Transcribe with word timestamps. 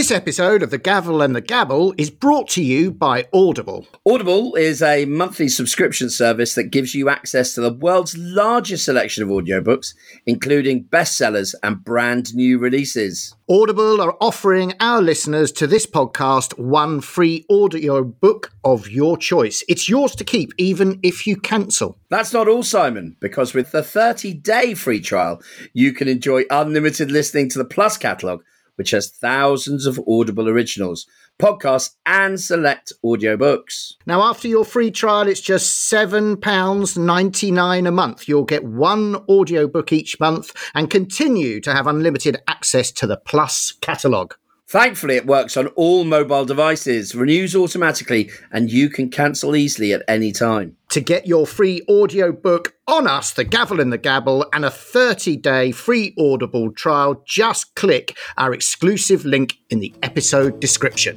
This 0.00 0.10
episode 0.10 0.62
of 0.62 0.70
The 0.70 0.78
Gavel 0.78 1.20
and 1.20 1.36
the 1.36 1.42
Gabble 1.42 1.92
is 1.98 2.08
brought 2.08 2.48
to 2.52 2.62
you 2.62 2.90
by 2.90 3.26
Audible. 3.34 3.86
Audible 4.06 4.54
is 4.54 4.80
a 4.80 5.04
monthly 5.04 5.46
subscription 5.46 6.08
service 6.08 6.54
that 6.54 6.70
gives 6.70 6.94
you 6.94 7.10
access 7.10 7.52
to 7.52 7.60
the 7.60 7.74
world's 7.74 8.16
largest 8.16 8.86
selection 8.86 9.22
of 9.22 9.28
audiobooks, 9.28 9.92
including 10.24 10.84
bestsellers 10.84 11.54
and 11.62 11.84
brand 11.84 12.34
new 12.34 12.56
releases. 12.56 13.36
Audible 13.50 14.00
are 14.00 14.16
offering 14.22 14.72
our 14.80 15.02
listeners 15.02 15.52
to 15.52 15.66
this 15.66 15.84
podcast 15.84 16.58
one 16.58 17.02
free 17.02 17.44
audiobook 17.50 18.52
of 18.64 18.88
your 18.88 19.18
choice. 19.18 19.62
It's 19.68 19.86
yours 19.86 20.14
to 20.14 20.24
keep, 20.24 20.54
even 20.56 20.98
if 21.02 21.26
you 21.26 21.36
cancel. 21.36 21.98
That's 22.08 22.32
not 22.32 22.48
all, 22.48 22.62
Simon, 22.62 23.18
because 23.20 23.52
with 23.52 23.70
the 23.70 23.82
30 23.82 24.32
day 24.32 24.72
free 24.72 25.02
trial, 25.02 25.42
you 25.74 25.92
can 25.92 26.08
enjoy 26.08 26.44
unlimited 26.48 27.10
listening 27.10 27.50
to 27.50 27.58
the 27.58 27.66
Plus 27.66 27.98
catalogue 27.98 28.42
which 28.80 28.92
has 28.92 29.10
thousands 29.10 29.84
of 29.84 30.00
Audible 30.08 30.48
originals, 30.48 31.04
podcasts, 31.38 31.96
and 32.06 32.40
select 32.40 32.94
audiobooks. 33.04 33.92
Now, 34.06 34.22
after 34.22 34.48
your 34.48 34.64
free 34.64 34.90
trial, 34.90 35.28
it's 35.28 35.42
just 35.42 35.92
£7.99 35.92 37.86
a 37.86 37.90
month. 37.90 38.26
You'll 38.26 38.44
get 38.44 38.64
one 38.64 39.16
audiobook 39.28 39.92
each 39.92 40.18
month 40.18 40.56
and 40.74 40.88
continue 40.88 41.60
to 41.60 41.74
have 41.74 41.86
unlimited 41.86 42.38
access 42.48 42.90
to 42.92 43.06
the 43.06 43.18
Plus 43.18 43.74
catalogue. 43.82 44.36
Thankfully, 44.70 45.16
it 45.16 45.26
works 45.26 45.56
on 45.56 45.66
all 45.74 46.04
mobile 46.04 46.44
devices, 46.44 47.12
renews 47.12 47.56
automatically, 47.56 48.30
and 48.52 48.70
you 48.70 48.88
can 48.88 49.10
cancel 49.10 49.56
easily 49.56 49.92
at 49.92 50.04
any 50.06 50.30
time. 50.30 50.76
To 50.90 51.00
get 51.00 51.26
your 51.26 51.44
free 51.44 51.82
audiobook 51.90 52.76
on 52.86 53.08
us, 53.08 53.32
The 53.32 53.42
Gavel 53.42 53.80
and 53.80 53.92
the 53.92 53.98
Gabble, 53.98 54.46
and 54.52 54.64
a 54.64 54.70
30 54.70 55.38
day 55.38 55.72
free 55.72 56.14
Audible 56.16 56.70
trial, 56.70 57.20
just 57.26 57.74
click 57.74 58.16
our 58.36 58.54
exclusive 58.54 59.24
link 59.24 59.54
in 59.70 59.80
the 59.80 59.92
episode 60.04 60.60
description. 60.60 61.16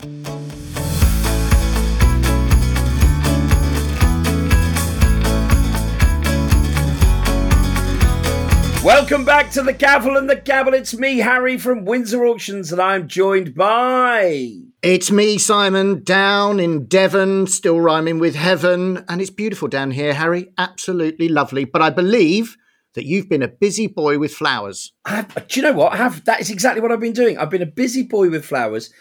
Welcome 8.84 9.24
back 9.24 9.50
to 9.52 9.62
the 9.62 9.72
Gavel 9.72 10.18
and 10.18 10.30
the 10.30 10.36
Gabble. 10.36 10.74
It's 10.74 10.94
me, 10.94 11.20
Harry 11.20 11.58
from 11.58 11.86
Windsor 11.86 12.26
Auctions, 12.26 12.70
and 12.70 12.82
I'm 12.82 13.08
joined 13.08 13.56
by. 13.56 14.56
It's 14.82 15.10
me, 15.10 15.38
Simon, 15.38 16.04
down 16.04 16.60
in 16.60 16.88
Devon, 16.88 17.48
still 17.48 17.80
rhyming 17.80 18.20
with 18.20 18.36
heaven. 18.36 19.06
And 19.08 19.22
it's 19.22 19.30
beautiful 19.30 19.70
down 19.70 19.92
here, 19.92 20.14
Harry. 20.14 20.52
Absolutely 20.58 21.30
lovely. 21.30 21.64
But 21.64 21.82
I 21.82 21.92
believe 21.92 22.58
that 22.96 23.06
you've 23.06 23.30
been 23.30 23.42
a 23.42 23.48
busy 23.48 23.88
boy 23.88 24.20
with 24.20 24.34
flowers. 24.34 24.92
Have, 25.06 25.48
do 25.48 25.62
you 25.62 25.66
know 25.66 25.72
what? 25.72 25.94
I 25.94 25.96
have 25.96 26.26
that 26.26 26.42
is 26.42 26.50
exactly 26.50 26.82
what 26.82 26.92
I've 26.92 27.00
been 27.00 27.14
doing. 27.14 27.38
I've 27.38 27.50
been 27.50 27.62
a 27.62 27.66
busy 27.66 28.04
boy 28.04 28.30
with 28.30 28.44
flowers 28.44 28.92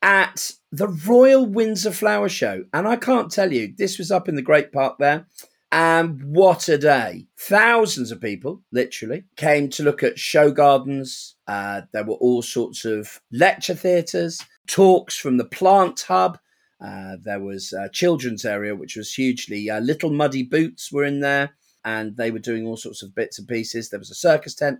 at 0.00 0.52
the 0.70 0.86
Royal 0.86 1.44
Windsor 1.44 1.90
Flower 1.90 2.28
Show. 2.28 2.66
And 2.72 2.86
I 2.86 2.94
can't 2.94 3.32
tell 3.32 3.52
you, 3.52 3.74
this 3.76 3.98
was 3.98 4.12
up 4.12 4.28
in 4.28 4.36
the 4.36 4.42
Great 4.42 4.70
Park 4.70 4.98
there. 5.00 5.26
And 5.74 6.22
what 6.22 6.68
a 6.68 6.78
day. 6.78 7.26
Thousands 7.36 8.12
of 8.12 8.20
people, 8.20 8.62
literally, 8.70 9.24
came 9.34 9.68
to 9.70 9.82
look 9.82 10.04
at 10.04 10.20
show 10.20 10.52
gardens. 10.52 11.34
Uh, 11.48 11.80
there 11.92 12.04
were 12.04 12.14
all 12.14 12.42
sorts 12.42 12.84
of 12.84 13.20
lecture 13.32 13.74
theatres, 13.74 14.40
talks 14.68 15.16
from 15.16 15.36
the 15.36 15.44
plant 15.44 16.02
hub. 16.02 16.38
Uh, 16.80 17.16
there 17.20 17.40
was 17.40 17.72
a 17.72 17.88
children's 17.88 18.44
area, 18.44 18.76
which 18.76 18.94
was 18.94 19.12
hugely. 19.14 19.68
Uh, 19.68 19.80
Little 19.80 20.10
Muddy 20.10 20.44
Boots 20.44 20.92
were 20.92 21.02
in 21.02 21.18
there, 21.18 21.56
and 21.84 22.16
they 22.16 22.30
were 22.30 22.38
doing 22.38 22.64
all 22.64 22.76
sorts 22.76 23.02
of 23.02 23.12
bits 23.12 23.40
and 23.40 23.48
pieces. 23.48 23.90
There 23.90 23.98
was 23.98 24.12
a 24.12 24.14
circus 24.14 24.54
tent. 24.54 24.78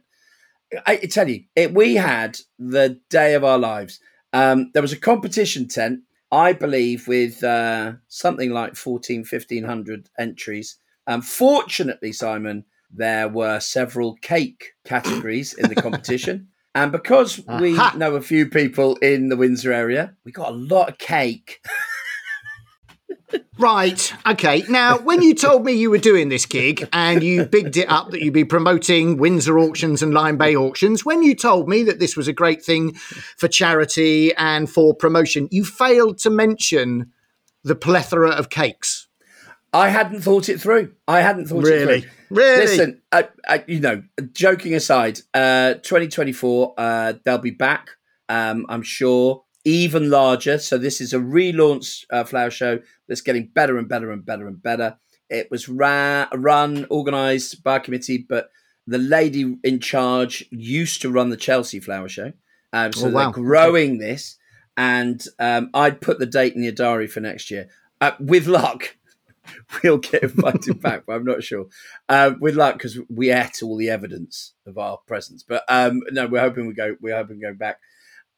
I, 0.87 0.93
I 0.93 1.07
tell 1.07 1.29
you, 1.29 1.43
it, 1.57 1.75
we 1.75 1.97
had 1.97 2.39
the 2.57 3.01
day 3.11 3.35
of 3.35 3.43
our 3.43 3.59
lives. 3.59 3.99
Um, 4.33 4.71
there 4.75 4.83
was 4.83 4.93
a 4.93 4.97
competition 4.97 5.67
tent, 5.67 6.03
I 6.31 6.53
believe, 6.53 7.09
with 7.09 7.43
uh, 7.43 7.95
something 8.07 8.51
like 8.53 8.77
14, 8.77 9.25
1500 9.29 10.09
entries. 10.21 10.79
Unfortunately, 11.07 12.13
Simon, 12.13 12.65
there 12.91 13.29
were 13.29 13.61
several 13.61 14.15
cake 14.17 14.73
categories 14.85 15.53
in 15.55 15.69
the 15.69 15.75
competition. 15.75 16.49
and 16.75 16.93
because 16.93 17.41
we 17.61 17.77
Aha. 17.77 17.97
know 17.97 18.15
a 18.15 18.21
few 18.21 18.49
people 18.49 18.97
in 18.97 19.29
the 19.29 19.37
Windsor 19.37 19.73
area, 19.73 20.15
we 20.25 20.33
got 20.33 20.51
a 20.51 20.57
lot 20.57 20.89
of 20.89 20.99
cake. 20.99 21.61
Right. 23.59 24.13
Okay. 24.27 24.65
Now, 24.69 24.99
when 24.99 25.23
you 25.23 25.35
told 25.35 25.65
me 25.65 25.73
you 25.73 25.91
were 25.91 25.99
doing 25.99 26.29
this 26.29 26.45
gig 26.45 26.89
and 26.93 27.23
you 27.23 27.45
bigged 27.45 27.77
it 27.77 27.89
up 27.89 28.11
that 28.11 28.21
you'd 28.21 28.35
be 28.35 28.45
promoting 28.45 29.17
Windsor 29.17 29.59
auctions 29.59 30.03
and 30.03 30.13
Lyme 30.13 30.37
Bay 30.37 30.57
auctions, 30.57 31.05
when 31.05 31.23
you 31.23 31.35
told 31.35 31.69
me 31.69 31.83
that 31.85 32.01
this 32.01 32.17
was 32.17 32.27
a 32.27 32.33
great 32.33 32.65
thing 32.65 32.95
for 33.37 33.47
charity 33.47 34.35
and 34.35 34.69
for 34.69 34.95
promotion, 34.95 35.49
you 35.51 35.65
failed 35.65 36.19
to 36.19 36.31
mention 36.31 37.13
the 37.63 37.77
plethora 37.77 38.31
of 38.31 38.51
cakes. 38.51 39.09
I 39.75 39.89
hadn't 39.89 40.23
thought 40.23 40.49
it 40.49 40.61
through. 40.61 40.93
I 41.09 41.21
hadn't 41.21 41.47
thought 41.47 41.65
Really? 41.65 41.99
it 41.99 42.01
through. 42.03 42.11
Really? 42.31 42.61
Listen, 42.63 43.03
uh, 43.13 43.25
uh, 43.47 43.59
you 43.67 43.81
know, 43.81 44.03
joking 44.33 44.75
aside, 44.75 45.19
uh, 45.35 45.75
2024, 45.75 46.75
uh, 46.79 47.13
they'll 47.25 47.39
be 47.39 47.51
back. 47.51 47.91
Um, 48.29 48.65
I'm 48.69 48.83
sure 48.83 49.43
even 49.65 50.11
larger. 50.11 50.59
So 50.59 50.79
this 50.79 51.01
is 51.01 51.13
a 51.13 51.19
relaunch 51.19 52.05
uh, 52.11 52.25
flower 52.25 52.51
show 52.51 52.81
that's 53.09 53.21
getting 53.21 53.47
better 53.49 53.77
and 53.79 53.89
better 53.89 54.11
and 54.11 54.25
better 54.25 54.47
and 54.47 54.63
better. 54.63 54.97
It 55.31 55.51
was 55.51 55.69
ra- 55.69 56.29
run, 56.35 56.87
organised 56.91 57.65
by 57.65 57.77
a 57.77 57.81
committee, 57.81 58.25
but 58.29 58.51
the 58.87 58.99
lady 58.99 59.57
in 59.65 59.81
charge 59.81 60.45
used 60.51 61.03
to 61.03 61.11
run 61.11 61.31
the 61.31 61.37
Chelsea 61.37 61.81
Flower 61.81 62.09
Show. 62.09 62.33
Um, 62.73 62.93
so 62.93 63.07
Oh, 63.07 63.11
wow. 63.11 63.23
they're 63.33 63.43
growing 63.43 63.99
this, 63.99 64.37
and 64.77 65.25
um, 65.39 65.71
I'd 65.73 66.01
put 66.03 66.19
the 66.19 66.27
date 66.27 66.55
in 66.55 66.63
your 66.63 66.73
diary 66.73 67.07
for 67.07 67.21
next 67.21 67.51
year. 67.51 67.69
Uh, 68.03 68.13
with 68.21 68.47
luck, 68.47 68.97
we'll 69.83 69.99
get 69.99 70.23
invited 70.23 70.81
back, 70.81 71.05
but 71.07 71.15
I'm 71.15 71.25
not 71.25 71.43
sure. 71.43 71.67
Um, 72.09 72.39
with 72.41 72.55
luck, 72.57 72.75
because 72.75 72.99
we 73.09 73.31
ate 73.31 73.63
all 73.63 73.77
the 73.77 73.91
evidence 73.91 74.55
of 74.67 74.79
our 74.79 74.99
presence. 75.07 75.43
But 75.47 75.65
um, 75.69 76.03
no, 76.11 76.27
we're 76.27 76.41
hoping 76.41 76.67
we 76.67 76.75
go. 76.75 76.97
We're 77.01 77.17
hoping 77.17 77.41
to 77.41 77.47
go 77.47 77.55
back. 77.55 77.81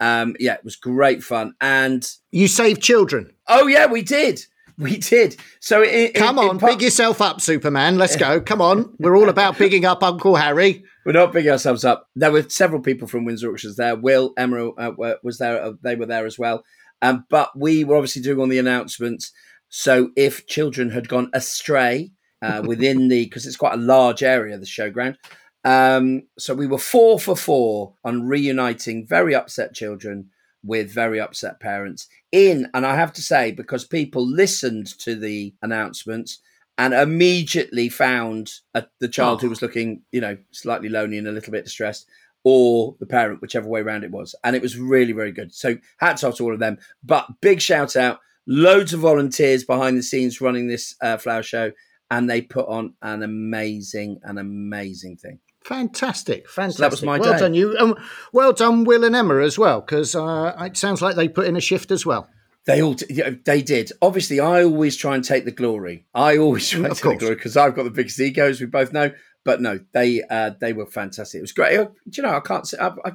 Um, 0.01 0.37
yeah, 0.39 0.55
it 0.55 0.65
was 0.65 0.77
great 0.77 1.23
fun, 1.23 1.55
and 1.61 2.07
You 2.31 2.49
saved 2.49 2.83
children. 2.83 3.33
oh 3.49 3.67
yeah, 3.67 3.87
we 3.87 4.03
did, 4.03 4.43
we 4.77 4.99
did. 4.99 5.37
So 5.61 5.81
it, 5.83 6.15
Come 6.15 6.39
on, 6.39 6.59
big 6.59 6.83
yourself 6.83 7.23
up, 7.23 7.41
Superman. 7.41 7.97
Let's 7.97 8.17
go. 8.27 8.41
Come 8.41 8.61
on. 8.61 8.95
We're 8.99 9.17
all 9.17 9.31
about 9.31 9.57
bigging 9.57 9.87
up 9.87 10.03
Uncle 10.03 10.37
Harry. 10.37 10.85
We're 11.07 11.13
not 11.13 11.33
bigging 11.33 11.53
ourselves 11.53 11.85
up. 11.85 12.11
There 12.15 12.31
were 12.33 12.43
several 12.51 12.83
people 12.83 13.09
from 13.09 13.25
Windsor 13.25 13.51
Auctions 13.51 13.77
there. 13.77 13.97
Will 13.97 14.35
and 14.37 14.53
Emma 14.53 14.71
uh, 14.73 15.15
was 15.23 15.39
there. 15.39 15.63
Uh, 15.63 15.73
they 15.81 15.97
were 15.97 16.05
there 16.07 16.27
as 16.27 16.39
well. 16.39 16.65
Um, 17.01 17.25
but 17.31 17.57
we 17.59 17.85
were 17.85 17.97
obviously 17.97 18.23
doing 18.23 18.39
all 18.41 18.49
the 18.49 18.59
announcements. 18.59 19.33
So 19.69 20.11
if 20.17 20.47
children 20.47 20.91
had 20.91 21.09
gone 21.09 21.31
astray 21.33 22.13
uh, 22.43 22.63
within 22.67 23.09
the, 23.09 23.25
because 23.25 23.47
it's 23.47 23.57
quite 23.57 23.75
a 23.75 23.79
large 23.83 24.23
area, 24.23 24.59
the 24.59 24.67
showground. 24.67 25.17
Um, 25.65 26.23
so 26.39 26.55
we 26.55 26.67
were 26.67 26.79
four 26.79 27.19
for 27.19 27.37
four 27.37 27.95
on 28.05 28.27
reuniting 28.27 29.07
very 29.07 29.35
upset 29.35 29.75
children 29.75 30.31
with 30.63 30.93
very 30.93 31.21
upset 31.21 31.61
parents 31.61 32.09
in, 32.33 32.69
and 32.75 32.85
I 32.87 32.97
have 32.97 33.13
to 33.15 33.23
say, 33.23 33.53
because 33.53 33.85
people 33.87 34.27
listened 34.27 34.87
to 35.01 35.15
the 35.15 35.55
announcements 35.63 36.41
and 36.79 36.93
immediately 36.93 37.89
found 37.89 38.51
a, 38.75 38.85
the 39.01 39.09
child 39.09 39.41
who 39.41 39.47
Oh. 39.47 39.51
was 39.51 39.63
looking, 39.63 40.03
you 40.13 40.21
know, 40.21 40.37
slightly 40.53 40.89
lonely 40.89 41.19
and 41.19 41.27
a 41.27 41.33
little 41.33 41.53
bit 41.53 41.65
distressed, 41.65 42.09
or 42.45 42.95
the 43.01 43.07
parent, 43.07 43.41
whichever 43.41 43.69
way 43.69 43.81
around 43.81 44.05
it 44.05 44.11
was. 44.11 44.35
And 44.45 44.55
it 44.55 44.63
was 44.63 44.77
really, 44.77 45.13
very 45.13 45.33
good. 45.33 45.55
So 45.55 45.79
hats 45.99 46.23
off 46.23 46.37
to 46.37 46.45
all 46.45 46.53
of 46.55 46.61
them. 46.61 46.79
But 47.03 47.27
big 47.41 47.61
shout 47.61 47.97
out, 47.97 48.21
loads 48.47 48.93
of 48.93 49.01
volunteers 49.01 49.65
behind 49.65 49.99
the 49.99 50.03
scenes 50.03 50.41
running 50.41 50.69
this 50.69 50.95
uh, 51.03 51.17
flower 51.17 51.43
show, 51.43 51.73
and 52.11 52.31
they 52.31 52.43
put 52.43 52.67
on 52.69 52.95
an 53.03 53.23
amazing, 53.23 54.19
an 54.23 54.39
amazing 54.39 55.17
thing. 55.17 55.39
Fantastic, 55.65 56.49
fantastic. 56.49 56.81
that 56.81 56.91
was 56.93 57.03
my 57.03 57.19
well 57.19 57.33
day. 57.33 57.39
done, 57.41 57.55
you. 57.55 57.77
Um, 57.79 57.97
well 58.33 58.53
done, 58.53 58.85
Will 58.85 59.05
and 59.05 59.17
Emma 59.17 59.39
as 59.39 59.59
well, 59.59 59.81
because 59.81 60.15
uh, 60.15 60.55
it 60.61 60.77
sounds 60.77 61.03
like 61.03 61.17
they 61.17 61.29
put 61.29 61.47
in 61.47 61.57
a 61.57 61.61
shift 61.61 61.91
as 61.91 62.07
well. 62.07 62.29
They 62.67 62.83
all, 62.83 62.95
t- 62.95 63.07
yeah, 63.11 63.31
they 63.45 63.63
did. 63.63 63.93
Obviously, 64.03 64.41
I 64.41 64.65
always 64.65 64.97
try 64.97 65.15
and 65.15 65.25
take 65.25 65.45
the 65.45 65.53
glory. 65.53 66.07
I 66.15 66.37
always 66.37 66.69
try 66.71 66.83
and 66.83 66.93
Of 66.93 67.01
take 67.01 67.13
the 67.15 67.19
glory 67.19 67.35
because 67.37 67.57
I've 67.57 67.75
got 67.75 67.83
the 67.85 67.91
biggest 67.91 68.21
ego, 68.21 68.49
as 68.49 68.61
we 68.61 68.67
both 68.67 68.93
know. 68.93 69.11
But 69.47 69.61
no, 69.63 69.79
they 69.93 70.23
uh, 70.29 70.51
they 70.61 70.73
were 70.73 70.87
fantastic. 70.87 71.39
It 71.39 71.43
was 71.43 71.53
great. 71.53 71.77
Do 71.77 71.89
you 72.11 72.23
know? 72.25 72.37
I 72.37 72.41
can't. 72.41 72.67
Say, 72.67 72.79
I, 72.79 72.89
I, 73.05 73.13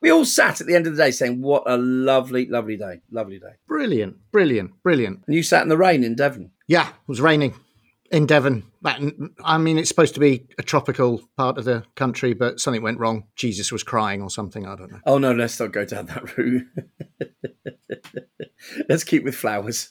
we 0.00 0.08
all 0.08 0.24
sat 0.24 0.60
at 0.60 0.68
the 0.68 0.76
end 0.76 0.86
of 0.86 0.96
the 0.96 1.02
day 1.02 1.10
saying, 1.10 1.42
"What 1.42 1.64
a 1.66 1.76
lovely, 1.76 2.46
lovely 2.46 2.76
day, 2.76 3.00
lovely 3.10 3.40
day." 3.40 3.54
Brilliant, 3.66 4.18
brilliant, 4.30 4.80
brilliant. 4.84 5.24
And 5.26 5.34
you 5.34 5.42
sat 5.42 5.62
in 5.62 5.68
the 5.68 5.76
rain 5.76 6.04
in 6.04 6.14
Devon. 6.14 6.52
Yeah, 6.68 6.90
it 6.90 6.94
was 7.08 7.20
raining 7.20 7.54
in 8.12 8.24
Devon. 8.26 8.62
That, 8.82 9.00
I 9.42 9.58
mean, 9.58 9.78
it's 9.78 9.88
supposed 9.88 10.14
to 10.14 10.20
be 10.20 10.46
a 10.58 10.62
tropical 10.62 11.20
part 11.36 11.58
of 11.58 11.64
the 11.64 11.82
country, 11.96 12.34
but 12.34 12.60
something 12.60 12.80
went 12.80 13.00
wrong. 13.00 13.24
Jesus 13.34 13.72
was 13.72 13.82
crying 13.82 14.22
or 14.22 14.30
something. 14.30 14.68
I 14.68 14.76
don't 14.76 14.92
know. 14.92 15.00
Oh 15.06 15.18
no, 15.18 15.32
let's 15.32 15.58
not 15.58 15.72
go 15.72 15.84
down 15.84 16.06
that 16.06 16.36
route. 16.38 16.68
let's 18.88 19.02
keep 19.02 19.24
with 19.24 19.34
flowers. 19.34 19.90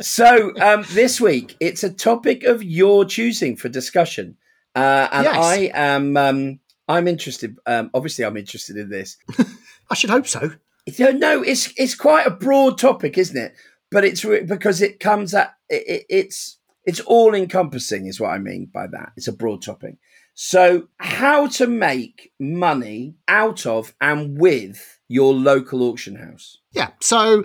So 0.00 0.52
um, 0.60 0.84
this 0.90 1.20
week 1.20 1.56
it's 1.60 1.82
a 1.82 1.92
topic 1.92 2.44
of 2.44 2.62
your 2.62 3.04
choosing 3.04 3.56
for 3.56 3.68
discussion, 3.68 4.36
uh, 4.74 5.08
and 5.10 5.24
Yes. 5.24 5.36
I 5.36 5.70
am 5.74 6.16
um, 6.16 6.60
I'm 6.88 7.06
interested. 7.08 7.56
Um, 7.66 7.90
obviously, 7.94 8.24
I'm 8.24 8.36
interested 8.36 8.76
in 8.76 8.88
this. 8.88 9.16
I 9.90 9.94
should 9.94 10.10
hope 10.10 10.26
so. 10.26 10.52
No, 10.98 11.42
it's 11.42 11.72
it's 11.76 11.94
quite 11.94 12.26
a 12.26 12.30
broad 12.30 12.78
topic, 12.78 13.18
isn't 13.18 13.36
it? 13.36 13.54
But 13.90 14.04
it's 14.04 14.24
because 14.24 14.80
it 14.82 15.00
comes 15.00 15.34
at 15.34 15.54
it, 15.68 16.06
it's 16.08 16.58
it's 16.84 17.00
all 17.00 17.34
encompassing, 17.34 18.06
is 18.06 18.18
what 18.18 18.30
I 18.30 18.38
mean 18.38 18.70
by 18.72 18.86
that. 18.86 19.12
It's 19.16 19.28
a 19.28 19.32
broad 19.32 19.62
topic. 19.62 19.96
So, 20.40 20.86
how 20.98 21.48
to 21.48 21.66
make 21.66 22.32
money 22.38 23.16
out 23.26 23.66
of 23.66 23.92
and 24.00 24.40
with 24.40 25.00
your 25.08 25.34
local 25.34 25.82
auction 25.82 26.14
house? 26.14 26.58
Yeah. 26.72 26.90
So, 27.00 27.44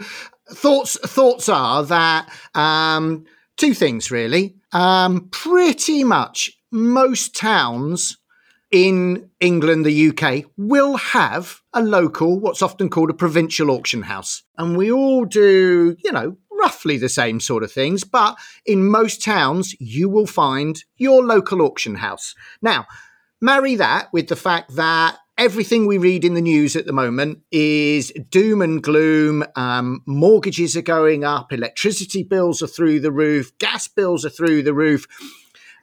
thoughts 0.52 0.98
thoughts 1.00 1.50
are 1.50 1.84
that 1.84 2.30
um, 2.56 3.26
two 3.58 3.74
things 3.74 4.12
really. 4.12 4.56
Um, 4.72 5.30
pretty 5.30 6.04
much 6.04 6.52
most 6.72 7.36
towns 7.36 8.18
in 8.72 9.30
England, 9.40 9.86
the 9.86 10.10
UK, 10.10 10.46
will 10.58 10.98
have 10.98 11.62
a 11.74 11.82
local, 11.82 12.40
what's 12.40 12.64
often 12.64 12.90
called 12.90 13.12
a 13.12 13.14
provincial 13.14 13.70
auction 13.70 14.02
house. 14.02 14.42
And 14.58 14.76
we 14.76 14.92
all 14.92 15.26
do, 15.26 15.96
you 16.04 16.12
know, 16.12 16.38
roughly 16.52 16.98
the 16.98 17.08
same 17.08 17.40
sort 17.40 17.62
of 17.62 17.72
things. 17.72 18.04
But 18.04 18.36
in 18.66 18.88
most 18.88 19.24
towns, 19.24 19.76
you 19.80 20.10
will 20.10 20.26
find 20.26 20.84
your 20.98 21.24
local 21.24 21.62
auction 21.62 21.96
house. 21.96 22.34
Now, 22.64 22.88
marry 23.40 23.76
that 23.76 24.12
with 24.12 24.28
the 24.28 24.36
fact 24.36 24.76
that 24.76 25.18
everything 25.38 25.88
we 25.88 25.98
read 25.98 26.24
in 26.24 26.34
the 26.34 26.42
news 26.42 26.76
at 26.76 26.86
the 26.86 26.94
moment 26.94 27.40
is 27.52 28.12
doom 28.30 28.62
and 28.62 28.82
gloom. 28.82 29.44
Um, 29.56 30.02
mortgages 30.06 30.78
are 30.78 30.82
going 30.82 31.24
up, 31.24 31.52
electricity 31.52 32.24
bills 32.24 32.62
are 32.62 32.68
through 32.68 33.00
the 33.00 33.12
roof, 33.12 33.58
gas 33.58 33.88
bills 33.88 34.26
are 34.26 34.30
through 34.30 34.64
the 34.64 34.74
roof, 34.74 35.08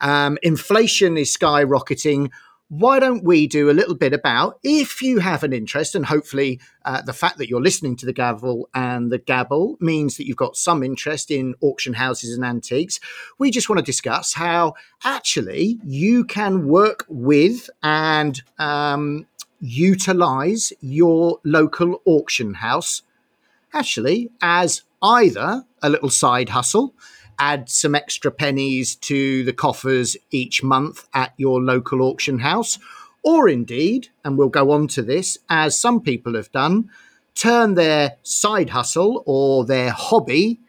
um, 0.00 0.38
inflation 0.42 1.16
is 1.16 1.36
skyrocketing 1.36 2.30
why 2.70 3.00
don't 3.00 3.24
we 3.24 3.48
do 3.48 3.68
a 3.68 3.72
little 3.72 3.96
bit 3.96 4.12
about 4.12 4.60
if 4.62 5.02
you 5.02 5.18
have 5.18 5.42
an 5.42 5.52
interest, 5.52 5.96
and 5.96 6.06
hopefully 6.06 6.60
uh, 6.84 7.02
the 7.02 7.12
fact 7.12 7.36
that 7.38 7.48
you're 7.48 7.60
listening 7.60 7.96
to 7.96 8.06
the 8.06 8.12
gavel 8.12 8.68
and 8.72 9.10
the 9.10 9.18
gabble 9.18 9.76
means 9.80 10.16
that 10.16 10.26
you've 10.26 10.36
got 10.36 10.56
some 10.56 10.84
interest 10.84 11.32
in 11.32 11.56
auction 11.60 11.94
houses 11.94 12.32
and 12.32 12.44
antiques. 12.44 13.00
We 13.40 13.50
just 13.50 13.68
want 13.68 13.80
to 13.80 13.84
discuss 13.84 14.34
how 14.34 14.74
actually 15.02 15.80
you 15.84 16.24
can 16.24 16.68
work 16.68 17.04
with 17.08 17.68
and 17.82 18.40
um, 18.60 19.26
utilize 19.60 20.72
your 20.80 21.38
local 21.44 22.00
auction 22.04 22.54
house 22.54 23.02
actually 23.72 24.30
as 24.40 24.82
either 25.02 25.64
a 25.82 25.90
little 25.90 26.10
side 26.10 26.48
hustle 26.50 26.94
add 27.40 27.70
some 27.70 27.94
extra 27.94 28.30
pennies 28.30 28.94
to 28.94 29.42
the 29.44 29.52
coffers 29.52 30.16
each 30.30 30.62
month 30.62 31.08
at 31.14 31.32
your 31.38 31.60
local 31.60 32.02
auction 32.02 32.40
house, 32.40 32.78
or 33.24 33.48
indeed, 33.48 34.08
and 34.22 34.36
we'll 34.36 34.50
go 34.50 34.70
on 34.70 34.86
to 34.86 35.02
this, 35.02 35.38
as 35.48 35.80
some 35.80 36.00
people 36.00 36.34
have 36.34 36.52
done, 36.52 36.90
turn 37.34 37.74
their 37.74 38.16
side 38.22 38.70
hustle 38.70 39.22
or 39.26 39.64
their 39.64 39.90
hobby 39.90 40.60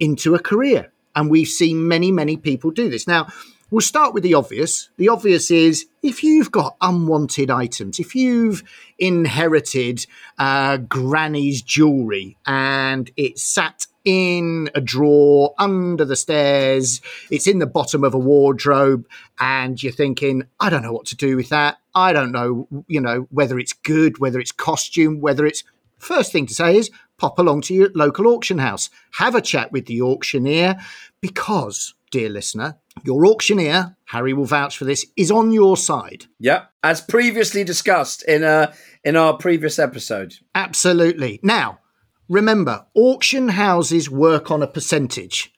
into 0.00 0.34
a 0.34 0.38
career. 0.38 0.90
And 1.14 1.30
we've 1.30 1.48
seen 1.48 1.86
many, 1.86 2.10
many 2.10 2.36
people 2.38 2.70
do 2.70 2.88
this. 2.88 3.06
Now, 3.06 3.28
We'll 3.74 3.80
start 3.80 4.14
with 4.14 4.22
the 4.22 4.34
obvious. 4.34 4.88
The 4.98 5.08
obvious 5.08 5.50
is 5.50 5.86
if 6.00 6.22
you've 6.22 6.52
got 6.52 6.76
unwanted 6.80 7.50
items, 7.50 7.98
if 7.98 8.14
you've 8.14 8.62
inherited 9.00 10.06
uh, 10.38 10.76
granny's 10.76 11.60
jewelry 11.60 12.36
and 12.46 13.10
it's 13.16 13.42
sat 13.42 13.88
in 14.04 14.70
a 14.76 14.80
drawer 14.80 15.56
under 15.58 16.04
the 16.04 16.14
stairs, 16.14 17.00
it's 17.32 17.48
in 17.48 17.58
the 17.58 17.66
bottom 17.66 18.04
of 18.04 18.14
a 18.14 18.18
wardrobe, 18.18 19.08
and 19.40 19.82
you're 19.82 19.92
thinking, 19.92 20.44
I 20.60 20.70
don't 20.70 20.82
know 20.82 20.92
what 20.92 21.06
to 21.06 21.16
do 21.16 21.34
with 21.34 21.48
that. 21.48 21.78
I 21.96 22.12
don't 22.12 22.30
know, 22.30 22.68
you 22.86 23.00
know, 23.00 23.26
whether 23.32 23.58
it's 23.58 23.72
good, 23.72 24.18
whether 24.18 24.38
it's 24.38 24.52
costume, 24.52 25.20
whether 25.20 25.44
it's. 25.44 25.64
First 25.98 26.30
thing 26.30 26.46
to 26.46 26.54
say 26.54 26.76
is 26.76 26.92
pop 27.16 27.40
along 27.40 27.62
to 27.62 27.74
your 27.74 27.88
local 27.94 28.28
auction 28.28 28.58
house, 28.58 28.88
have 29.12 29.34
a 29.34 29.40
chat 29.40 29.72
with 29.72 29.86
the 29.86 30.00
auctioneer, 30.00 30.76
because, 31.20 31.94
dear 32.12 32.28
listener, 32.28 32.76
your 33.04 33.26
auctioneer, 33.26 33.96
Harry 34.06 34.32
will 34.32 34.46
vouch 34.46 34.76
for 34.78 34.84
this, 34.84 35.06
is 35.16 35.30
on 35.30 35.52
your 35.52 35.76
side. 35.76 36.26
Yep, 36.40 36.70
as 36.82 37.00
previously 37.00 37.64
discussed 37.64 38.22
in 38.26 38.42
uh 38.44 38.72
in 39.04 39.16
our 39.16 39.36
previous 39.36 39.78
episode. 39.78 40.34
Absolutely. 40.54 41.40
Now, 41.42 41.80
remember, 42.28 42.86
auction 42.94 43.48
houses 43.50 44.10
work 44.10 44.50
on 44.50 44.62
a 44.62 44.66
percentage. 44.66 45.52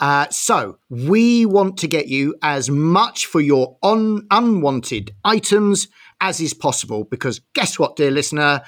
Uh, 0.00 0.26
so 0.30 0.78
we 0.88 1.44
want 1.44 1.76
to 1.76 1.86
get 1.86 2.08
you 2.08 2.34
as 2.42 2.70
much 2.70 3.26
for 3.26 3.40
your 3.40 3.76
un- 3.82 4.26
unwanted 4.30 5.14
items 5.24 5.88
as 6.22 6.40
is 6.40 6.54
possible 6.54 7.04
because 7.04 7.40
guess 7.54 7.78
what, 7.78 7.96
dear 7.96 8.10
listener? 8.10 8.62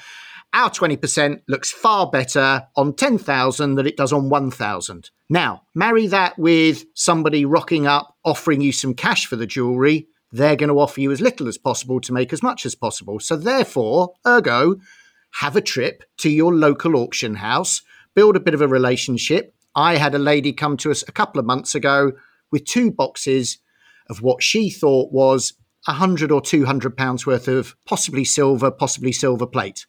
Our 0.53 0.69
20% 0.69 1.41
looks 1.47 1.71
far 1.71 2.11
better 2.11 2.67
on 2.75 2.95
10,000 2.95 3.75
than 3.75 3.87
it 3.87 3.97
does 3.97 4.13
on 4.13 4.29
1,000. 4.29 5.09
Now, 5.33 5.63
marry 5.73 6.05
that 6.05 6.37
with 6.37 6.85
somebody 6.93 7.43
rocking 7.43 7.87
up, 7.87 8.15
offering 8.23 8.61
you 8.61 8.71
some 8.71 8.93
cash 8.93 9.25
for 9.25 9.35
the 9.35 9.47
jewelry. 9.47 10.07
They're 10.31 10.55
going 10.55 10.69
to 10.69 10.79
offer 10.79 11.01
you 11.01 11.11
as 11.11 11.21
little 11.21 11.47
as 11.47 11.57
possible 11.57 11.99
to 12.01 12.13
make 12.13 12.31
as 12.31 12.43
much 12.43 12.67
as 12.67 12.75
possible. 12.75 13.19
So, 13.19 13.35
therefore, 13.35 14.13
ergo, 14.27 14.75
have 15.39 15.55
a 15.55 15.61
trip 15.61 16.03
to 16.17 16.29
your 16.29 16.53
local 16.53 16.95
auction 16.95 17.33
house, 17.33 17.81
build 18.13 18.35
a 18.35 18.39
bit 18.39 18.53
of 18.53 18.61
a 18.61 18.67
relationship. 18.67 19.55
I 19.73 19.95
had 19.95 20.13
a 20.13 20.19
lady 20.19 20.53
come 20.53 20.77
to 20.77 20.91
us 20.91 21.03
a 21.07 21.11
couple 21.11 21.39
of 21.39 21.47
months 21.47 21.73
ago 21.73 22.11
with 22.51 22.65
two 22.65 22.91
boxes 22.91 23.57
of 24.11 24.21
what 24.21 24.43
she 24.43 24.69
thought 24.69 25.11
was 25.11 25.53
a 25.87 25.93
hundred 25.93 26.31
or 26.31 26.41
two 26.41 26.65
hundred 26.65 26.95
pounds 26.95 27.25
worth 27.25 27.47
of 27.47 27.75
possibly 27.87 28.23
silver, 28.23 28.69
possibly 28.69 29.11
silver 29.11 29.47
plate. 29.47 29.87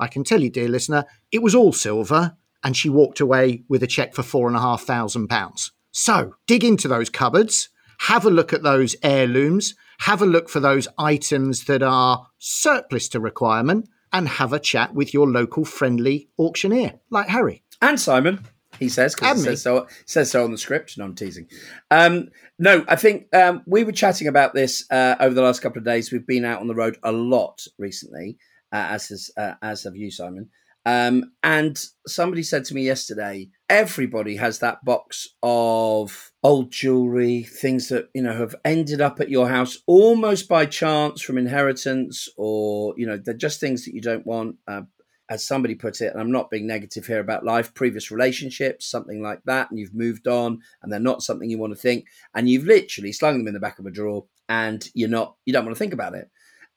I 0.00 0.08
can 0.08 0.24
tell 0.24 0.40
you, 0.40 0.50
dear 0.50 0.66
listener, 0.66 1.04
it 1.30 1.44
was 1.44 1.54
all 1.54 1.72
silver, 1.72 2.36
and 2.62 2.76
she 2.76 2.88
walked 2.88 3.20
away 3.20 3.64
with 3.68 3.82
a 3.82 3.86
check 3.86 4.14
for 4.14 4.22
four 4.22 4.48
and 4.48 4.56
a 4.56 4.60
half 4.60 4.82
thousand 4.82 5.28
pounds. 5.28 5.72
So 5.92 6.34
dig 6.46 6.64
into 6.64 6.88
those 6.88 7.10
cupboards, 7.10 7.68
have 8.00 8.24
a 8.24 8.30
look 8.30 8.52
at 8.52 8.62
those 8.62 8.96
heirlooms, 9.02 9.74
have 10.00 10.22
a 10.22 10.26
look 10.26 10.48
for 10.48 10.60
those 10.60 10.88
items 10.98 11.64
that 11.64 11.82
are 11.82 12.26
surplus 12.38 13.08
to 13.10 13.20
requirement, 13.20 13.88
and 14.12 14.28
have 14.28 14.52
a 14.52 14.58
chat 14.58 14.94
with 14.94 15.14
your 15.14 15.28
local 15.28 15.64
friendly 15.64 16.28
auctioneer 16.38 17.00
like 17.10 17.28
Harry. 17.28 17.62
And 17.80 18.00
Simon. 18.00 18.46
He 18.78 18.88
says 18.88 19.14
because 19.14 19.42
says 19.42 19.62
so, 19.62 19.86
says 20.06 20.30
so 20.30 20.44
on 20.44 20.52
the 20.52 20.58
script. 20.58 20.96
No, 20.96 21.04
I'm 21.04 21.14
teasing. 21.14 21.48
Um, 21.90 22.28
no, 22.58 22.84
I 22.88 22.96
think 22.96 23.26
um, 23.34 23.62
we 23.66 23.84
were 23.84 23.92
chatting 23.92 24.28
about 24.28 24.54
this 24.54 24.84
uh, 24.90 25.16
over 25.20 25.34
the 25.34 25.42
last 25.42 25.60
couple 25.60 25.78
of 25.78 25.84
days. 25.84 26.10
We've 26.10 26.26
been 26.26 26.44
out 26.44 26.60
on 26.60 26.68
the 26.68 26.74
road 26.74 26.96
a 27.02 27.12
lot 27.12 27.66
recently, 27.78 28.38
uh, 28.72 28.86
as 28.90 29.08
has, 29.08 29.30
uh, 29.36 29.54
as 29.60 29.82
have 29.82 29.96
you, 29.96 30.10
Simon. 30.10 30.50
Um, 30.86 31.32
and 31.42 31.82
somebody 32.06 32.42
said 32.42 32.64
to 32.66 32.74
me 32.74 32.82
yesterday, 32.82 33.50
everybody 33.68 34.36
has 34.36 34.60
that 34.60 34.84
box 34.84 35.28
of 35.42 36.32
old 36.42 36.72
jewelry, 36.72 37.42
things 37.42 37.88
that 37.88 38.08
you 38.14 38.22
know 38.22 38.34
have 38.34 38.54
ended 38.64 39.00
up 39.00 39.20
at 39.20 39.30
your 39.30 39.48
house 39.48 39.78
almost 39.86 40.48
by 40.48 40.66
chance 40.66 41.20
from 41.20 41.38
inheritance, 41.38 42.28
or 42.36 42.94
you 42.96 43.06
know 43.06 43.18
they're 43.18 43.34
just 43.34 43.60
things 43.60 43.84
that 43.84 43.94
you 43.94 44.00
don't 44.00 44.26
want. 44.26 44.56
Uh, 44.66 44.82
as 45.28 45.46
somebody 45.46 45.76
put 45.76 46.00
it, 46.00 46.12
and 46.12 46.20
I'm 46.20 46.32
not 46.32 46.50
being 46.50 46.66
negative 46.66 47.06
here 47.06 47.20
about 47.20 47.44
life, 47.44 47.72
previous 47.72 48.10
relationships, 48.10 48.90
something 48.90 49.22
like 49.22 49.40
that, 49.44 49.70
and 49.70 49.78
you've 49.78 49.94
moved 49.94 50.26
on, 50.26 50.58
and 50.82 50.92
they're 50.92 50.98
not 50.98 51.22
something 51.22 51.48
you 51.48 51.56
want 51.56 51.72
to 51.72 51.78
think, 51.78 52.06
and 52.34 52.48
you've 52.50 52.64
literally 52.64 53.12
slung 53.12 53.38
them 53.38 53.46
in 53.46 53.54
the 53.54 53.60
back 53.60 53.78
of 53.78 53.86
a 53.86 53.92
drawer, 53.92 54.24
and 54.48 54.88
you're 54.92 55.08
not, 55.08 55.36
you 55.46 55.52
don't 55.52 55.64
want 55.64 55.76
to 55.76 55.78
think 55.78 55.92
about 55.92 56.16
it. 56.16 56.28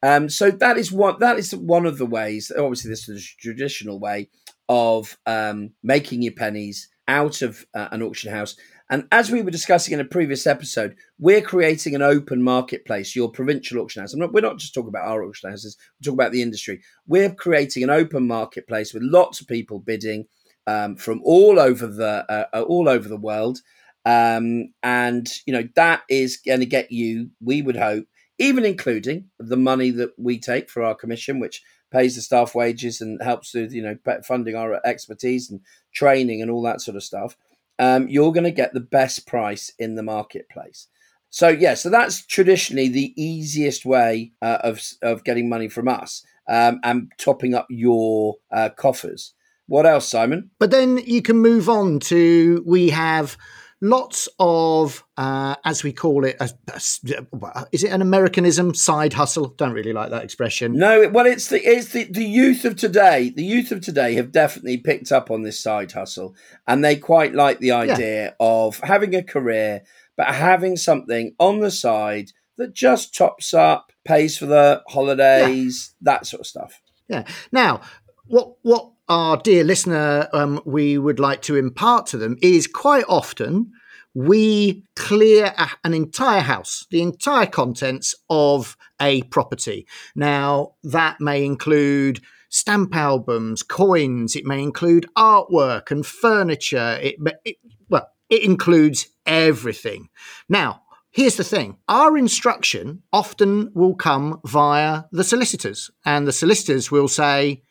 Um, 0.04 0.30
so 0.30 0.52
that 0.52 0.78
is 0.78 0.92
one 0.92 1.16
that 1.20 1.40
is 1.40 1.56
one 1.56 1.86
of 1.86 1.98
the 1.98 2.06
ways. 2.06 2.52
Obviously, 2.56 2.90
this 2.90 3.08
is 3.08 3.24
a 3.24 3.42
traditional 3.42 4.00
way 4.00 4.30
of 4.68 5.18
um, 5.26 5.72
making 5.82 6.22
your 6.22 6.34
pennies 6.34 6.90
out 7.08 7.42
of 7.42 7.66
uh, 7.74 7.88
an 7.92 8.04
auction 8.04 8.32
house. 8.32 8.56
And 8.90 9.08
as 9.12 9.32
we 9.32 9.42
were 9.42 9.50
discussing 9.50 9.94
in 9.94 10.02
a 10.02 10.06
previous 10.06 10.46
episode, 10.46 10.96
we're 11.18 11.42
creating 11.42 11.96
an 11.96 12.02
open 12.02 12.44
marketplace, 12.44 13.16
your 13.16 13.32
provincial 13.32 13.80
auction 13.80 14.02
house. 14.02 14.14
Not, 14.14 14.34
we're 14.34 14.42
not 14.42 14.58
just 14.58 14.74
talking 14.74 14.90
about 14.90 15.08
our 15.08 15.24
auction 15.24 15.50
houses, 15.50 15.78
we're 16.06 16.14
about 16.14 16.34
the 16.34 16.42
industry. 16.42 16.82
We're 17.08 17.34
creating 17.34 17.84
an 17.84 17.90
open 17.90 18.28
marketplace 18.28 18.94
with 18.94 19.04
lots 19.04 19.40
of 19.40 19.48
people 19.48 19.80
bidding 19.80 20.26
um, 20.68 20.98
from 20.98 21.22
all 21.24 21.60
over 21.60 21.88
the 21.88 22.26
uh, 22.30 22.46
uh 22.54 22.62
all 22.62 22.90
over 22.90 23.08
the 23.08 23.18
world. 23.18 23.60
Um, 24.06 24.74
and 24.84 25.30
you 25.46 25.54
know 25.54 25.68
that 25.76 26.02
is 26.10 26.38
going 26.38 26.60
to 26.60 26.66
get 26.66 26.92
you, 26.92 27.30
we 27.42 27.62
would 27.62 27.78
hope, 27.78 28.06
even 28.44 28.66
including 28.66 29.30
the 29.40 29.58
money 29.58 29.90
that 29.90 30.12
we 30.18 30.38
take 30.38 30.70
for 30.70 30.84
our 30.84 30.96
commission, 30.96 31.40
which 31.40 31.64
pays 31.92 32.16
the 32.16 32.22
staff 32.22 32.54
wages 32.54 33.00
and 33.00 33.22
helps 33.22 33.54
with 33.54 33.72
you 33.72 33.82
know 33.82 33.98
funding 34.24 34.56
our 34.56 34.82
expertise 34.86 35.50
and 35.50 35.62
training 35.94 36.42
and 36.42 36.52
all 36.52 36.62
that 36.64 36.82
sort 36.82 36.98
of 36.98 37.04
stuff. 37.04 37.38
Um, 37.80 38.08
you're 38.08 38.34
going 38.34 38.44
to 38.44 38.52
get 38.52 38.74
the 38.74 38.80
best 38.80 39.26
price 39.26 39.72
in 39.80 39.96
the 39.96 40.04
marketplace. 40.04 40.88
So 41.30 41.48
yeah, 41.48 41.74
so 41.74 41.90
that's 41.90 42.26
traditionally 42.26 42.90
the 42.90 43.14
easiest 43.22 43.86
way 43.86 44.34
uh, 44.42 44.60
of 44.64 44.82
of 45.02 45.24
getting 45.24 45.50
money 45.50 45.70
from 45.70 45.88
us 45.88 46.24
um, 46.48 46.80
and 46.84 47.12
topping 47.18 47.56
up 47.56 47.68
your 47.70 48.36
uh, 48.52 48.70
coffers. 48.70 49.34
What 49.68 49.86
else, 49.86 50.08
Simon? 50.08 50.52
But 50.60 50.72
then 50.72 50.98
you 50.98 51.22
can 51.22 51.38
move 51.38 51.70
on 51.70 52.00
to 52.02 52.62
we 52.66 52.90
have 52.90 53.38
lots 53.84 54.30
of, 54.40 55.04
uh, 55.18 55.56
as 55.66 55.84
we 55.84 55.92
call 55.92 56.24
it, 56.24 56.38
a, 56.40 56.50
a, 56.70 57.66
is 57.74 57.84
it 57.84 57.92
an 57.92 58.02
Americanism 58.02 58.74
side 58.74 59.12
hustle? 59.12 59.50
Don't 59.50 59.74
really 59.74 59.92
like 59.92 60.10
that 60.10 60.24
expression. 60.24 60.74
No, 60.78 61.10
well, 61.10 61.26
it's 61.26 61.50
the 61.50 61.62
it's 61.62 61.90
the, 61.90 62.06
the 62.06 62.24
youth 62.24 62.64
of 62.64 62.78
today. 62.78 63.30
The 63.36 63.44
youth 63.44 63.72
of 63.72 63.82
today 63.82 64.14
have 64.16 64.32
definitely 64.32 64.78
picked 64.78 65.12
up 65.12 65.30
on 65.30 65.44
this 65.44 65.60
side 65.60 65.92
hustle, 65.92 66.34
and 66.66 66.84
they 66.84 66.96
quite 66.96 67.36
like 67.36 67.60
the 67.60 67.72
idea 67.72 68.24
yeah. 68.24 68.32
of 68.40 68.80
having 68.80 69.14
a 69.14 69.22
career, 69.22 69.84
but 70.16 70.28
having 70.28 70.78
something 70.78 71.36
on 71.38 71.60
the 71.60 71.72
side 71.72 72.32
that 72.58 72.74
just 72.74 73.14
tops 73.14 73.54
up, 73.54 73.92
pays 74.06 74.38
for 74.38 74.46
the 74.46 74.82
holidays, 74.88 75.94
yeah. 76.02 76.14
that 76.14 76.26
sort 76.26 76.40
of 76.40 76.48
stuff. 76.48 76.82
Yeah. 77.10 77.26
Now, 77.52 77.82
what 78.28 78.54
what 78.62 78.93
our 79.10 79.38
dear 79.38 79.64
listener 79.64 80.28
um, 80.34 80.62
we 80.66 80.98
would 80.98 81.20
like 81.20 81.42
to 81.44 81.56
impart 81.56 82.08
to 82.08 82.18
them 82.18 82.38
is 82.42 82.68
quite 82.68 83.06
often 83.08 83.72
we 84.14 84.84
clear 84.96 85.54
a, 85.58 85.70
an 85.84 85.94
entire 85.94 86.42
house, 86.42 86.86
the 86.92 87.02
entire 87.02 87.48
contents 87.48 88.14
of 88.30 88.78
a 89.02 89.24
property. 89.24 89.88
Now, 90.16 90.76
that 90.84 91.20
may 91.20 91.44
include 91.44 92.22
stamp 92.50 92.96
albums, 92.96 93.64
coins, 93.64 94.36
it 94.36 94.46
may 94.46 94.62
include 94.62 95.08
artwork 95.18 95.90
and 95.90 96.06
furniture. 96.06 97.00
It, 97.02 97.16
it 97.44 97.58
well, 97.90 98.08
it 98.30 98.44
includes 98.44 99.08
everything. 99.26 100.10
Now, 100.48 100.82
Here's 101.14 101.36
the 101.36 101.44
thing 101.44 101.78
our 101.88 102.18
instruction 102.18 103.04
often 103.14 103.70
will 103.76 103.94
come 103.94 104.42
via 104.46 105.04
the 105.12 105.24
solicitors, 105.24 105.92
and 106.04 106.26
the 106.26 106.32
solicitors 106.32 106.90
will 106.90 107.08
say, 107.08 107.62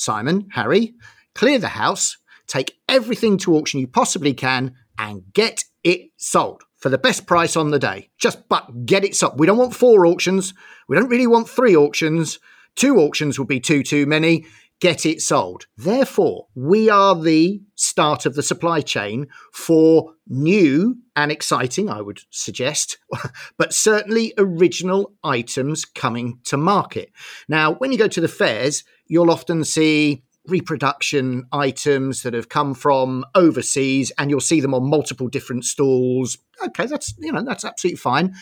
Simon, 0.00 0.48
Harry, 0.52 0.94
clear 1.34 1.58
the 1.58 1.68
house, 1.68 2.16
take 2.46 2.78
everything 2.88 3.36
to 3.36 3.54
auction 3.54 3.80
you 3.80 3.86
possibly 3.86 4.32
can, 4.32 4.74
and 4.98 5.22
get 5.34 5.64
it 5.84 6.10
sold 6.16 6.62
for 6.78 6.88
the 6.88 6.96
best 6.96 7.26
price 7.26 7.54
on 7.54 7.70
the 7.70 7.78
day. 7.78 8.08
Just 8.18 8.48
but 8.48 8.86
get 8.86 9.04
it 9.04 9.14
sold. 9.14 9.38
We 9.38 9.46
don't 9.46 9.58
want 9.58 9.74
four 9.74 10.06
auctions. 10.06 10.54
We 10.88 10.96
don't 10.96 11.10
really 11.10 11.26
want 11.26 11.50
three 11.50 11.76
auctions. 11.76 12.38
Two 12.76 12.96
auctions 12.96 13.38
would 13.38 13.48
be 13.48 13.60
too 13.60 13.82
too 13.82 14.06
many 14.06 14.46
get 14.80 15.04
it 15.04 15.20
sold. 15.20 15.66
Therefore, 15.76 16.46
we 16.54 16.88
are 16.88 17.14
the 17.14 17.60
start 17.74 18.26
of 18.26 18.34
the 18.34 18.42
supply 18.42 18.80
chain 18.80 19.28
for 19.52 20.14
new 20.26 20.96
and 21.14 21.30
exciting, 21.30 21.90
I 21.90 22.00
would 22.00 22.20
suggest, 22.30 22.98
but 23.58 23.74
certainly 23.74 24.32
original 24.38 25.12
items 25.22 25.84
coming 25.84 26.40
to 26.44 26.56
market. 26.56 27.12
Now, 27.48 27.74
when 27.74 27.92
you 27.92 27.98
go 27.98 28.08
to 28.08 28.20
the 28.20 28.28
fairs, 28.28 28.84
you'll 29.06 29.30
often 29.30 29.64
see 29.64 30.22
reproduction 30.46 31.44
items 31.52 32.22
that 32.22 32.32
have 32.32 32.48
come 32.48 32.74
from 32.74 33.24
overseas 33.34 34.10
and 34.18 34.30
you'll 34.30 34.40
see 34.40 34.60
them 34.60 34.74
on 34.74 34.88
multiple 34.88 35.28
different 35.28 35.64
stalls. 35.64 36.38
Okay, 36.64 36.86
that's 36.86 37.14
you 37.18 37.30
know, 37.30 37.44
that's 37.44 37.64
absolutely 37.64 37.98
fine. 37.98 38.34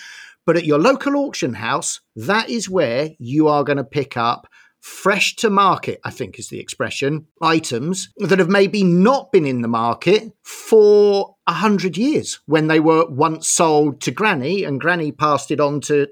But 0.47 0.57
at 0.57 0.65
your 0.65 0.79
local 0.79 1.17
auction 1.17 1.55
house, 1.55 2.01
that 2.17 2.49
is 2.49 2.71
where 2.71 3.11
you 3.19 3.49
are 3.49 3.65
going 3.65 3.77
to 3.77 3.85
pick 3.85 4.17
up 4.17 4.49
fresh 4.81 5.37
to 5.37 5.51
market, 5.51 6.01
I 6.05 6.11
think 6.11 6.39
is 6.39 6.49
the 6.49 6.61
expression, 6.61 7.27
items 7.43 8.11
that 8.19 8.39
have 8.39 8.49
maybe 8.49 8.85
not 8.85 9.33
been 9.33 9.47
in 9.47 9.63
the 9.63 9.69
market 9.69 10.33
for 10.43 11.37
a 11.47 11.53
hundred 11.53 11.97
years 11.97 12.41
when 12.47 12.69
they 12.69 12.79
were 12.79 13.09
once 13.09 13.49
sold 13.49 14.01
to 14.03 14.11
Granny 14.11 14.65
and 14.65 14.81
Granny 14.81 15.11
passed 15.13 15.51
it 15.51 15.61
on 15.61 15.81
to, 15.83 16.09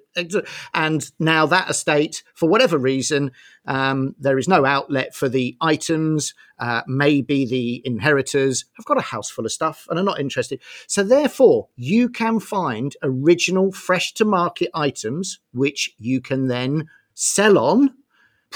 and 0.75 1.11
now 1.19 1.47
that 1.47 1.71
estate, 1.71 2.23
for 2.35 2.49
whatever 2.49 2.79
reason, 2.79 3.33
um, 3.67 4.15
there 4.19 4.39
is 4.39 4.49
no 4.49 4.65
outlet 4.65 5.15
for 5.15 5.29
the 5.29 5.57
items. 5.61 6.35
Uh, 6.59 6.83
maybe 6.87 7.45
the 7.45 7.83
inheritors 7.85 8.65
have 8.77 8.87
got 8.87 8.99
a 8.99 9.03
house 9.03 9.29
full 9.29 9.45
of 9.45 9.53
stuff 9.53 9.87
and 9.91 9.99
are 9.99 10.05
not 10.05 10.19
interested. 10.21 10.61
So, 10.87 11.03
therefore, 11.03 11.69
you 11.77 12.09
can 12.09 12.41
find 12.41 12.97
original, 13.03 13.73
fresh 13.73 14.15
to 14.15 14.25
market 14.25 14.71
items 14.73 15.39
which 15.53 15.95
you 15.99 16.21
can 16.21 16.49
then 16.49 16.89
sell 17.13 17.59
on 17.59 17.95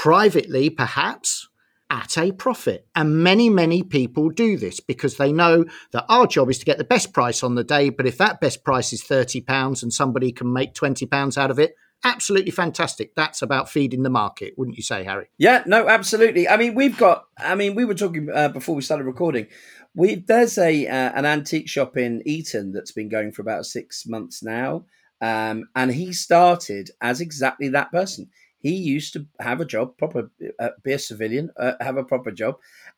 privately, 0.01 0.71
perhaps 0.71 1.47
at 1.91 2.17
a 2.17 2.33
profit. 2.33 2.87
And 2.95 3.23
many, 3.23 3.51
many 3.51 3.83
people 3.83 4.31
do 4.31 4.57
this 4.57 4.81
because 4.81 5.19
they 5.19 5.31
know 5.31 5.67
that 5.93 6.07
our 6.09 6.27
job 6.27 6.49
is 6.49 6.59
to 6.61 6.65
get 6.65 6.79
the 6.79 6.85
best 6.85 7.13
price 7.13 7.43
on 7.43 7.55
the 7.55 7.65
day. 7.65 7.91
But 7.91 8.07
if 8.07 8.17
that 8.17 8.41
best 8.41 8.65
price 8.65 8.95
is 8.95 9.05
£30 9.05 9.83
and 9.83 9.93
somebody 9.93 10.33
can 10.33 10.51
make 10.51 10.73
£20 10.73 11.37
out 11.37 11.51
of 11.51 11.59
it, 11.59 11.75
absolutely 12.03 12.51
fantastic. 12.51 13.15
That's 13.15 13.43
about 13.43 13.69
feeding 13.69 14.03
the 14.03 14.09
market, 14.09 14.55
wouldn't 14.57 14.79
you 14.79 14.83
say, 14.83 15.05
Harry? 15.05 15.27
Yeah, 15.37 15.65
no, 15.67 15.87
absolutely. 15.87 16.49
I 16.49 16.57
mean, 16.57 16.75
we've 16.75 16.97
got, 16.97 17.27
I 17.37 17.55
mean, 17.55 17.75
we 17.75 17.85
were 17.85 17.93
talking 17.93 18.31
uh, 18.35 18.49
before 18.49 18.75
we 18.75 18.81
started 18.81 19.05
recording. 19.05 19.49
We 19.95 20.15
There's 20.15 20.57
a 20.57 20.87
uh, 20.87 21.13
an 21.15 21.27
antique 21.27 21.69
shop 21.69 21.99
in 21.99 22.23
Eton 22.25 22.73
that's 22.73 22.93
been 22.93 23.11
going 23.11 23.33
for 23.33 23.43
about 23.43 23.67
six 23.67 24.07
months 24.07 24.43
now. 24.43 24.87
Um, 25.21 25.65
and 25.77 25.93
he 25.93 26.15
started 26.15 26.89
as 27.03 27.21
exactly 27.21 27.69
that 27.69 27.93
person 27.93 28.31
he 28.61 28.75
used 28.75 29.15
to 29.15 29.27
have 29.41 29.61
a 29.61 29.65
job, 29.65 29.97
proper, 29.97 30.31
uh, 30.59 30.69
be 30.85 30.93
a 30.93 30.99
civilian, 30.99 31.51
uh, 31.57 31.73
have 31.81 31.97
a 31.97 32.05
proper 32.05 32.31
job, 32.31 32.57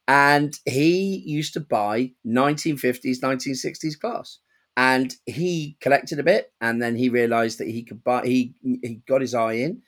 and 0.08 0.58
he 0.66 1.22
used 1.24 1.54
to 1.54 1.60
buy 1.60 2.12
1950s, 2.26 3.20
1960s 3.20 3.98
glass. 3.98 4.38
And 4.76 5.14
he 5.26 5.76
collected 5.80 6.18
a 6.18 6.24
bit, 6.24 6.52
and 6.60 6.82
then 6.82 6.96
he 6.96 7.08
realised 7.10 7.58
that 7.58 7.68
he 7.68 7.82
could 7.82 8.02
buy. 8.02 8.24
He 8.24 8.54
he 8.62 9.02
got 9.06 9.20
his 9.20 9.34
eye 9.34 9.52
in. 9.54 9.82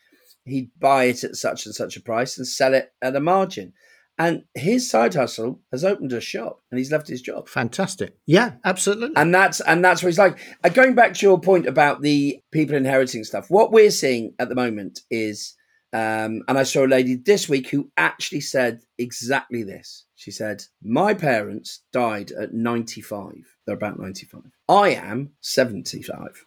He'd 0.44 0.70
buy 0.78 1.04
it 1.04 1.24
at 1.24 1.36
such 1.36 1.64
and 1.64 1.74
such 1.74 1.96
a 1.96 2.02
price 2.02 2.36
and 2.36 2.46
sell 2.46 2.74
it 2.74 2.92
at 3.00 3.16
a 3.16 3.20
margin. 3.20 3.72
And 4.18 4.44
his 4.54 4.88
side 4.88 5.14
hustle 5.14 5.60
has 5.72 5.84
opened 5.84 6.12
a 6.12 6.20
shop, 6.20 6.60
and 6.70 6.78
he's 6.78 6.92
left 6.92 7.08
his 7.08 7.22
job. 7.22 7.48
Fantastic. 7.48 8.16
Yeah, 8.26 8.52
absolutely. 8.64 9.16
And 9.16 9.34
that's 9.34 9.60
and 9.60 9.82
that's 9.82 10.02
what 10.02 10.10
he's 10.10 10.18
like. 10.18 10.38
Uh, 10.62 10.68
going 10.68 10.94
back 10.94 11.14
to 11.14 11.26
your 11.26 11.40
point 11.40 11.66
about 11.66 12.02
the 12.02 12.40
people 12.52 12.76
inheriting 12.76 13.24
stuff, 13.24 13.50
what 13.50 13.72
we're 13.72 13.90
seeing 13.90 14.34
at 14.38 14.50
the 14.50 14.54
moment 14.54 15.00
is 15.10 15.54
um, 15.94 16.42
and 16.48 16.58
I 16.58 16.64
saw 16.64 16.84
a 16.84 16.88
lady 16.88 17.14
this 17.14 17.48
week 17.48 17.68
who 17.70 17.88
actually 17.96 18.40
said 18.40 18.80
exactly 18.98 19.62
this. 19.62 20.06
She 20.16 20.32
said, 20.32 20.64
My 20.82 21.14
parents 21.14 21.82
died 21.92 22.32
at 22.32 22.52
95. 22.52 23.32
They're 23.64 23.76
about 23.76 24.00
95. 24.00 24.42
I 24.68 24.88
am 24.90 25.30
75 25.40 26.46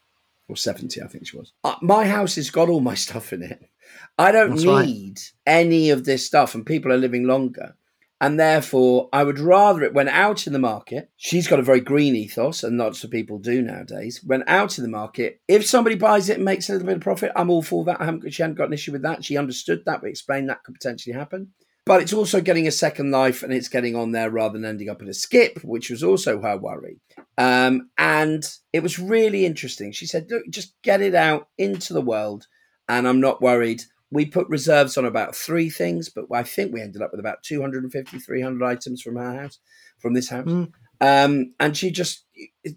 or 0.49 0.57
70, 0.57 1.01
I 1.01 1.07
think 1.07 1.27
she 1.27 1.37
was. 1.37 1.53
Uh, 1.63 1.75
my 1.81 2.05
house 2.05 2.35
has 2.35 2.49
got 2.49 2.67
all 2.67 2.81
my 2.81 2.93
stuff 3.05 3.31
in 3.31 3.41
it. 3.41 3.69
I 4.17 4.33
don't 4.33 4.49
That's 4.49 4.63
need 4.63 5.19
right. 5.19 5.31
any 5.45 5.91
of 5.91 6.03
this 6.03 6.25
stuff, 6.25 6.53
and 6.53 6.65
people 6.65 6.91
are 6.91 6.97
living 6.97 7.23
longer. 7.23 7.77
And 8.19 8.39
therefore, 8.39 9.09
I 9.13 9.23
would 9.23 9.37
rather 9.37 9.83
it 9.83 9.93
went 9.93 10.09
out 10.09 10.47
in 10.47 10.53
the 10.53 10.59
market. 10.59 11.11
She's 11.17 11.47
got 11.47 11.59
a 11.59 11.63
very 11.63 11.81
green 11.81 12.15
ethos, 12.15 12.63
and 12.63 12.77
lots 12.77 13.03
of 13.03 13.11
people 13.11 13.37
do 13.37 13.61
nowadays. 13.61 14.23
Went 14.25 14.43
out 14.47 14.77
in 14.77 14.83
the 14.83 14.89
market. 14.89 15.39
If 15.47 15.67
somebody 15.67 15.95
buys 15.95 16.27
it 16.29 16.37
and 16.37 16.45
makes 16.45 16.67
a 16.67 16.71
little 16.71 16.87
bit 16.87 16.95
of 16.95 17.01
profit, 17.01 17.31
I'm 17.35 17.51
all 17.51 17.61
for 17.61 17.85
that. 17.85 18.01
I 18.01 18.05
haven't, 18.05 18.27
she 18.33 18.41
hadn't 18.41 18.57
got 18.57 18.67
an 18.67 18.73
issue 18.73 18.91
with 18.91 19.03
that. 19.03 19.23
She 19.23 19.37
understood 19.37 19.83
that, 19.85 20.01
We 20.01 20.09
explained 20.09 20.49
that 20.49 20.63
could 20.63 20.73
potentially 20.73 21.13
happen. 21.13 21.53
But 21.87 22.01
it's 22.01 22.11
also 22.11 22.41
getting 22.41 22.67
a 22.67 22.71
second 22.71 23.11
life 23.11 23.43
and 23.43 23.53
it's 23.53 23.69
getting 23.69 23.95
on 23.95 24.11
there 24.11 24.29
rather 24.29 24.53
than 24.53 24.65
ending 24.65 24.89
up 24.89 25.01
in 25.01 25.07
a 25.07 25.13
skip, 25.13 25.63
which 25.63 25.89
was 25.89 26.03
also 26.03 26.41
her 26.41 26.57
worry. 26.57 26.99
Um, 27.37 27.89
and 27.97 28.43
it 28.73 28.83
was 28.83 28.99
really 28.99 29.45
interesting. 29.45 29.93
She 29.93 30.05
said, 30.05 30.27
Look, 30.29 30.43
just 30.49 30.73
get 30.81 31.01
it 31.01 31.15
out 31.15 31.47
into 31.57 31.93
the 31.93 32.01
world, 32.01 32.47
and 32.89 33.07
I'm 33.07 33.21
not 33.21 33.41
worried 33.41 33.83
we 34.11 34.25
put 34.25 34.47
reserves 34.47 34.97
on 34.97 35.05
about 35.05 35.35
three 35.35 35.69
things, 35.69 36.09
but 36.09 36.25
I 36.31 36.43
think 36.43 36.73
we 36.73 36.81
ended 36.81 37.01
up 37.01 37.11
with 37.11 37.19
about 37.19 37.43
250, 37.43 38.19
300 38.19 38.65
items 38.65 39.01
from 39.01 39.15
her 39.17 39.41
house, 39.41 39.59
from 39.99 40.13
this 40.13 40.29
house. 40.29 40.47
Mm. 40.47 40.71
Um, 40.99 41.53
and 41.59 41.77
she 41.77 41.91
just, 41.91 42.25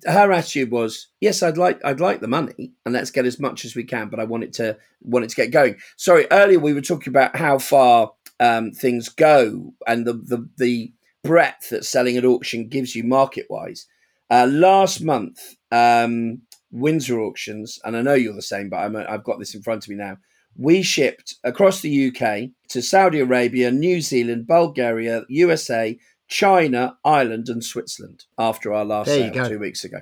her 0.06 0.32
attitude 0.32 0.70
was, 0.70 1.08
yes, 1.20 1.42
I'd 1.42 1.56
like, 1.56 1.80
I'd 1.84 2.00
like 2.00 2.20
the 2.20 2.28
money, 2.28 2.72
and 2.84 2.92
let's 2.92 3.10
get 3.10 3.26
as 3.26 3.38
much 3.38 3.64
as 3.64 3.74
we 3.74 3.84
can, 3.84 4.08
but 4.08 4.20
I 4.20 4.24
want 4.24 4.44
it 4.44 4.52
to, 4.54 4.76
want 5.02 5.24
it 5.24 5.30
to 5.30 5.36
get 5.36 5.52
going. 5.52 5.76
Sorry, 5.96 6.26
earlier 6.30 6.58
we 6.58 6.74
were 6.74 6.80
talking 6.80 7.12
about 7.12 7.36
how 7.36 7.58
far 7.58 8.12
um, 8.40 8.72
things 8.72 9.08
go 9.08 9.74
and 9.86 10.06
the, 10.06 10.14
the 10.14 10.48
the 10.56 10.92
breadth 11.22 11.68
that 11.68 11.84
selling 11.84 12.16
at 12.16 12.24
auction 12.24 12.68
gives 12.68 12.96
you 12.96 13.04
market 13.04 13.46
wise. 13.50 13.86
Uh, 14.30 14.46
last 14.50 15.02
month, 15.02 15.56
um, 15.70 16.40
Windsor 16.70 17.20
auctions, 17.20 17.78
and 17.84 17.96
I 17.96 18.02
know 18.02 18.14
you're 18.14 18.32
the 18.32 18.42
same, 18.42 18.70
but 18.70 18.78
I'm, 18.78 18.96
I've 18.96 19.24
got 19.24 19.38
this 19.38 19.54
in 19.54 19.62
front 19.62 19.84
of 19.84 19.88
me 19.90 19.96
now 19.96 20.16
we 20.56 20.82
shipped 20.82 21.36
across 21.44 21.80
the 21.80 22.08
UK 22.08 22.50
to 22.68 22.82
Saudi 22.82 23.20
Arabia, 23.20 23.70
New 23.70 24.00
Zealand, 24.00 24.46
Bulgaria, 24.46 25.24
USA, 25.28 25.98
China, 26.28 26.96
Ireland, 27.04 27.48
and 27.48 27.64
Switzerland 27.64 28.24
after 28.38 28.72
our 28.72 28.84
last 28.84 29.08
sale 29.08 29.48
two 29.48 29.58
weeks 29.58 29.84
ago. 29.84 30.00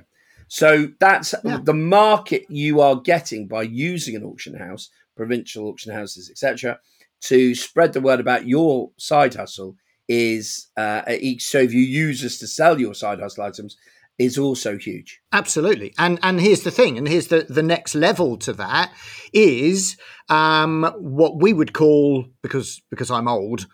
So 0.49 0.89
that's 0.99 1.35
yeah. 1.45 1.59
the 1.63 1.75
market 1.75 2.47
you 2.49 2.81
are 2.81 2.97
getting 2.97 3.47
by 3.47 3.63
using 3.63 4.17
an 4.17 4.25
auction 4.25 4.55
house, 4.55 4.91
provincial 5.17 5.69
auction 5.69 5.93
houses, 5.93 6.31
etc., 6.31 6.79
to 7.21 7.55
spread 7.55 7.93
the 7.93 8.01
word 8.01 8.21
about 8.21 8.47
your 8.47 8.91
side 8.97 9.35
hustle. 9.35 9.77
Is 10.09 10.69
uh, 10.79 11.03
so 11.39 11.59
if 11.59 11.75
you 11.75 11.83
use 11.83 12.25
us 12.25 12.39
to 12.39 12.47
sell 12.47 12.81
your 12.81 12.95
side 12.95 13.21
hustle 13.21 13.45
items, 13.45 13.77
is 14.19 14.37
also 14.37 14.77
huge. 14.77 15.21
Absolutely. 15.33 15.95
And 15.97 16.19
and 16.23 16.41
here's 16.41 16.63
the 16.63 16.71
thing, 16.71 16.99
and 16.99 17.09
here's 17.09 17.29
the, 17.29 17.47
the 17.49 17.63
next 17.63 17.95
level 17.95 18.37
to 18.39 18.53
that 18.55 18.93
is 19.33 19.97
um, 20.29 20.93
what 20.99 21.41
we 21.41 21.53
would 21.53 21.73
call, 21.73 22.27
because 22.43 22.83
because 22.91 23.11
I'm 23.11 23.29
old, 23.29 23.67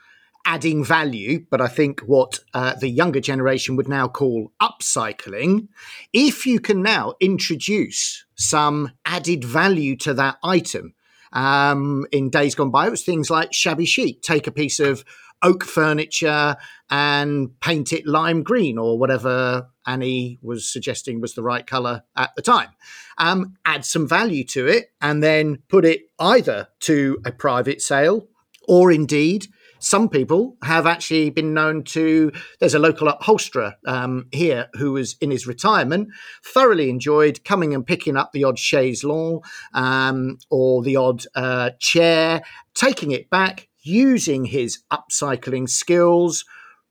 adding 0.45 0.85
value, 0.85 1.47
but 1.51 1.61
I 1.61 1.69
think 1.69 2.01
what 2.01 2.41
uh, 2.53 2.75
the 2.75 2.89
younger 2.89 3.21
generation 3.21 3.77
would 3.77 3.89
now 3.89 4.09
call 4.09 4.53
upcycling, 4.61 5.69
if 6.13 6.47
you 6.47 6.61
can 6.61 6.83
now 6.83 7.15
introduce 7.21 8.27
some 8.35 8.93
added 9.05 9.45
value 9.45 9.97
to 9.97 10.15
that 10.15 10.37
item. 10.45 10.95
Um, 11.33 12.07
in 12.13 12.31
days 12.31 12.55
gone 12.55 12.71
by, 12.71 12.87
it 12.87 12.91
was 12.91 13.03
things 13.03 13.29
like 13.29 13.53
shabby 13.53 13.87
chic. 13.87 14.23
Take 14.23 14.47
a 14.47 14.53
piece 14.53 14.79
of 14.79 15.05
oak 15.45 15.63
furniture 15.65 16.57
and 16.91 17.61
paint 17.61 17.93
it 17.93 18.07
lime 18.07 18.43
green 18.43 18.79
or 18.79 18.99
whatever 18.99 19.69
Annie 19.87 20.39
was 20.43 20.73
suggesting 20.73 21.21
was 21.21 21.35
the 21.35 21.43
right 21.43 21.67
color 21.67 22.03
at 22.17 22.31
the 22.35 22.43
time. 22.43 22.71
Um, 23.19 23.55
add 23.65 23.85
some 23.85 24.09
value 24.09 24.45
to 24.47 24.67
it 24.67 24.87
and 25.01 25.23
then 25.23 25.59
put 25.69 25.85
it 25.85 26.03
either 26.19 26.69
to 26.81 27.19
a 27.25 27.31
private 27.31 27.81
sale 27.81 28.29
or 28.67 28.91
indeed 28.91 29.47
some 29.85 30.09
people 30.09 30.57
have 30.63 30.87
actually 30.87 31.29
been 31.29 31.53
known 31.53 31.85
to. 31.85 32.33
There's 32.59 32.75
a 32.75 32.79
local 32.79 33.07
upholsterer 33.07 33.75
um, 33.87 34.29
here 34.33 34.69
who 34.73 34.93
was 34.93 35.15
in 35.21 35.31
his 35.31 35.47
retirement, 35.47 36.09
thoroughly 36.43 36.89
enjoyed 36.89 37.45
coming 37.45 37.75
and 37.75 37.87
picking 37.87 38.17
up 38.17 38.33
the 38.33 38.45
odd 38.45 38.59
chaise 38.59 39.05
longue 39.05 39.45
um, 39.75 40.39
or 40.49 40.83
the 40.83 40.97
odd 40.97 41.27
uh, 41.35 41.71
chair, 41.81 42.41
taking 42.75 43.11
it 43.11 43.29
back, 43.29 43.69
using 43.85 44.47
his 44.47 44.81
upcycling 44.91 45.69
skills, 45.69 46.45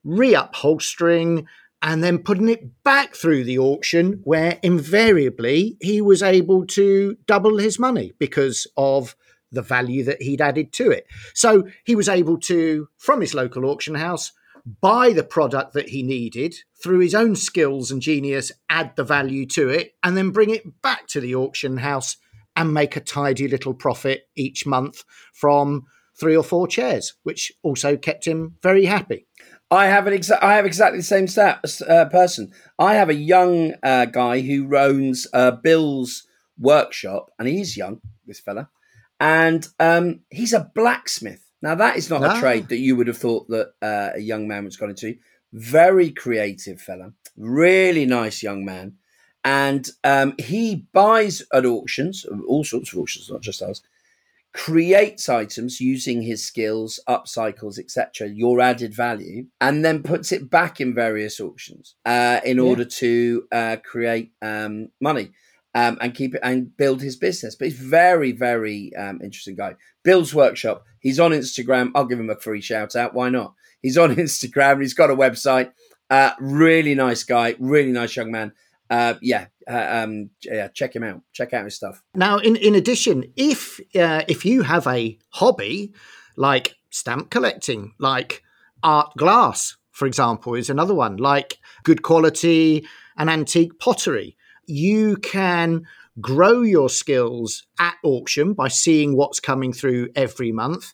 reupholstering, 0.06 1.46
and 1.82 2.02
then 2.02 2.18
putting 2.20 2.48
it 2.48 2.84
back 2.84 3.14
through 3.14 3.44
the 3.44 3.60
auction, 3.60 4.22
where 4.24 4.58
invariably 4.64 5.76
he 5.82 6.00
was 6.00 6.24
able 6.24 6.66
to 6.66 7.18
double 7.26 7.58
his 7.58 7.78
money 7.78 8.14
because 8.20 8.66
of 8.78 9.16
the 9.52 9.62
value 9.62 10.04
that 10.04 10.22
he'd 10.22 10.42
added 10.42 10.72
to 10.74 10.90
it. 10.90 11.06
So 11.34 11.68
he 11.84 11.96
was 11.96 12.08
able 12.08 12.40
to, 12.40 12.88
from 12.98 13.22
his 13.22 13.34
local 13.34 13.66
auction 13.66 13.96
house, 13.96 14.32
buy 14.82 15.12
the 15.12 15.24
product 15.24 15.74
that 15.74 15.90
he 15.90 16.04
needed 16.04 16.56
through 16.82 17.00
his 17.00 17.14
own 17.14 17.36
skills 17.36 17.92
and 17.92 18.02
genius, 18.02 18.52
add 18.70 18.96
the 18.96 19.04
value 19.04 19.46
to 19.48 19.68
it, 19.70 19.94
and 20.04 20.16
then 20.16 20.32
bring 20.32 20.50
it 20.50 20.82
back 20.82 21.08
to 21.08 21.20
the 21.20 21.36
auction 21.36 21.78
house 21.78 22.18
and 22.56 22.74
make 22.74 22.96
a 22.96 23.02
tidy 23.02 23.48
little 23.48 23.74
profit 23.74 24.30
each 24.36 24.66
month 24.66 25.04
from 25.34 25.86
three 26.20 26.36
or 26.36 26.44
four 26.44 26.68
chairs, 26.68 27.16
which 27.24 27.52
also 27.64 27.98
kept 27.98 28.26
him 28.26 28.56
very 28.62 28.86
happy. 28.86 29.26
I 29.74 29.88
have 29.88 30.06
an 30.06 30.14
exa- 30.14 30.42
I 30.42 30.56
have 30.56 30.66
exactly 30.66 31.00
the 31.00 31.04
same 31.04 31.28
stat, 31.28 31.64
uh, 31.88 32.06
person. 32.06 32.52
I 32.78 32.94
have 32.94 33.10
a 33.10 33.16
young 33.16 33.74
uh, 33.82 34.06
guy 34.06 34.42
who 34.42 34.76
owns 34.78 35.26
uh, 35.34 35.52
Bill's 35.52 36.28
workshop, 36.60 37.32
and 37.40 37.48
he's 37.48 37.76
young, 37.76 38.02
this 38.28 38.40
fella, 38.40 38.70
and 39.20 39.68
um, 39.80 40.22
he's 40.30 40.54
a 40.54 40.72
blacksmith. 40.76 41.44
Now 41.62 41.76
that 41.76 41.98
is 41.98 42.10
not 42.10 42.24
ah. 42.24 42.38
a 42.38 42.40
trade 42.40 42.70
that 42.70 42.78
you 42.78 42.96
would 42.96 43.08
have 43.08 43.18
thought 43.18 43.48
that 43.48 43.74
uh, 43.82 44.12
a 44.16 44.20
young 44.20 44.48
man 44.48 44.66
was 44.66 44.78
going 44.78 44.96
to. 44.96 45.16
Very 45.54 46.12
creative 46.12 46.80
fella, 46.80 47.14
really 47.36 48.06
nice 48.06 48.44
young 48.44 48.66
man, 48.66 48.98
and 49.44 49.90
um, 50.04 50.36
he 50.38 50.88
buys 50.94 51.42
at 51.52 51.66
auctions, 51.66 52.26
all 52.48 52.64
sorts 52.64 52.94
of 52.94 53.00
auctions, 53.00 53.30
not 53.32 53.42
just 53.42 53.62
ours, 53.62 53.82
creates 54.54 55.30
items 55.30 55.82
using 55.82 56.22
his 56.22 56.46
skills, 56.46 57.00
upcycles, 57.10 57.80
etc., 57.80 58.30
your 58.30 58.62
added 58.62 58.94
value, 58.94 59.46
and 59.60 59.84
then 59.84 60.04
puts 60.04 60.32
it 60.32 60.50
back 60.50 60.80
in 60.80 60.94
various 60.94 61.40
auctions 61.40 61.96
uh, 62.06 62.40
in 62.46 62.58
yeah. 62.58 62.64
order 62.64 62.86
to 62.86 63.48
uh, 63.52 63.78
create 63.84 64.32
um, 64.42 64.90
money. 65.02 65.32
Um, 65.76 65.98
and 66.02 66.14
keep 66.14 66.36
it 66.36 66.42
and 66.44 66.78
build 66.78 67.02
his 67.02 67.16
business. 67.16 67.56
But 67.56 67.70
he's 67.70 67.80
very, 67.80 68.32
very 68.32 68.96
um, 68.96 69.20
interesting 69.24 69.56
guy. 69.56 69.74
Bill's 70.04 70.32
workshop. 70.32 70.84
He's 71.00 71.20
on 71.20 71.32
Instagram. 71.32 71.90
I'll 71.96 72.06
give 72.06 72.20
him 72.20 72.30
a 72.30 72.36
free 72.36 72.62
shout 72.62 72.96
out. 72.96 73.16
Why 73.16 73.30
not? 73.30 73.56
He's 73.82 73.98
on 73.98 74.16
Instagram. 74.16 74.82
He's 74.82 74.94
got 74.94 75.10
a 75.10 75.16
website. 75.16 75.72
Uh, 76.12 76.34
really 76.40 76.94
nice 76.94 77.24
guy. 77.24 77.56
Really 77.58 77.92
nice 77.92 78.16
young 78.16 78.30
man 78.30 78.54
uh, 78.90 79.16
yeah, 79.22 79.48
uh, 79.70 80.04
um, 80.04 80.30
yeah, 80.44 80.68
check 80.68 80.96
him 80.96 81.04
out. 81.04 81.22
Check 81.32 81.54
out 81.54 81.66
his 81.66 81.76
stuff. 81.76 82.04
Now, 82.16 82.38
in 82.38 82.56
in 82.56 82.76
addition, 82.76 83.26
if 83.36 83.80
uh, 83.96 84.24
if 84.28 84.46
you 84.46 84.64
have 84.64 84.88
a 84.88 85.18
hobby 85.30 85.94
like 86.36 86.76
stamp 86.90 87.30
collecting, 87.30 87.94
like 88.00 88.44
art 88.84 89.14
glass, 89.18 89.78
for 89.92 90.06
example, 90.06 90.56
is 90.56 90.70
another 90.70 90.94
one, 90.94 91.18
like 91.18 91.60
good 91.84 92.02
quality 92.02 92.86
and 93.18 93.30
antique 93.30 93.80
pottery, 93.80 94.36
you 94.66 95.16
can 95.18 95.84
grow 96.22 96.62
your 96.62 96.90
skills 96.90 97.66
at 97.80 97.96
auction 98.04 98.54
by 98.54 98.68
seeing 98.68 99.16
what's 99.16 99.40
coming 99.40 99.74
through 99.74 100.10
every 100.16 100.52
month. 100.52 100.94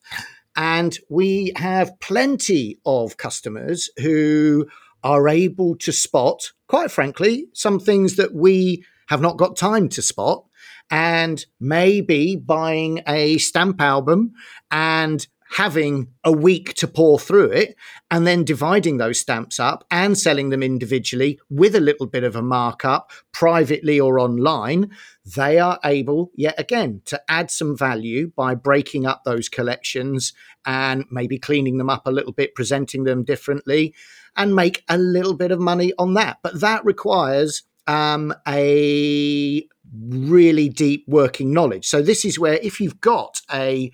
And 0.55 0.97
we 1.09 1.53
have 1.55 1.99
plenty 1.99 2.79
of 2.85 3.17
customers 3.17 3.89
who 3.97 4.67
are 5.03 5.27
able 5.27 5.75
to 5.77 5.91
spot, 5.91 6.51
quite 6.67 6.91
frankly, 6.91 7.47
some 7.53 7.79
things 7.79 8.15
that 8.15 8.33
we 8.33 8.83
have 9.07 9.21
not 9.21 9.37
got 9.37 9.57
time 9.57 9.89
to 9.89 10.01
spot. 10.01 10.45
And 10.91 11.45
maybe 11.59 12.35
buying 12.35 13.03
a 13.07 13.37
stamp 13.37 13.79
album 13.79 14.33
and 14.71 15.25
having 15.51 16.07
a 16.23 16.31
week 16.31 16.75
to 16.75 16.87
pour 16.87 17.19
through 17.19 17.51
it 17.51 17.75
and 18.11 18.25
then 18.25 18.43
dividing 18.43 18.97
those 18.97 19.19
stamps 19.19 19.59
up 19.59 19.83
and 19.89 20.17
selling 20.17 20.49
them 20.49 20.61
individually 20.61 21.39
with 21.49 21.75
a 21.75 21.79
little 21.79 22.05
bit 22.05 22.23
of 22.23 22.35
a 22.35 22.41
markup 22.41 23.11
privately 23.31 23.99
or 23.99 24.19
online, 24.19 24.91
they 25.35 25.57
are 25.57 25.79
able, 25.83 26.31
yet 26.35 26.53
again, 26.59 27.01
to 27.05 27.19
add 27.27 27.49
some 27.49 27.75
value 27.75 28.31
by 28.35 28.53
breaking 28.53 29.05
up 29.05 29.23
those 29.23 29.49
collections 29.49 30.33
and 30.65 31.05
maybe 31.09 31.39
cleaning 31.39 31.77
them 31.77 31.89
up 31.89 32.05
a 32.05 32.11
little 32.11 32.33
bit, 32.33 32.53
presenting 32.53 33.03
them 33.03 33.23
differently, 33.23 33.95
and 34.39 34.55
make 34.55 34.83
a 34.89 34.97
little 34.97 35.35
bit 35.35 35.51
of 35.51 35.59
money 35.59 35.93
on 35.99 36.15
that. 36.15 36.37
But 36.41 36.61
that 36.61 36.83
requires 36.85 37.63
um, 37.85 38.33
a 38.47 39.67
really 40.07 40.69
deep 40.69 41.03
working 41.07 41.53
knowledge. 41.53 41.85
So, 41.85 42.01
this 42.01 42.25
is 42.25 42.39
where 42.39 42.55
if 42.55 42.79
you've 42.79 43.01
got 43.01 43.41
a 43.51 43.91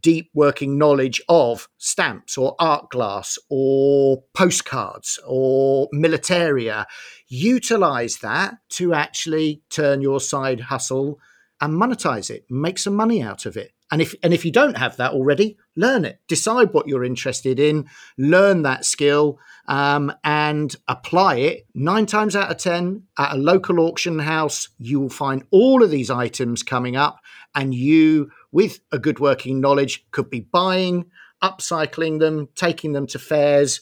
deep 0.00 0.30
working 0.34 0.76
knowledge 0.76 1.20
of 1.28 1.68
stamps 1.78 2.36
or 2.36 2.54
art 2.58 2.90
glass 2.90 3.38
or 3.48 4.22
postcards 4.34 5.18
or 5.26 5.88
militaria, 5.94 6.84
utilize 7.28 8.18
that 8.18 8.54
to 8.68 8.92
actually 8.92 9.62
turn 9.70 10.02
your 10.02 10.20
side 10.20 10.60
hustle 10.60 11.18
and 11.60 11.80
monetize 11.80 12.30
it, 12.30 12.44
make 12.50 12.78
some 12.78 12.94
money 12.94 13.22
out 13.22 13.46
of 13.46 13.56
it. 13.56 13.72
And 13.90 14.00
if 14.00 14.14
and 14.22 14.32
if 14.32 14.44
you 14.44 14.50
don't 14.50 14.78
have 14.78 14.96
that 14.96 15.12
already, 15.12 15.56
learn 15.76 16.04
it. 16.04 16.18
Decide 16.26 16.72
what 16.72 16.88
you're 16.88 17.04
interested 17.04 17.60
in, 17.60 17.88
learn 18.16 18.62
that 18.62 18.84
skill, 18.84 19.38
um, 19.68 20.12
and 20.24 20.74
apply 20.88 21.36
it. 21.36 21.66
Nine 21.74 22.06
times 22.06 22.34
out 22.34 22.50
of 22.50 22.56
ten, 22.56 23.04
at 23.18 23.34
a 23.34 23.38
local 23.38 23.80
auction 23.80 24.18
house, 24.18 24.70
you 24.78 25.00
will 25.00 25.10
find 25.10 25.44
all 25.50 25.82
of 25.82 25.90
these 25.90 26.10
items 26.10 26.62
coming 26.62 26.96
up, 26.96 27.20
and 27.54 27.74
you 27.74 28.30
with 28.52 28.80
a 28.90 28.98
good 28.98 29.20
working 29.20 29.60
knowledge 29.60 30.06
could 30.10 30.30
be 30.30 30.40
buying, 30.40 31.06
upcycling 31.42 32.20
them, 32.20 32.48
taking 32.54 32.92
them 32.92 33.06
to 33.08 33.18
fairs. 33.18 33.80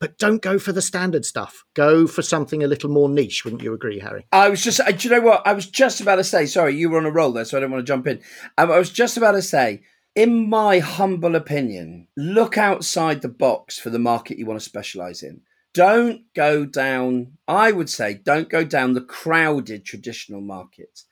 But 0.00 0.16
don't 0.16 0.42
go 0.42 0.58
for 0.58 0.72
the 0.72 0.82
standard 0.82 1.24
stuff. 1.24 1.64
Go 1.74 2.06
for 2.06 2.22
something 2.22 2.62
a 2.62 2.68
little 2.68 2.90
more 2.90 3.08
niche. 3.08 3.44
Wouldn't 3.44 3.62
you 3.62 3.74
agree, 3.74 3.98
Harry? 3.98 4.26
I 4.30 4.48
was 4.48 4.62
just, 4.62 4.80
uh, 4.80 4.92
do 4.92 5.08
you 5.08 5.14
know 5.14 5.20
what? 5.20 5.44
I 5.44 5.52
was 5.52 5.66
just 5.66 6.00
about 6.00 6.16
to 6.16 6.24
say, 6.24 6.46
sorry, 6.46 6.76
you 6.76 6.88
were 6.88 6.98
on 6.98 7.06
a 7.06 7.10
roll 7.10 7.32
there, 7.32 7.44
so 7.44 7.56
I 7.56 7.60
don't 7.60 7.72
want 7.72 7.84
to 7.84 7.90
jump 7.90 8.06
in. 8.06 8.20
I 8.56 8.64
was 8.64 8.90
just 8.90 9.16
about 9.16 9.32
to 9.32 9.42
say, 9.42 9.82
in 10.14 10.48
my 10.48 10.78
humble 10.78 11.34
opinion, 11.34 12.06
look 12.16 12.56
outside 12.56 13.22
the 13.22 13.28
box 13.28 13.78
for 13.78 13.90
the 13.90 13.98
market 13.98 14.38
you 14.38 14.46
want 14.46 14.60
to 14.60 14.64
specialize 14.64 15.22
in. 15.22 15.40
Don't 15.74 16.22
go 16.34 16.64
down, 16.64 17.38
I 17.46 17.72
would 17.72 17.90
say, 17.90 18.14
don't 18.14 18.48
go 18.48 18.64
down 18.64 18.94
the 18.94 19.00
crowded 19.00 19.84
traditional 19.84 20.40
market. 20.40 21.02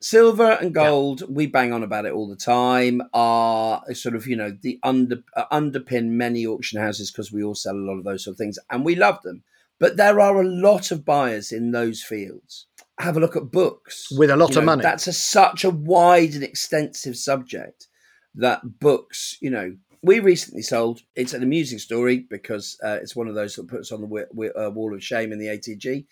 Silver 0.00 0.52
and 0.60 0.74
gold, 0.74 1.22
yeah. 1.22 1.26
we 1.30 1.46
bang 1.46 1.72
on 1.72 1.82
about 1.82 2.04
it 2.04 2.12
all 2.12 2.28
the 2.28 2.36
time, 2.36 3.00
are 3.14 3.82
sort 3.94 4.14
of, 4.14 4.26
you 4.26 4.36
know, 4.36 4.50
the 4.60 4.78
under 4.82 5.22
uh, 5.34 5.46
underpin 5.50 6.08
many 6.08 6.46
auction 6.46 6.80
houses 6.80 7.10
because 7.10 7.32
we 7.32 7.42
all 7.42 7.54
sell 7.54 7.74
a 7.74 7.78
lot 7.78 7.96
of 7.96 8.04
those 8.04 8.24
sort 8.24 8.34
of 8.34 8.38
things 8.38 8.58
and 8.70 8.84
we 8.84 8.94
love 8.94 9.22
them. 9.22 9.42
But 9.78 9.96
there 9.96 10.20
are 10.20 10.40
a 10.40 10.46
lot 10.46 10.90
of 10.90 11.04
buyers 11.04 11.52
in 11.52 11.70
those 11.70 12.02
fields. 12.02 12.66
Have 12.98 13.16
a 13.16 13.20
look 13.20 13.36
at 13.36 13.50
books. 13.50 14.08
With 14.10 14.30
a 14.30 14.36
lot 14.36 14.50
you 14.50 14.58
of 14.58 14.64
know, 14.64 14.72
money. 14.72 14.82
That's 14.82 15.06
a, 15.06 15.12
such 15.12 15.64
a 15.64 15.70
wide 15.70 16.34
and 16.34 16.42
extensive 16.42 17.16
subject 17.16 17.88
that 18.34 18.80
books, 18.80 19.36
you 19.40 19.50
know, 19.50 19.76
we 20.02 20.20
recently 20.20 20.62
sold. 20.62 21.00
It's 21.14 21.34
an 21.34 21.42
amusing 21.42 21.78
story 21.78 22.26
because 22.30 22.78
uh, 22.82 22.98
it's 23.02 23.16
one 23.16 23.28
of 23.28 23.34
those 23.34 23.56
that 23.56 23.68
puts 23.68 23.92
on 23.92 24.00
the 24.00 24.06
w- 24.06 24.26
w- 24.28 24.52
uh, 24.56 24.70
wall 24.70 24.94
of 24.94 25.02
shame 25.02 25.32
in 25.32 25.38
the 25.38 25.46
ATG 25.46 26.06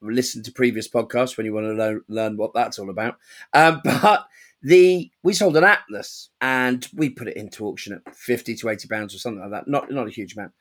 listen 0.00 0.42
to 0.44 0.52
previous 0.52 0.88
podcasts 0.88 1.36
when 1.36 1.46
you 1.46 1.52
want 1.52 1.66
to 1.66 1.72
learn, 1.72 2.02
learn 2.08 2.36
what 2.36 2.54
that's 2.54 2.78
all 2.78 2.90
about. 2.90 3.16
Um, 3.52 3.80
but 3.84 4.26
the 4.62 5.10
we 5.22 5.34
sold 5.34 5.56
an 5.56 5.64
Atlas 5.64 6.30
and 6.40 6.86
we 6.94 7.10
put 7.10 7.28
it 7.28 7.36
into 7.36 7.66
auction 7.66 7.92
at 7.94 8.16
50 8.16 8.56
to 8.56 8.68
80 8.68 8.88
pounds 8.88 9.14
or 9.14 9.18
something 9.18 9.40
like 9.40 9.50
that. 9.50 9.68
Not 9.68 9.90
not 9.90 10.08
a 10.08 10.10
huge 10.10 10.34
amount. 10.34 10.52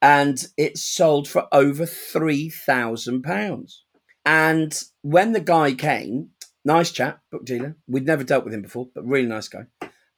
And 0.00 0.44
it 0.56 0.78
sold 0.78 1.26
for 1.26 1.48
over 1.50 1.84
three 1.86 2.48
thousand 2.48 3.22
pounds. 3.22 3.84
And 4.24 4.80
when 5.02 5.32
the 5.32 5.40
guy 5.40 5.72
came, 5.72 6.30
nice 6.64 6.90
chap, 6.90 7.20
book 7.32 7.44
dealer, 7.44 7.76
we'd 7.86 8.06
never 8.06 8.22
dealt 8.22 8.44
with 8.44 8.52
him 8.52 8.62
before, 8.62 8.88
but 8.94 9.06
really 9.06 9.26
nice 9.26 9.48
guy. 9.48 9.66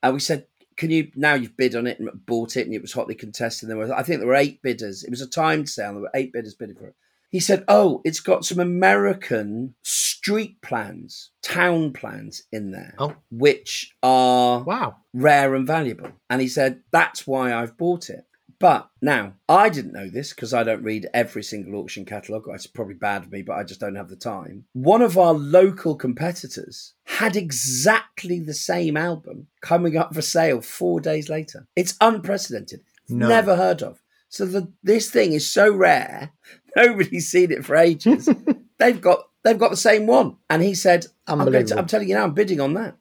Uh, 0.03 0.11
we 0.13 0.21
said, 0.21 0.47
can 0.77 0.91
you 0.91 1.11
now 1.15 1.35
you've 1.35 1.57
bid 1.57 1.77
on 1.77 1.87
it 1.87 2.01
and 2.01 2.09
bought 2.27 2.57
it 2.57 2.67
and 2.67 2.75
it 2.75 2.83
was 2.83 2.93
hotly 2.93 3.15
contested. 3.15 3.69
There 3.69 3.77
was, 3.77 3.91
I 3.91 4.03
think 4.03 4.19
there 4.19 4.27
were 4.27 4.35
eight 4.35 4.63
bidders. 4.63 5.05
It 5.05 5.11
was 5.11 5.21
a 5.21 5.29
timed 5.29 5.69
sale. 5.69 5.93
There 5.93 6.03
were 6.03 6.11
eight 6.15 6.33
bidders 6.33 6.55
bidding 6.55 6.77
for 6.77 6.89
it. 6.89 6.95
He 7.31 7.41
said, 7.41 7.65
"Oh, 7.69 8.03
it's 8.05 8.21
got 8.21 8.45
some 8.45 8.59
American 8.59 9.75
street 9.83 10.61
plans, 10.63 11.31
town 11.43 11.93
plans 11.93 12.43
in 12.53 12.73
there, 12.73 12.95
Oh. 12.99 13.17
which 13.31 13.95
are 14.03 14.63
Wow. 14.65 14.97
rare 15.15 15.55
and 15.55 15.67
valuable." 15.67 16.11
And 16.29 16.41
he 16.41 16.49
said, 16.49 16.83
"That's 16.91 17.27
why 17.27 17.53
I've 17.55 17.77
bought 17.79 18.11
it." 18.11 18.25
But 18.59 18.91
now 19.01 19.37
I 19.49 19.71
didn't 19.71 19.95
know 19.95 20.11
this 20.11 20.35
because 20.35 20.53
I 20.53 20.65
don't 20.65 20.83
read 20.83 21.09
every 21.15 21.43
single 21.43 21.81
auction 21.81 22.05
catalogue. 22.05 22.45
It's 22.49 22.67
probably 22.67 22.93
bad 22.95 23.23
of 23.23 23.33
me, 23.33 23.41
but 23.41 23.55
I 23.57 23.65
just 23.65 23.81
don't 23.81 23.95
have 23.95 24.11
the 24.11 24.17
time. 24.17 24.67
One 24.75 25.01
of 25.01 25.17
our 25.17 25.33
local 25.33 25.95
competitors 25.97 26.93
had 27.05 27.37
exactly 27.37 28.39
the 28.39 28.53
same 28.53 28.99
album 28.99 29.47
coming 29.63 29.97
up 29.97 30.15
for 30.15 30.21
sale 30.21 30.61
four 30.61 31.01
days 31.01 31.31
later. 31.31 31.69
It's 31.75 31.95
unprecedented. 32.03 32.83
No. 33.09 33.29
Never 33.29 33.57
heard 33.57 33.83
of. 33.83 34.03
So 34.29 34.45
the, 34.45 34.71
this 34.83 35.11
thing 35.11 35.33
is 35.33 35.51
so 35.51 35.73
rare. 35.73 36.31
Nobody's 36.77 37.31
seen 37.31 37.51
it 37.53 37.65
for 37.65 37.77
ages. 37.77 38.29
they've 38.79 39.01
got 39.01 39.25
they've 39.45 39.59
got 39.59 39.71
the 39.71 39.77
same 39.77 40.07
one. 40.07 40.37
And 40.49 40.63
he 40.63 40.75
said, 40.75 41.07
I'm, 41.27 41.39
to, 41.51 41.79
I'm 41.79 41.87
telling 41.87 42.09
you 42.09 42.15
now, 42.15 42.25
I'm 42.25 42.35
bidding 42.35 42.61
on 42.61 42.75
that 42.75 42.97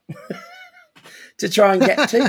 to 1.39 1.49
try 1.49 1.73
and 1.73 1.81
get 1.83 2.09
two. 2.09 2.25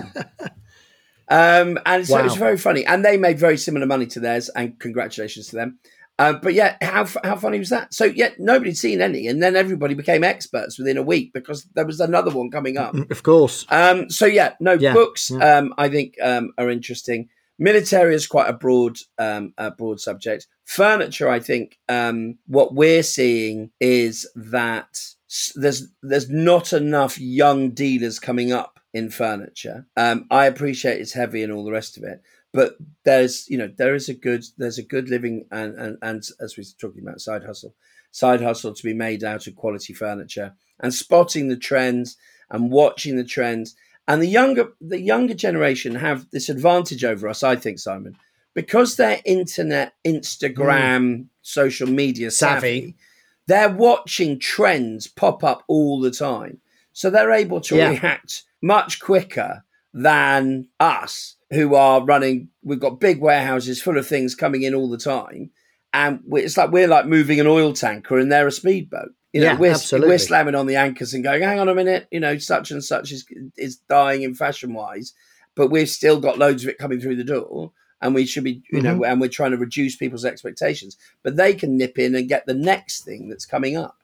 Um, 1.28 1.78
and 1.86 2.06
so 2.06 2.18
it 2.18 2.24
was 2.24 2.34
very 2.34 2.58
funny, 2.58 2.84
and 2.84 3.04
they 3.04 3.16
made 3.16 3.38
very 3.38 3.56
similar 3.56 3.86
money 3.86 4.06
to 4.06 4.20
theirs. 4.20 4.48
And 4.48 4.78
congratulations 4.80 5.48
to 5.48 5.56
them. 5.56 5.78
Uh, 6.18 6.34
but 6.34 6.52
yeah, 6.52 6.76
how 6.82 7.06
how 7.24 7.36
funny 7.36 7.58
was 7.58 7.70
that? 7.70 7.94
So 7.94 8.04
yeah, 8.04 8.30
nobody'd 8.38 8.76
seen 8.76 9.00
any, 9.00 9.26
and 9.28 9.42
then 9.42 9.56
everybody 9.56 9.94
became 9.94 10.24
experts 10.24 10.78
within 10.78 10.98
a 10.98 11.02
week 11.02 11.32
because 11.32 11.64
there 11.74 11.86
was 11.86 12.00
another 12.00 12.30
one 12.30 12.50
coming 12.50 12.76
up. 12.76 12.94
Of 13.10 13.22
course. 13.22 13.64
Um, 13.70 14.10
so 14.10 14.26
yeah, 14.26 14.54
no 14.60 14.72
Yeah, 14.72 14.92
books. 14.92 15.30
yeah. 15.30 15.58
Um, 15.58 15.72
I 15.78 15.88
think 15.88 16.16
um, 16.20 16.52
are 16.58 16.68
interesting. 16.68 17.28
Military 17.60 18.14
is 18.14 18.26
quite 18.26 18.48
a 18.48 18.54
broad, 18.54 18.96
um, 19.18 19.52
a 19.58 19.70
broad 19.70 20.00
subject. 20.00 20.46
Furniture, 20.64 21.28
I 21.28 21.40
think, 21.40 21.78
um, 21.90 22.38
what 22.46 22.74
we're 22.74 23.02
seeing 23.02 23.70
is 23.78 24.26
that 24.34 24.98
there's 25.54 25.88
there's 26.02 26.30
not 26.30 26.72
enough 26.72 27.20
young 27.20 27.70
dealers 27.70 28.18
coming 28.18 28.50
up 28.50 28.80
in 28.94 29.10
furniture. 29.10 29.86
Um, 29.94 30.26
I 30.30 30.46
appreciate 30.46 31.02
it's 31.02 31.12
heavy 31.12 31.42
and 31.42 31.52
all 31.52 31.64
the 31.64 31.70
rest 31.70 31.98
of 31.98 32.02
it, 32.02 32.22
but 32.50 32.76
there's 33.04 33.46
you 33.50 33.58
know 33.58 33.70
there 33.76 33.94
is 33.94 34.08
a 34.08 34.14
good 34.14 34.42
there's 34.56 34.78
a 34.78 34.82
good 34.82 35.10
living 35.10 35.44
and 35.52 35.74
and, 35.74 35.98
and 36.00 36.22
as 36.40 36.56
we 36.56 36.62
were 36.62 36.88
talking 36.88 37.02
about 37.02 37.20
side 37.20 37.44
hustle, 37.44 37.74
side 38.10 38.40
hustle 38.40 38.72
to 38.72 38.82
be 38.82 38.94
made 38.94 39.22
out 39.22 39.46
of 39.46 39.54
quality 39.54 39.92
furniture 39.92 40.54
and 40.80 40.94
spotting 40.94 41.48
the 41.48 41.58
trends 41.58 42.16
and 42.50 42.70
watching 42.70 43.16
the 43.16 43.24
trends. 43.24 43.76
And 44.10 44.20
the 44.20 44.26
younger 44.26 44.72
the 44.80 45.00
younger 45.00 45.34
generation 45.34 45.94
have 45.94 46.28
this 46.32 46.48
advantage 46.48 47.04
over 47.04 47.28
us, 47.28 47.44
I 47.44 47.54
think, 47.54 47.78
Simon, 47.78 48.16
because 48.54 48.96
they're 48.96 49.20
internet, 49.24 49.92
Instagram, 50.04 51.16
hmm. 51.16 51.22
social 51.42 51.86
media 51.88 52.32
savvy. 52.32 52.80
Savvy. 52.80 52.96
They're 53.46 53.72
watching 53.72 54.40
trends 54.40 55.06
pop 55.06 55.44
up 55.44 55.62
all 55.68 56.00
the 56.00 56.10
time, 56.10 56.58
so 56.92 57.08
they're 57.08 57.30
able 57.30 57.60
to 57.60 57.76
Yeah. 57.76 57.90
react 57.90 58.42
much 58.60 58.98
quicker 58.98 59.62
than 59.94 60.66
us, 60.80 61.36
who 61.50 61.76
are 61.76 62.04
running. 62.04 62.48
We've 62.64 62.80
got 62.80 62.98
big 62.98 63.20
warehouses 63.20 63.80
full 63.80 63.96
of 63.96 64.08
things 64.08 64.34
coming 64.34 64.62
in 64.64 64.74
all 64.74 64.90
the 64.90 64.98
time, 64.98 65.52
and 65.92 66.18
it's 66.32 66.56
like 66.56 66.72
we're 66.72 66.88
like 66.88 67.06
moving 67.06 67.38
an 67.38 67.46
oil 67.46 67.72
tanker, 67.72 68.18
and 68.18 68.32
they're 68.32 68.48
a 68.48 68.52
speedboat. 68.52 69.12
You 69.32 69.40
know, 69.42 69.46
Yeah, 69.48 69.58
we're, 69.58 69.70
absolutely. 69.72 70.08
we're 70.10 70.18
slamming 70.18 70.54
on 70.54 70.66
the 70.66 70.76
anchors 70.76 71.14
and 71.14 71.22
going, 71.22 71.42
hang 71.42 71.60
on 71.60 71.68
a 71.68 71.74
minute, 71.74 72.08
you 72.10 72.20
know, 72.20 72.36
such 72.38 72.70
and 72.70 72.82
such 72.82 73.12
is 73.12 73.24
is 73.56 73.76
dying 73.88 74.22
in 74.22 74.34
fashion 74.34 74.74
wise, 74.74 75.12
but 75.54 75.70
we've 75.70 75.88
still 75.88 76.20
got 76.20 76.38
loads 76.38 76.62
of 76.64 76.68
it 76.70 76.78
coming 76.78 77.00
through 77.00 77.16
the 77.16 77.24
door. 77.24 77.72
And 78.02 78.14
we 78.14 78.24
should 78.24 78.44
be, 78.44 78.62
you 78.72 78.80
know, 78.80 78.94
Mm-hmm. 78.94 79.04
and 79.04 79.20
we're 79.20 79.28
trying 79.28 79.50
to 79.50 79.58
reduce 79.58 79.94
people's 79.94 80.24
expectations, 80.24 80.96
but 81.22 81.36
they 81.36 81.52
can 81.52 81.76
nip 81.76 81.98
in 81.98 82.14
and 82.14 82.28
get 82.28 82.46
the 82.46 82.54
next 82.54 83.04
thing 83.04 83.28
that's 83.28 83.44
coming 83.44 83.76
up. 83.76 83.98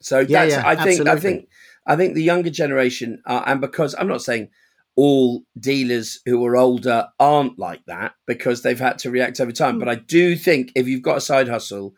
So 0.00 0.18
Yeah, 0.18 0.46
that's, 0.46 0.54
yeah, 0.56 0.68
I 0.68 0.74
think, 0.74 1.08
I 1.08 1.16
think, 1.16 1.48
I 1.86 1.94
think 1.94 2.14
the 2.14 2.24
younger 2.24 2.50
generation, 2.50 3.22
are, 3.24 3.44
and 3.46 3.60
because 3.60 3.94
I'm 3.96 4.08
not 4.08 4.20
saying 4.22 4.50
all 4.96 5.44
dealers 5.60 6.20
who 6.26 6.44
are 6.44 6.56
older 6.56 7.06
aren't 7.20 7.56
like 7.58 7.84
that 7.86 8.14
because 8.26 8.62
they've 8.62 8.80
had 8.80 8.98
to 9.00 9.10
react 9.10 9.40
over 9.40 9.52
time. 9.52 9.78
But 9.78 9.88
I 9.88 9.94
do 9.94 10.34
think 10.34 10.72
if 10.74 10.88
you've 10.88 11.02
got 11.02 11.18
a 11.18 11.20
side 11.20 11.48
hustle 11.48 11.94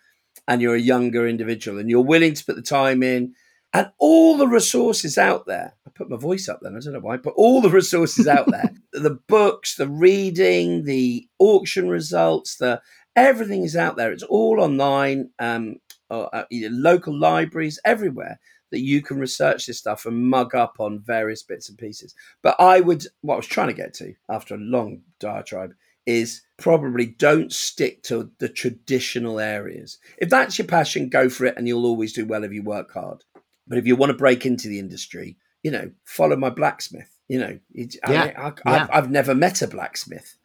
and 0.48 0.60
you're 0.60 0.74
a 0.74 0.80
younger 0.80 1.28
individual 1.28 1.78
and 1.78 1.88
you're 1.88 2.00
willing 2.00 2.34
to 2.34 2.44
put 2.44 2.56
the 2.56 2.62
time 2.62 3.02
in 3.04 3.34
and 3.74 3.90
all 3.98 4.36
the 4.38 4.48
resources 4.48 5.18
out 5.18 5.46
there, 5.46 5.74
I 5.86 5.90
put 5.94 6.08
my 6.08 6.16
voice 6.16 6.48
up 6.48 6.60
then, 6.62 6.74
I 6.74 6.80
don't 6.80 6.94
know 6.94 7.00
why, 7.00 7.18
but 7.18 7.34
all 7.36 7.60
the 7.60 7.70
resources 7.70 8.26
out 8.26 8.46
there, 8.50 8.72
the 8.92 9.18
books, 9.28 9.76
the 9.76 9.88
reading, 9.88 10.84
the 10.84 11.28
auction 11.38 11.88
results, 11.88 12.56
the 12.56 12.80
everything 13.14 13.64
is 13.64 13.76
out 13.76 13.96
there. 13.96 14.10
It's 14.10 14.22
all 14.22 14.60
online, 14.60 15.30
um, 15.38 15.76
or, 16.08 16.34
uh, 16.34 16.44
local 16.50 17.18
libraries, 17.18 17.78
everywhere 17.84 18.40
that 18.70 18.80
you 18.80 19.02
can 19.02 19.18
research 19.18 19.66
this 19.66 19.78
stuff 19.78 20.06
and 20.06 20.28
mug 20.28 20.54
up 20.54 20.76
on 20.78 21.00
various 21.00 21.42
bits 21.42 21.68
and 21.68 21.76
pieces. 21.76 22.14
But 22.42 22.56
I 22.58 22.80
would, 22.80 23.04
what 23.20 23.34
I 23.34 23.38
was 23.38 23.46
trying 23.46 23.68
to 23.68 23.74
get 23.74 23.92
to 23.94 24.14
after 24.30 24.54
a 24.54 24.58
long 24.58 25.02
diatribe 25.20 25.74
is 26.08 26.40
probably 26.56 27.04
don't 27.04 27.52
stick 27.52 28.02
to 28.02 28.30
the 28.38 28.48
traditional 28.48 29.38
areas. 29.38 29.98
If 30.16 30.30
that's 30.30 30.56
your 30.56 30.66
passion, 30.66 31.10
go 31.10 31.28
for 31.28 31.44
it, 31.44 31.54
and 31.58 31.68
you'll 31.68 31.84
always 31.84 32.14
do 32.14 32.24
well 32.24 32.44
if 32.44 32.52
you 32.52 32.62
work 32.62 32.94
hard. 32.94 33.24
But 33.66 33.76
if 33.76 33.86
you 33.86 33.94
want 33.94 34.10
to 34.10 34.16
break 34.16 34.46
into 34.46 34.68
the 34.68 34.78
industry, 34.78 35.36
you 35.62 35.70
know, 35.70 35.90
follow 36.06 36.34
my 36.34 36.48
blacksmith. 36.48 37.14
You 37.28 37.40
know, 37.40 37.58
it, 37.74 37.96
Yeah, 38.08 38.32
I, 38.38 38.48
I, 38.48 38.48
yeah. 38.48 38.54
I've, 38.64 38.90
I've 38.90 39.10
never 39.10 39.34
met 39.34 39.60
a 39.60 39.66
blacksmith. 39.66 40.37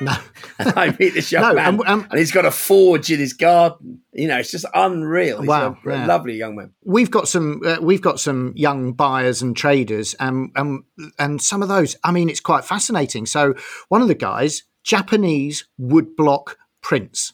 No. 0.00 0.12
And 0.58 0.72
I 0.76 0.96
meet 0.98 1.14
this 1.14 1.32
young 1.32 1.42
No, 1.42 1.54
man, 1.54 1.66
and- 1.74 1.82
and- 1.86 2.06
and 2.10 2.18
he's 2.18 2.32
got 2.32 2.44
a 2.44 2.50
forge 2.50 3.10
in 3.10 3.18
his 3.18 3.32
garden. 3.32 4.00
You 4.12 4.28
know, 4.28 4.38
it's 4.38 4.50
just 4.50 4.66
unreal. 4.74 5.40
He's 5.40 5.48
Wow, 5.48 5.76
a 5.84 5.88
yeah. 5.90 6.06
lovely 6.06 6.34
young 6.36 6.56
man. 6.56 6.72
we've 6.84 7.10
got 7.10 7.28
some 7.28 7.60
uh, 7.64 7.78
we've 7.80 8.02
got 8.02 8.20
some 8.20 8.52
young 8.56 8.92
buyers 8.92 9.42
and 9.42 9.56
traders 9.56 10.14
and 10.20 10.50
um, 10.56 10.84
and 11.18 11.40
some 11.42 11.62
of 11.62 11.68
those 11.68 11.96
i 12.04 12.12
mean 12.12 12.28
it's 12.28 12.40
quite 12.40 12.64
fascinating 12.64 13.26
so 13.26 13.54
one 13.88 14.02
of 14.02 14.08
the 14.08 14.14
guys 14.14 14.62
japanese 14.84 15.66
woodblock 15.80 16.54
prints 16.82 17.32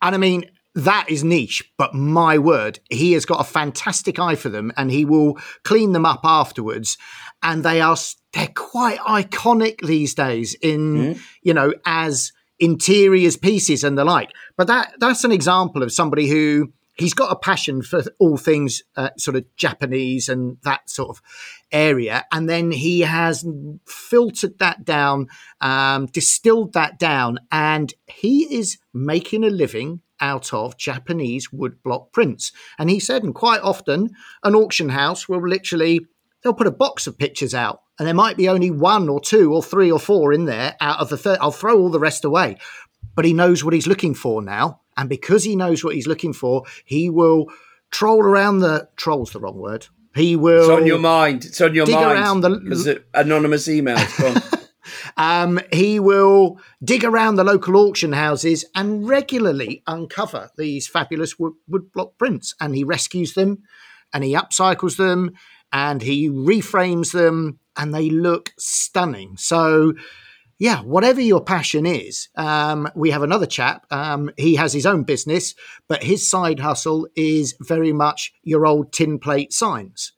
and 0.00 0.14
i 0.14 0.18
mean 0.18 0.44
that 0.74 1.06
is 1.08 1.22
niche 1.22 1.62
but 1.76 1.94
my 1.94 2.38
word 2.38 2.80
he 2.90 3.12
has 3.12 3.24
got 3.26 3.40
a 3.40 3.44
fantastic 3.44 4.18
eye 4.18 4.34
for 4.34 4.48
them 4.48 4.72
and 4.76 4.90
he 4.90 5.04
will 5.04 5.36
clean 5.64 5.92
them 5.92 6.06
up 6.06 6.20
afterwards 6.24 6.96
and 7.42 7.62
they 7.64 7.80
are 7.80 7.96
they're 8.34 8.48
quite 8.54 8.98
iconic 9.00 9.84
these 9.86 10.14
days 10.14 10.54
in 10.60 11.18
you 11.42 11.54
know 11.54 11.72
as 11.86 12.32
interiors 12.58 13.36
pieces 13.36 13.84
and 13.84 13.98
the 13.98 14.04
like 14.04 14.30
but 14.56 14.66
that 14.66 14.94
that's 14.98 15.24
an 15.24 15.32
example 15.32 15.82
of 15.82 15.92
somebody 15.92 16.28
who 16.28 16.72
he's 16.96 17.14
got 17.14 17.32
a 17.32 17.36
passion 17.36 17.82
for 17.82 18.02
all 18.18 18.36
things 18.36 18.82
uh, 18.96 19.10
sort 19.18 19.36
of 19.36 19.44
Japanese 19.56 20.28
and 20.28 20.58
that 20.62 20.88
sort 20.88 21.10
of 21.10 21.22
area. 21.72 22.24
And 22.32 22.48
then 22.48 22.70
he 22.70 23.00
has 23.00 23.44
filtered 23.86 24.58
that 24.58 24.84
down, 24.84 25.28
um, 25.60 26.06
distilled 26.06 26.72
that 26.74 26.98
down, 26.98 27.40
and 27.50 27.92
he 28.06 28.56
is 28.56 28.78
making 28.92 29.44
a 29.44 29.50
living 29.50 30.00
out 30.20 30.54
of 30.54 30.78
Japanese 30.78 31.48
woodblock 31.48 32.12
prints. 32.12 32.52
And 32.78 32.88
he 32.88 33.00
said, 33.00 33.24
and 33.24 33.34
quite 33.34 33.60
often, 33.60 34.10
an 34.44 34.54
auction 34.54 34.90
house 34.90 35.28
will 35.28 35.46
literally 35.46 36.06
they'll 36.44 36.54
put 36.54 36.68
a 36.68 36.70
box 36.70 37.08
of 37.08 37.18
pictures 37.18 37.54
out. 37.54 37.80
And 37.98 38.06
there 38.06 38.14
might 38.14 38.36
be 38.36 38.48
only 38.48 38.70
one 38.70 39.08
or 39.08 39.20
two 39.20 39.52
or 39.52 39.62
three 39.62 39.90
or 39.90 39.98
four 39.98 40.32
in 40.32 40.44
there 40.44 40.76
out 40.80 41.00
of 41.00 41.08
the 41.08 41.16
third. 41.16 41.38
I'll 41.40 41.50
throw 41.50 41.78
all 41.80 41.90
the 41.90 41.98
rest 41.98 42.24
away 42.24 42.58
but 43.14 43.24
he 43.24 43.32
knows 43.32 43.64
what 43.64 43.74
he's 43.74 43.86
looking 43.86 44.14
for 44.14 44.42
now. 44.42 44.80
And 44.96 45.08
because 45.08 45.44
he 45.44 45.56
knows 45.56 45.84
what 45.84 45.94
he's 45.94 46.06
looking 46.06 46.32
for, 46.32 46.64
he 46.84 47.10
will 47.10 47.46
troll 47.90 48.22
around 48.22 48.60
the 48.60 48.88
troll's 48.96 49.32
the 49.32 49.40
wrong 49.40 49.58
word. 49.58 49.86
He 50.14 50.36
will 50.36 50.70
It's 50.70 50.80
on 50.80 50.86
your 50.86 50.98
mind. 50.98 51.44
It's 51.44 51.60
on 51.60 51.74
your 51.74 51.86
dig 51.86 51.94
mind. 51.96 52.12
around 52.12 52.40
the- 52.42 53.04
anonymous 53.14 53.68
emails. 53.68 54.60
Um, 55.16 55.60
he 55.72 55.98
will 55.98 56.58
dig 56.82 57.04
around 57.04 57.36
the 57.36 57.44
local 57.44 57.76
auction 57.76 58.12
houses 58.12 58.66
and 58.74 59.08
regularly 59.08 59.82
uncover 59.86 60.50
these 60.58 60.86
fabulous 60.86 61.38
wood, 61.38 61.54
woodblock 61.70 62.18
prints. 62.18 62.54
And 62.60 62.74
he 62.74 62.84
rescues 62.84 63.32
them 63.32 63.62
and 64.12 64.24
he 64.24 64.34
upcycles 64.34 64.96
them 64.98 65.30
and 65.74 66.00
he 66.00 66.30
reframes 66.30 67.12
them 67.12 67.58
and 67.76 67.92
they 67.92 68.08
look 68.08 68.54
stunning. 68.56 69.36
So, 69.36 69.94
yeah, 70.56 70.80
whatever 70.82 71.20
your 71.20 71.42
passion 71.42 71.84
is, 71.84 72.28
um, 72.36 72.88
we 72.94 73.10
have 73.10 73.24
another 73.24 73.44
chap. 73.44 73.84
Um, 73.90 74.30
he 74.36 74.54
has 74.54 74.72
his 74.72 74.86
own 74.86 75.02
business, 75.02 75.56
but 75.88 76.04
his 76.04 76.26
side 76.26 76.60
hustle 76.60 77.08
is 77.16 77.56
very 77.60 77.92
much 77.92 78.32
your 78.44 78.64
old 78.64 78.92
tin 78.92 79.18
plate 79.18 79.52
signs. 79.52 80.12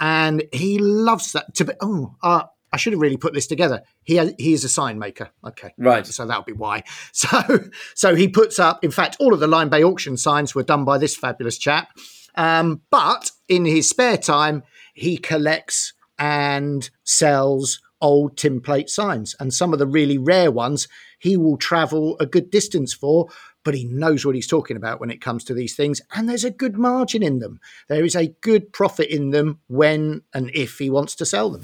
And 0.00 0.44
he 0.52 0.78
loves 0.78 1.32
that. 1.32 1.54
To 1.56 1.66
be, 1.66 1.72
oh, 1.82 2.16
uh, 2.22 2.44
I 2.72 2.76
should 2.78 2.94
have 2.94 3.02
really 3.02 3.18
put 3.18 3.34
this 3.34 3.46
together. 3.46 3.82
He 4.04 4.16
has, 4.16 4.32
he 4.38 4.54
is 4.54 4.64
a 4.64 4.70
sign 4.70 4.98
maker. 4.98 5.30
Okay, 5.46 5.74
Right. 5.76 6.06
So 6.06 6.26
that'll 6.26 6.44
be 6.44 6.52
why. 6.52 6.82
So 7.12 7.60
so 7.94 8.14
he 8.14 8.26
puts 8.26 8.58
up. 8.58 8.82
In 8.82 8.90
fact, 8.90 9.18
all 9.20 9.34
of 9.34 9.40
the 9.40 9.46
Lyme 9.46 9.68
Bay 9.68 9.84
auction 9.84 10.16
signs 10.16 10.54
were 10.54 10.62
done 10.62 10.86
by 10.86 10.96
this 10.96 11.14
fabulous 11.14 11.58
chap. 11.58 11.90
Um, 12.34 12.80
but 12.90 13.30
in 13.48 13.64
his 13.64 13.88
spare 13.88 14.16
time, 14.16 14.64
he 14.94 15.16
collects 15.18 15.92
and 16.18 16.88
sells 17.02 17.80
old 18.00 18.36
tinplate 18.36 18.88
signs. 18.88 19.34
And 19.40 19.52
some 19.52 19.72
of 19.72 19.78
the 19.78 19.86
really 19.86 20.18
rare 20.18 20.50
ones, 20.50 20.88
he 21.18 21.36
will 21.36 21.56
travel 21.56 22.16
a 22.20 22.26
good 22.26 22.50
distance 22.50 22.94
for, 22.94 23.28
but 23.64 23.74
he 23.74 23.84
knows 23.84 24.24
what 24.24 24.34
he's 24.34 24.46
talking 24.46 24.76
about 24.76 25.00
when 25.00 25.10
it 25.10 25.20
comes 25.20 25.42
to 25.44 25.54
these 25.54 25.74
things. 25.74 26.00
And 26.14 26.28
there's 26.28 26.44
a 26.44 26.50
good 26.50 26.76
margin 26.76 27.22
in 27.22 27.38
them. 27.38 27.60
There 27.88 28.04
is 28.04 28.14
a 28.14 28.28
good 28.40 28.72
profit 28.72 29.08
in 29.08 29.30
them 29.30 29.60
when 29.68 30.22
and 30.32 30.50
if 30.54 30.78
he 30.78 30.90
wants 30.90 31.14
to 31.16 31.26
sell 31.26 31.50
them. 31.50 31.62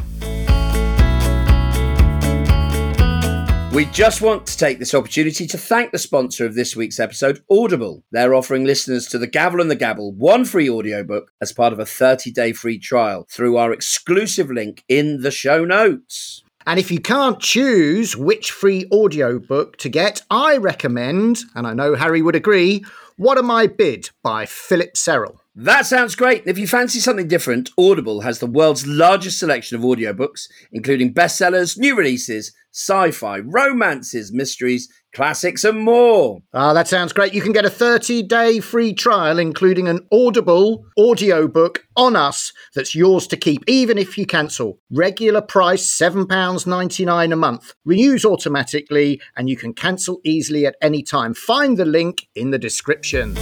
We 3.72 3.84
just 3.84 4.20
want 4.20 4.48
to 4.48 4.56
take 4.56 4.80
this 4.80 4.94
opportunity 4.94 5.46
to 5.46 5.56
thank 5.56 5.92
the 5.92 5.98
sponsor 5.98 6.44
of 6.44 6.56
this 6.56 6.74
week's 6.74 6.98
episode, 6.98 7.40
Audible. 7.48 8.02
They're 8.10 8.34
offering 8.34 8.64
listeners 8.64 9.06
to 9.06 9.18
The 9.18 9.28
Gavel 9.28 9.60
and 9.60 9.70
the 9.70 9.76
Gabble 9.76 10.12
one 10.12 10.44
free 10.44 10.68
audiobook 10.68 11.30
as 11.40 11.52
part 11.52 11.72
of 11.72 11.78
a 11.78 11.86
30 11.86 12.32
day 12.32 12.52
free 12.52 12.80
trial 12.80 13.28
through 13.30 13.58
our 13.58 13.72
exclusive 13.72 14.50
link 14.50 14.82
in 14.88 15.20
the 15.20 15.30
show 15.30 15.64
notes. 15.64 16.42
And 16.66 16.80
if 16.80 16.90
you 16.90 16.98
can't 16.98 17.38
choose 17.38 18.16
which 18.16 18.50
free 18.50 18.88
audiobook 18.92 19.76
to 19.76 19.88
get, 19.88 20.22
I 20.30 20.56
recommend, 20.56 21.38
and 21.54 21.64
I 21.64 21.72
know 21.72 21.94
Harry 21.94 22.22
would 22.22 22.34
agree, 22.34 22.84
What 23.18 23.38
Am 23.38 23.52
I 23.52 23.68
Bid 23.68 24.10
by 24.24 24.46
Philip 24.46 24.94
Serrell. 24.94 25.36
That 25.56 25.84
sounds 25.84 26.14
great. 26.14 26.44
If 26.46 26.58
you 26.58 26.68
fancy 26.68 27.00
something 27.00 27.26
different, 27.26 27.70
Audible 27.76 28.20
has 28.20 28.38
the 28.38 28.46
world's 28.46 28.86
largest 28.86 29.38
selection 29.38 29.76
of 29.76 29.82
audiobooks, 29.82 30.48
including 30.70 31.12
bestsellers, 31.12 31.76
new 31.76 31.96
releases, 31.96 32.54
sci 32.72 33.10
fi, 33.10 33.40
romances, 33.40 34.32
mysteries, 34.32 34.88
classics, 35.12 35.64
and 35.64 35.80
more. 35.80 36.38
Ah, 36.54 36.72
that 36.72 36.86
sounds 36.86 37.12
great. 37.12 37.34
You 37.34 37.42
can 37.42 37.52
get 37.52 37.64
a 37.64 37.70
30 37.70 38.22
day 38.22 38.60
free 38.60 38.94
trial, 38.94 39.40
including 39.40 39.88
an 39.88 40.06
Audible 40.12 40.84
audiobook 40.96 41.84
on 41.96 42.14
us 42.14 42.52
that's 42.76 42.94
yours 42.94 43.26
to 43.26 43.36
keep, 43.36 43.64
even 43.66 43.98
if 43.98 44.16
you 44.16 44.26
cancel. 44.26 44.78
Regular 44.92 45.42
price 45.42 45.86
£7.99 45.98 47.32
a 47.32 47.36
month. 47.36 47.74
Renews 47.84 48.24
automatically, 48.24 49.20
and 49.36 49.50
you 49.50 49.56
can 49.56 49.74
cancel 49.74 50.20
easily 50.24 50.64
at 50.64 50.76
any 50.80 51.02
time. 51.02 51.34
Find 51.34 51.76
the 51.76 51.84
link 51.84 52.28
in 52.36 52.50
the 52.50 52.58
description. 52.58 53.36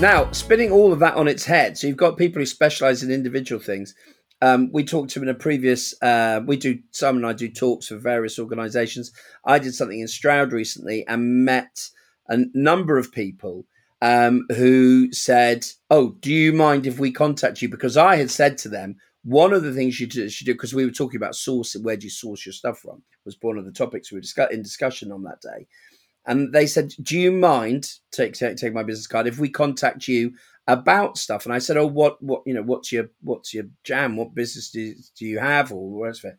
Now, 0.00 0.30
spinning 0.32 0.72
all 0.72 0.92
of 0.92 0.98
that 0.98 1.14
on 1.14 1.28
its 1.28 1.44
head, 1.44 1.78
so 1.78 1.86
you've 1.86 1.96
got 1.96 2.18
people 2.18 2.40
who 2.40 2.46
specialize 2.46 3.02
in 3.02 3.10
individual 3.10 3.60
things. 3.60 3.94
Um, 4.42 4.70
we 4.72 4.84
talked 4.84 5.10
to 5.12 5.22
in 5.22 5.28
a 5.28 5.34
previous. 5.34 5.94
Uh, 6.02 6.40
we 6.44 6.56
do 6.56 6.80
Simon 6.90 7.22
and 7.22 7.30
I 7.30 7.32
do 7.32 7.48
talks 7.48 7.86
for 7.86 7.96
various 7.96 8.38
organisations. 8.38 9.12
I 9.46 9.58
did 9.58 9.74
something 9.74 10.00
in 10.00 10.08
Stroud 10.08 10.52
recently 10.52 11.06
and 11.06 11.44
met 11.44 11.88
a 12.28 12.38
number 12.52 12.98
of 12.98 13.12
people 13.12 13.66
um, 14.02 14.46
who 14.56 15.12
said, 15.12 15.64
"Oh, 15.90 16.16
do 16.20 16.32
you 16.32 16.52
mind 16.52 16.86
if 16.86 16.98
we 16.98 17.12
contact 17.12 17.62
you?" 17.62 17.68
Because 17.68 17.96
I 17.96 18.16
had 18.16 18.30
said 18.30 18.58
to 18.58 18.68
them, 18.68 18.96
one 19.24 19.54
of 19.54 19.62
the 19.62 19.72
things 19.72 19.98
you 19.98 20.08
should 20.28 20.44
do, 20.46 20.52
because 20.52 20.74
we 20.74 20.84
were 20.84 20.90
talking 20.90 21.16
about 21.16 21.32
sourcing, 21.32 21.82
where 21.82 21.96
do 21.96 22.04
you 22.04 22.10
source 22.10 22.44
your 22.44 22.52
stuff 22.52 22.78
from, 22.78 23.02
was 23.24 23.38
one 23.40 23.56
of 23.56 23.64
the 23.64 23.72
topics 23.72 24.12
we 24.12 24.20
were 24.20 24.48
in 24.50 24.62
discussion 24.62 25.10
on 25.10 25.22
that 25.22 25.40
day. 25.40 25.66
And 26.26 26.52
they 26.52 26.66
said, 26.66 26.94
"Do 27.02 27.18
you 27.18 27.32
mind 27.32 27.90
take, 28.10 28.34
take 28.34 28.56
take 28.56 28.72
my 28.72 28.82
business 28.82 29.06
card 29.06 29.26
if 29.26 29.38
we 29.38 29.48
contact 29.48 30.08
you 30.08 30.34
about 30.66 31.18
stuff?" 31.18 31.44
And 31.44 31.54
I 31.54 31.58
said, 31.58 31.76
"Oh, 31.76 31.86
what 31.86 32.22
what 32.22 32.42
you 32.46 32.54
know? 32.54 32.62
What's 32.62 32.92
your 32.92 33.10
what's 33.22 33.52
your 33.52 33.64
jam? 33.82 34.16
What 34.16 34.34
business 34.34 34.70
do, 34.70 34.94
do 35.18 35.26
you 35.26 35.38
have, 35.38 35.72
or 35.72 35.90
what's 35.90 36.24
it?" 36.24 36.38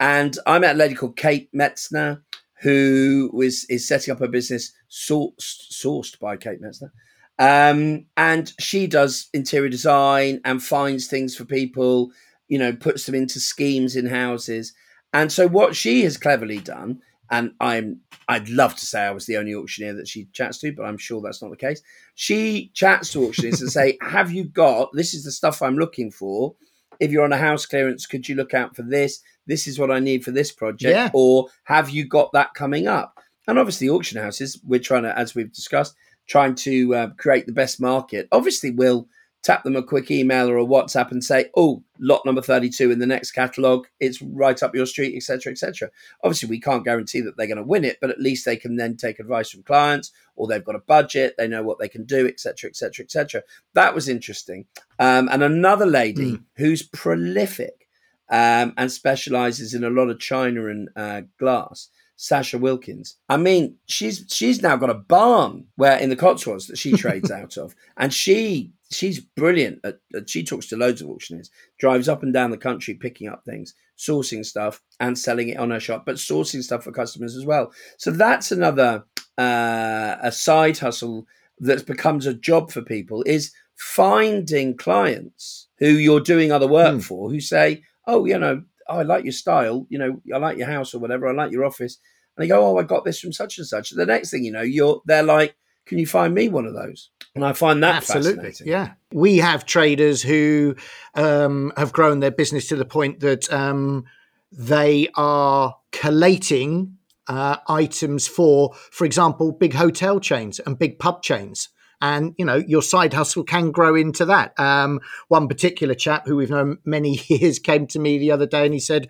And 0.00 0.36
I 0.46 0.58
met 0.58 0.74
a 0.74 0.78
lady 0.78 0.94
called 0.94 1.16
Kate 1.16 1.48
Metzner, 1.52 2.22
who 2.62 3.30
was 3.32 3.64
is 3.66 3.86
setting 3.86 4.12
up 4.12 4.20
a 4.20 4.28
business 4.28 4.72
sourced 4.90 5.70
sourced 5.70 6.18
by 6.18 6.36
Kate 6.36 6.60
Metzner. 6.60 6.90
Um, 7.38 8.06
and 8.16 8.52
she 8.60 8.86
does 8.86 9.28
interior 9.32 9.68
design 9.68 10.40
and 10.44 10.62
finds 10.62 11.06
things 11.06 11.34
for 11.34 11.44
people, 11.44 12.12
you 12.48 12.58
know, 12.58 12.72
puts 12.72 13.06
them 13.06 13.14
into 13.14 13.40
schemes 13.40 13.96
in 13.96 14.06
houses. 14.06 14.74
And 15.12 15.32
so 15.32 15.48
what 15.48 15.74
she 15.74 16.02
has 16.04 16.16
cleverly 16.16 16.58
done 16.58 17.00
and 17.30 17.52
I'm 17.60 18.00
I'd 18.28 18.48
love 18.48 18.74
to 18.76 18.86
say 18.86 19.02
I 19.02 19.10
was 19.10 19.26
the 19.26 19.36
only 19.36 19.54
auctioneer 19.54 19.94
that 19.94 20.08
she 20.08 20.26
chats 20.32 20.58
to, 20.58 20.72
but 20.72 20.84
I'm 20.84 20.98
sure 20.98 21.20
that's 21.22 21.42
not 21.42 21.50
the 21.50 21.56
case. 21.56 21.82
She 22.14 22.70
chats 22.74 23.12
to 23.12 23.24
auctioneers 23.26 23.60
and 23.62 23.70
say, 23.72 23.98
"Have 24.02 24.32
you 24.32 24.44
got 24.44 24.90
this? 24.92 25.14
Is 25.14 25.24
the 25.24 25.32
stuff 25.32 25.62
I'm 25.62 25.76
looking 25.78 26.10
for? 26.10 26.54
If 27.00 27.10
you're 27.10 27.24
on 27.24 27.32
a 27.32 27.38
house 27.38 27.66
clearance, 27.66 28.06
could 28.06 28.28
you 28.28 28.34
look 28.34 28.54
out 28.54 28.76
for 28.76 28.82
this? 28.82 29.20
This 29.46 29.66
is 29.66 29.78
what 29.78 29.90
I 29.90 29.98
need 29.98 30.24
for 30.24 30.30
this 30.30 30.52
project, 30.52 30.94
Yeah. 30.94 31.10
or 31.14 31.48
have 31.64 31.90
you 31.90 32.06
got 32.06 32.32
that 32.32 32.54
coming 32.54 32.86
up?" 32.86 33.18
And 33.48 33.58
obviously, 33.58 33.88
auction 33.88 34.20
houses, 34.22 34.60
we're 34.64 34.78
trying 34.78 35.02
to, 35.02 35.18
as 35.18 35.34
we've 35.34 35.52
discussed, 35.52 35.96
trying 36.28 36.54
to 36.54 36.94
uh, 36.94 37.08
create 37.18 37.46
the 37.46 37.52
best 37.52 37.80
market. 37.80 38.28
Obviously, 38.30 38.70
we'll 38.70 39.08
tap 39.42 39.64
them 39.64 39.76
a 39.76 39.82
quick 39.82 40.10
email 40.10 40.48
or 40.48 40.56
a 40.56 40.64
WhatsApp 40.64 41.10
and 41.10 41.22
say, 41.22 41.50
"Oh, 41.56 41.82
lot 41.98 42.24
number 42.24 42.42
thirty-two 42.42 42.90
in 42.90 42.98
the 42.98 43.06
next 43.06 43.32
catalogue. 43.32 43.86
It's 44.00 44.22
right 44.22 44.60
up 44.62 44.74
your 44.74 44.86
street, 44.86 45.16
etc., 45.16 45.52
etc." 45.52 45.90
Obviously, 46.22 46.48
we 46.48 46.60
can't 46.60 46.84
guarantee 46.84 47.20
that 47.20 47.36
they're 47.36 47.46
going 47.46 47.56
to 47.56 47.62
win 47.62 47.84
it, 47.84 47.98
but 48.00 48.10
at 48.10 48.20
least 48.20 48.44
they 48.44 48.56
can 48.56 48.76
then 48.76 48.96
take 48.96 49.18
advice 49.18 49.50
from 49.50 49.62
clients, 49.62 50.12
or 50.36 50.46
they've 50.46 50.64
got 50.64 50.76
a 50.76 50.80
budget, 50.80 51.34
they 51.36 51.48
know 51.48 51.62
what 51.62 51.78
they 51.78 51.88
can 51.88 52.04
do, 52.04 52.26
etc., 52.26 52.70
etc., 52.70 53.04
etc. 53.04 53.42
That 53.74 53.94
was 53.94 54.08
interesting. 54.08 54.66
Um, 54.98 55.28
and 55.30 55.42
another 55.42 55.86
lady 55.86 56.38
who's 56.56 56.82
prolific 56.82 57.88
um, 58.30 58.72
and 58.76 58.90
specializes 58.90 59.74
in 59.74 59.84
a 59.84 59.90
lot 59.90 60.08
of 60.08 60.18
china 60.18 60.68
and 60.68 60.88
uh, 60.96 61.22
glass. 61.38 61.88
Sasha 62.16 62.58
Wilkins. 62.58 63.16
I 63.28 63.36
mean, 63.36 63.76
she's 63.86 64.24
she's 64.28 64.62
now 64.62 64.76
got 64.76 64.90
a 64.90 64.94
barn 64.94 65.66
where 65.76 65.98
in 65.98 66.08
the 66.10 66.16
Cotswolds 66.16 66.66
that 66.68 66.78
she 66.78 66.92
trades 66.96 67.30
out 67.30 67.56
of, 67.56 67.74
and 67.96 68.12
she 68.14 68.72
she's 68.90 69.20
brilliant. 69.20 69.80
At, 69.84 69.98
at- 70.14 70.28
she 70.30 70.44
talks 70.44 70.66
to 70.68 70.76
loads 70.76 71.00
of 71.02 71.08
auctioneers, 71.08 71.50
drives 71.78 72.08
up 72.08 72.22
and 72.22 72.32
down 72.32 72.50
the 72.50 72.56
country 72.58 72.94
picking 72.94 73.28
up 73.28 73.44
things, 73.44 73.74
sourcing 73.98 74.44
stuff, 74.44 74.80
and 75.00 75.18
selling 75.18 75.48
it 75.48 75.58
on 75.58 75.70
her 75.70 75.80
shop, 75.80 76.04
but 76.06 76.16
sourcing 76.16 76.62
stuff 76.62 76.84
for 76.84 76.92
customers 76.92 77.34
as 77.36 77.44
well. 77.46 77.72
So 77.96 78.10
that's 78.10 78.52
another 78.52 79.04
uh, 79.38 80.16
a 80.22 80.30
side 80.30 80.78
hustle 80.78 81.26
that 81.58 81.86
becomes 81.86 82.26
a 82.26 82.34
job 82.34 82.70
for 82.70 82.82
people 82.82 83.22
is 83.26 83.52
finding 83.76 84.76
clients 84.76 85.68
who 85.78 85.86
you're 85.88 86.20
doing 86.20 86.52
other 86.52 86.68
work 86.68 86.94
Hmm. 86.94 87.00
for 87.00 87.30
who 87.30 87.40
say, 87.40 87.82
"Oh, 88.06 88.24
you 88.26 88.38
know, 88.38 88.62
I 88.92 89.02
like 89.02 89.24
your 89.24 89.32
style. 89.32 89.86
You 89.88 89.98
know, 89.98 90.22
I 90.34 90.38
like 90.38 90.58
your 90.58 90.68
house 90.68 90.94
or 90.94 90.98
whatever. 90.98 91.28
I 91.28 91.32
like 91.32 91.52
your 91.52 91.64
office." 91.64 91.98
And 92.36 92.44
they 92.44 92.48
go, 92.48 92.64
"Oh, 92.64 92.78
I 92.78 92.82
got 92.82 93.04
this 93.04 93.20
from 93.20 93.32
such 93.32 93.58
and 93.58 93.66
such." 93.66 93.90
The 93.90 94.06
next 94.06 94.30
thing 94.30 94.44
you 94.44 94.52
know, 94.52 94.62
you're 94.62 95.02
they're 95.06 95.22
like, 95.22 95.56
"Can 95.86 95.98
you 95.98 96.06
find 96.06 96.34
me 96.34 96.48
one 96.48 96.66
of 96.66 96.74
those?" 96.74 97.10
And 97.34 97.44
I 97.44 97.52
find 97.54 97.82
that 97.82 97.96
Absolutely. 97.96 98.52
Yeah. 98.64 98.92
We 99.12 99.38
have 99.38 99.64
traders 99.64 100.22
who 100.22 100.76
um, 101.14 101.72
have 101.76 101.92
grown 101.92 102.20
their 102.20 102.30
business 102.30 102.68
to 102.68 102.76
the 102.76 102.84
point 102.84 103.20
that 103.20 103.50
um, 103.50 104.04
they 104.50 105.08
are 105.14 105.76
collating 105.92 106.98
uh, 107.28 107.56
items 107.68 108.26
for, 108.26 108.74
for 108.90 109.04
example, 109.06 109.52
big 109.52 109.74
hotel 109.74 110.20
chains 110.20 110.58
and 110.60 110.78
big 110.78 110.98
pub 110.98 111.22
chains. 111.22 111.70
And 112.02 112.34
you 112.36 112.44
know 112.44 112.56
your 112.56 112.82
side 112.82 113.14
hustle 113.14 113.44
can 113.44 113.70
grow 113.70 113.94
into 113.94 114.24
that. 114.26 114.58
Um, 114.58 115.00
one 115.28 115.48
particular 115.48 115.94
chap 115.94 116.26
who 116.26 116.36
we've 116.36 116.50
known 116.50 116.78
many 116.84 117.20
years 117.28 117.58
came 117.58 117.86
to 117.86 117.98
me 117.98 118.18
the 118.18 118.32
other 118.32 118.46
day 118.46 118.64
and 118.64 118.74
he 118.74 118.80
said, 118.80 119.08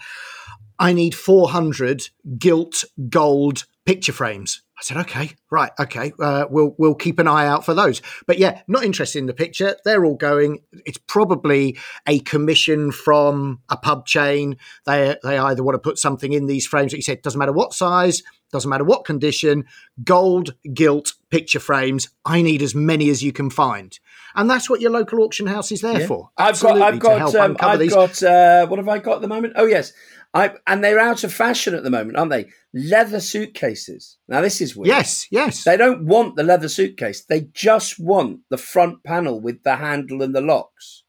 "I 0.78 0.92
need 0.92 1.14
400 1.14 2.11
gilt 2.38 2.85
gold 3.09 3.64
picture 3.87 4.12
frames." 4.12 4.62
I 4.78 4.85
said, 4.85 4.96
"Okay, 4.98 5.31
right, 5.50 5.70
okay, 5.78 6.12
uh, 6.20 6.46
we'll 6.50 6.74
we'll 6.76 6.96
keep 6.96 7.18
an 7.18 7.28
eye 7.28 7.46
out 7.46 7.64
for 7.64 7.72
those." 7.72 8.02
But 8.26 8.38
yeah, 8.38 8.61
not 8.68 8.85
interested 8.85 9.20
in 9.20 9.26
the 9.26 9.33
picture. 9.33 9.76
They're 9.85 10.05
all 10.05 10.16
going. 10.16 10.59
It's 10.85 10.98
probably 10.98 11.78
a 12.07 12.18
commission 12.18 12.90
from 12.90 13.61
a 13.70 13.76
pub 13.76 14.07
chain. 14.07 14.59
They 14.85 15.16
they 15.22 15.38
either 15.38 15.62
want 15.62 15.76
to 15.76 15.78
put 15.78 15.98
something 15.98 16.33
in 16.33 16.46
these 16.46 16.66
frames 16.66 16.90
that 16.90 16.98
he 16.98 17.02
said 17.02 17.22
doesn't 17.22 17.38
matter 17.38 17.52
what 17.52 17.72
size, 17.72 18.22
doesn't 18.50 18.68
matter 18.68 18.85
what 18.85 19.05
condition, 19.05 19.64
gold 20.05 20.55
gilt 20.74 21.14
picture 21.33 21.59
frames. 21.61 22.09
I 22.25 22.42
need 22.42 22.62
as 22.62 22.75
many 22.75 23.11
as 23.11 23.23
you 23.25 23.33
can 23.33 23.51
find, 23.51 23.99
and 24.37 24.49
that's 24.49 24.71
what 24.71 24.81
your 24.81 24.92
local 24.92 25.21
auction 25.23 25.47
house 25.49 25.73
is 25.73 25.81
there 25.81 26.01
Yeah. 26.03 26.07
for. 26.07 26.31
I've 26.38 26.61
got, 26.61 26.81
Absolutely, 26.81 26.83
I've 26.83 26.99
got, 27.01 27.35
um, 27.35 27.57
I've 27.61 27.79
these. 27.81 27.92
got. 27.95 28.23
Uh, 28.23 28.66
what 28.68 28.79
have 28.79 28.88
I 28.88 28.99
got 28.99 29.16
at 29.16 29.23
the 29.23 29.29
moment? 29.29 29.55
Oh 29.57 29.66
yes, 29.66 29.92
I 30.35 30.53
and 30.66 30.85
they're 30.85 31.01
out 31.01 31.25
of 31.25 31.33
fashion 31.33 31.75
at 31.75 31.83
the 31.83 31.90
moment, 31.90 32.16
aren't 32.16 32.31
they? 32.31 32.47
Leather 32.73 33.21
suitcases. 33.21 34.18
Now 34.29 34.40
this 34.40 34.61
is 34.61 34.77
weird. 34.77 34.88
Yes, 34.88 35.27
yes. 35.31 35.64
They 35.64 35.77
don't 35.77 36.07
want 36.07 36.37
the 36.37 36.45
leather 36.45 36.68
suitcase. 36.68 37.25
They 37.25 37.49
just 37.53 37.99
want 37.99 38.40
the 38.51 38.57
front 38.59 39.03
panel 39.05 39.40
with 39.40 39.62
the 39.64 39.77
handle 39.77 40.23
and 40.23 40.35
the 40.35 40.40
locks. 40.40 41.03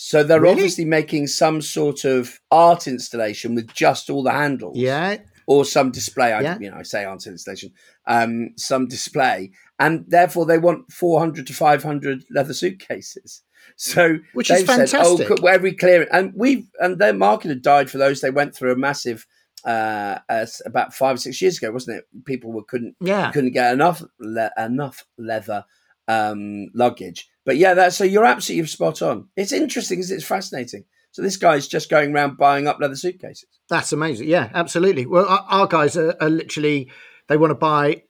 So 0.00 0.22
they're 0.22 0.40
Really? 0.40 0.52
obviously 0.52 0.84
making 0.84 1.26
some 1.26 1.60
sort 1.60 2.04
of 2.04 2.38
art 2.52 2.86
installation 2.86 3.56
with 3.56 3.72
just 3.74 4.08
all 4.10 4.22
the 4.22 4.30
handles. 4.30 4.76
yeah, 4.78 5.16
Or 5.50 5.64
some 5.64 5.90
display. 5.90 6.34
I, 6.34 6.40
Yeah. 6.42 6.58
You 6.60 6.70
know, 6.70 6.76
I 6.76 6.82
say 6.82 7.06
art 7.06 7.26
installation. 7.26 7.72
Um, 8.06 8.50
some 8.56 8.86
display, 8.86 9.50
and 9.78 10.04
therefore 10.06 10.44
they 10.44 10.58
want 10.58 10.92
four 10.92 11.20
hundred 11.20 11.46
to 11.46 11.54
five 11.54 11.82
hundred 11.82 12.24
leather 12.30 12.52
suitcases. 12.52 13.42
So 13.76 14.18
Which 14.34 14.50
is 14.50 14.58
they've 14.58 14.66
said, 14.66 14.90
fantastic. 14.90 15.30
oh, 15.30 15.46
every 15.46 15.72
clearance, 15.72 16.10
and 16.12 16.32
we've 16.36 16.66
and 16.80 16.98
their 16.98 17.14
market 17.14 17.48
had 17.48 17.62
died 17.62 17.90
for 17.90 17.96
those. 17.96 18.20
They 18.20 18.30
went 18.30 18.54
through 18.54 18.72
a 18.72 18.76
massive. 18.76 19.26
Uh, 19.64 20.18
uh, 20.28 20.46
about 20.66 20.94
five 20.94 21.14
or 21.14 21.18
six 21.18 21.42
years 21.42 21.58
ago, 21.58 21.72
wasn't 21.72 21.96
it? 21.96 22.04
People 22.24 22.52
were 22.52 22.62
couldn't 22.62 22.94
yeah. 23.00 23.32
couldn't 23.32 23.52
get 23.52 23.72
enough 23.72 24.02
le- 24.20 24.52
enough 24.56 25.06
leather 25.16 25.64
um, 26.08 26.68
luggage. 26.74 27.28
But 27.44 27.56
yeah, 27.56 27.74
that's 27.74 27.96
so 27.96 28.04
you're 28.04 28.24
absolutely 28.24 28.66
spot 28.68 29.00
on. 29.00 29.28
It's 29.34 29.52
interesting, 29.52 29.98
is? 29.98 30.10
It's 30.10 30.24
fascinating. 30.24 30.84
So 31.12 31.22
this 31.22 31.36
guy's 31.36 31.66
just 31.66 31.90
going 31.90 32.14
around 32.14 32.36
buying 32.36 32.66
up 32.66 32.78
leather 32.80 32.96
suitcases. 32.96 33.48
That's 33.68 33.92
amazing. 33.92 34.28
Yeah, 34.28 34.50
absolutely. 34.54 35.06
Well, 35.06 35.26
our, 35.26 35.44
our 35.48 35.66
guys 35.66 35.96
are, 35.96 36.14
are 36.20 36.30
literally 36.30 36.90
they 37.28 37.36
want 37.36 37.50
to 37.50 37.54
buy 37.54 38.02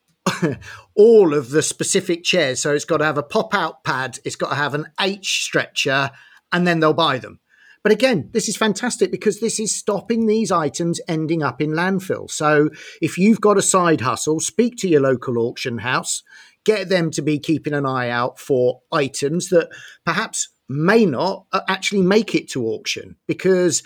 all 0.95 1.35
of 1.35 1.51
the 1.51 1.63
specific 1.63 2.25
chairs. 2.25 2.61
So 2.61 2.75
it's 2.75 2.85
got 2.85 2.99
to 2.99 3.05
have 3.05 3.19
a 3.19 3.23
pop 3.23 3.55
out 3.55 3.85
pad, 3.85 4.19
it's 4.25 4.37
got 4.37 4.51
to 4.51 4.57
have 4.57 4.75
an 4.75 4.87
H 5.01 5.45
stretcher, 5.45 6.11
and 6.53 6.67
then 6.67 6.81
they'll 6.81 6.93
buy 6.93 7.19
them. 7.19 7.41
But 7.83 7.93
again, 7.93 8.31
this 8.33 8.49
is 8.49 8.57
fantastic 8.57 9.11
because 9.11 9.41
this 9.41 9.61
is 9.61 9.75
stopping 9.75 10.27
these 10.27 10.51
items 10.51 11.01
ending 11.09 11.43
up 11.43 11.61
in 11.61 11.71
landfill. 11.71 12.31
So 12.31 12.71
if 13.01 13.17
you've 13.17 13.41
got 13.41 13.57
a 13.57 13.63
side 13.63 14.01
hustle, 14.01 14.41
speak 14.41 14.77
to 14.79 14.89
your 14.89 15.01
local 15.01 15.39
auction 15.39 15.79
house, 15.79 16.23
get 16.65 16.89
them 16.89 17.11
to 17.13 17.23
be 17.23 17.39
keeping 17.39 17.73
an 17.73 17.87
eye 17.87 18.11
out 18.11 18.39
for 18.39 18.83
items 18.93 19.49
that 19.51 19.71
perhaps 20.05 20.49
may 20.69 21.07
not 21.07 21.47
uh, 21.53 21.61
actually 21.69 22.03
make 22.03 22.35
it 22.35 22.49
to 22.51 22.67
auction 22.67 23.17
because 23.27 23.83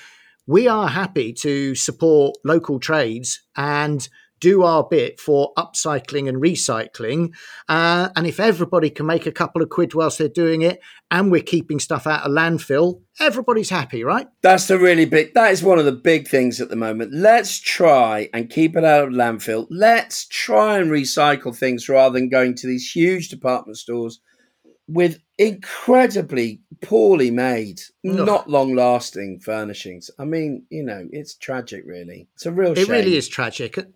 we 0.46 0.66
are 0.68 0.88
happy 0.88 1.32
to 1.32 1.74
support 1.74 2.36
local 2.44 2.80
trades 2.80 3.40
and 3.56 4.08
do 4.42 4.64
our 4.64 4.82
bit 4.82 5.20
for 5.20 5.52
upcycling 5.56 6.28
and 6.28 6.42
recycling. 6.42 7.32
Uh, 7.68 8.08
and 8.16 8.26
if 8.26 8.40
everybody 8.40 8.90
can 8.90 9.06
make 9.06 9.24
a 9.24 9.30
couple 9.30 9.62
of 9.62 9.68
quid 9.68 9.94
whilst 9.94 10.18
they're 10.18 10.28
doing 10.28 10.62
it, 10.62 10.80
and 11.12 11.30
we're 11.30 11.42
keeping 11.42 11.78
stuff 11.78 12.08
out 12.08 12.26
of 12.26 12.32
landfill, 12.32 13.02
everybody's 13.20 13.70
happy, 13.70 14.02
right? 14.02 14.26
That's 14.42 14.66
the 14.66 14.80
really 14.80 15.04
big. 15.04 15.32
That 15.34 15.52
is 15.52 15.62
one 15.62 15.78
of 15.78 15.84
the 15.84 15.92
big 15.92 16.26
things 16.26 16.60
at 16.60 16.70
the 16.70 16.76
moment. 16.76 17.14
Let's 17.14 17.60
try 17.60 18.28
and 18.34 18.50
keep 18.50 18.76
it 18.76 18.84
out 18.84 19.06
of 19.06 19.14
landfill. 19.14 19.68
Let's 19.70 20.26
try 20.26 20.78
and 20.78 20.90
recycle 20.90 21.56
things 21.56 21.88
rather 21.88 22.18
than 22.18 22.28
going 22.28 22.56
to 22.56 22.66
these 22.66 22.90
huge 22.90 23.28
department 23.28 23.78
stores 23.78 24.18
with 24.92 25.20
incredibly 25.38 26.60
poorly 26.82 27.30
made, 27.30 27.80
Ugh. 28.06 28.14
not 28.14 28.48
long 28.48 28.74
lasting 28.74 29.40
furnishings. 29.40 30.10
I 30.18 30.24
mean, 30.24 30.66
you 30.68 30.82
know, 30.82 31.08
it's 31.10 31.34
tragic, 31.34 31.84
really. 31.86 32.28
It's 32.34 32.46
a 32.46 32.52
real 32.52 32.76
It 32.76 32.88
really 32.88 33.16
is 33.16 33.28
tragic. 33.28 33.78
Um, 33.78 33.86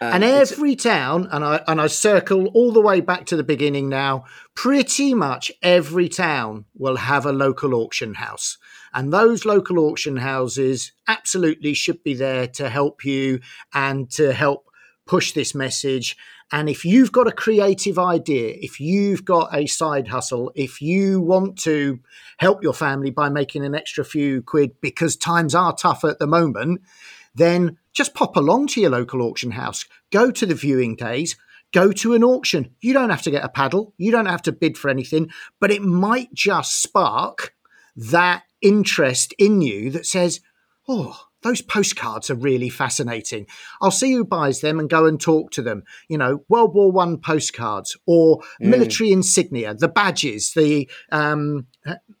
and 0.00 0.24
every 0.24 0.76
town, 0.76 1.28
and 1.32 1.44
I 1.44 1.60
and 1.66 1.80
I 1.80 1.88
circle 1.88 2.46
all 2.48 2.70
the 2.70 2.80
way 2.80 3.00
back 3.00 3.26
to 3.26 3.36
the 3.36 3.42
beginning 3.42 3.88
now. 3.88 4.24
Pretty 4.54 5.12
much 5.12 5.50
every 5.60 6.08
town 6.08 6.66
will 6.76 6.96
have 6.96 7.26
a 7.26 7.32
local 7.32 7.74
auction 7.74 8.14
house, 8.14 8.58
and 8.94 9.12
those 9.12 9.44
local 9.44 9.78
auction 9.80 10.18
houses 10.18 10.92
absolutely 11.08 11.74
should 11.74 12.04
be 12.04 12.14
there 12.14 12.46
to 12.46 12.68
help 12.68 13.04
you 13.04 13.40
and 13.74 14.08
to 14.12 14.32
help 14.32 14.68
push 15.04 15.32
this 15.32 15.54
message 15.54 16.16
and 16.50 16.68
if 16.68 16.84
you've 16.84 17.12
got 17.12 17.28
a 17.28 17.32
creative 17.32 17.98
idea, 17.98 18.56
if 18.60 18.80
you've 18.80 19.24
got 19.24 19.54
a 19.54 19.66
side 19.66 20.08
hustle, 20.08 20.50
if 20.54 20.80
you 20.80 21.20
want 21.20 21.58
to 21.60 22.00
help 22.38 22.62
your 22.62 22.72
family 22.72 23.10
by 23.10 23.28
making 23.28 23.64
an 23.64 23.74
extra 23.74 24.04
few 24.04 24.42
quid 24.42 24.80
because 24.80 25.14
times 25.16 25.54
are 25.54 25.74
tough 25.74 26.04
at 26.04 26.18
the 26.18 26.26
moment, 26.26 26.80
then 27.34 27.76
just 27.92 28.14
pop 28.14 28.36
along 28.36 28.68
to 28.68 28.80
your 28.80 28.90
local 28.90 29.22
auction 29.22 29.50
house, 29.50 29.84
go 30.10 30.30
to 30.30 30.46
the 30.46 30.54
viewing 30.54 30.96
days, 30.96 31.36
go 31.72 31.92
to 31.92 32.14
an 32.14 32.24
auction. 32.24 32.74
You 32.80 32.94
don't 32.94 33.10
have 33.10 33.22
to 33.22 33.30
get 33.30 33.44
a 33.44 33.50
paddle, 33.50 33.92
you 33.98 34.10
don't 34.10 34.26
have 34.26 34.42
to 34.42 34.52
bid 34.52 34.78
for 34.78 34.88
anything, 34.88 35.30
but 35.60 35.70
it 35.70 35.82
might 35.82 36.32
just 36.32 36.80
spark 36.80 37.54
that 37.94 38.44
interest 38.62 39.34
in 39.38 39.60
you 39.60 39.90
that 39.90 40.06
says, 40.06 40.40
oh, 40.88 41.27
those 41.42 41.62
postcards 41.62 42.30
are 42.30 42.34
really 42.34 42.68
fascinating. 42.68 43.46
I'll 43.80 43.90
see 43.90 44.12
who 44.12 44.24
buys 44.24 44.60
them 44.60 44.78
and 44.78 44.90
go 44.90 45.06
and 45.06 45.20
talk 45.20 45.50
to 45.52 45.62
them. 45.62 45.84
You 46.08 46.18
know, 46.18 46.44
World 46.48 46.74
War 46.74 46.90
One 46.90 47.18
postcards 47.18 47.96
or 48.06 48.38
mm. 48.38 48.68
military 48.68 49.12
insignia, 49.12 49.74
the 49.74 49.88
badges, 49.88 50.52
the 50.54 50.88
um, 51.12 51.66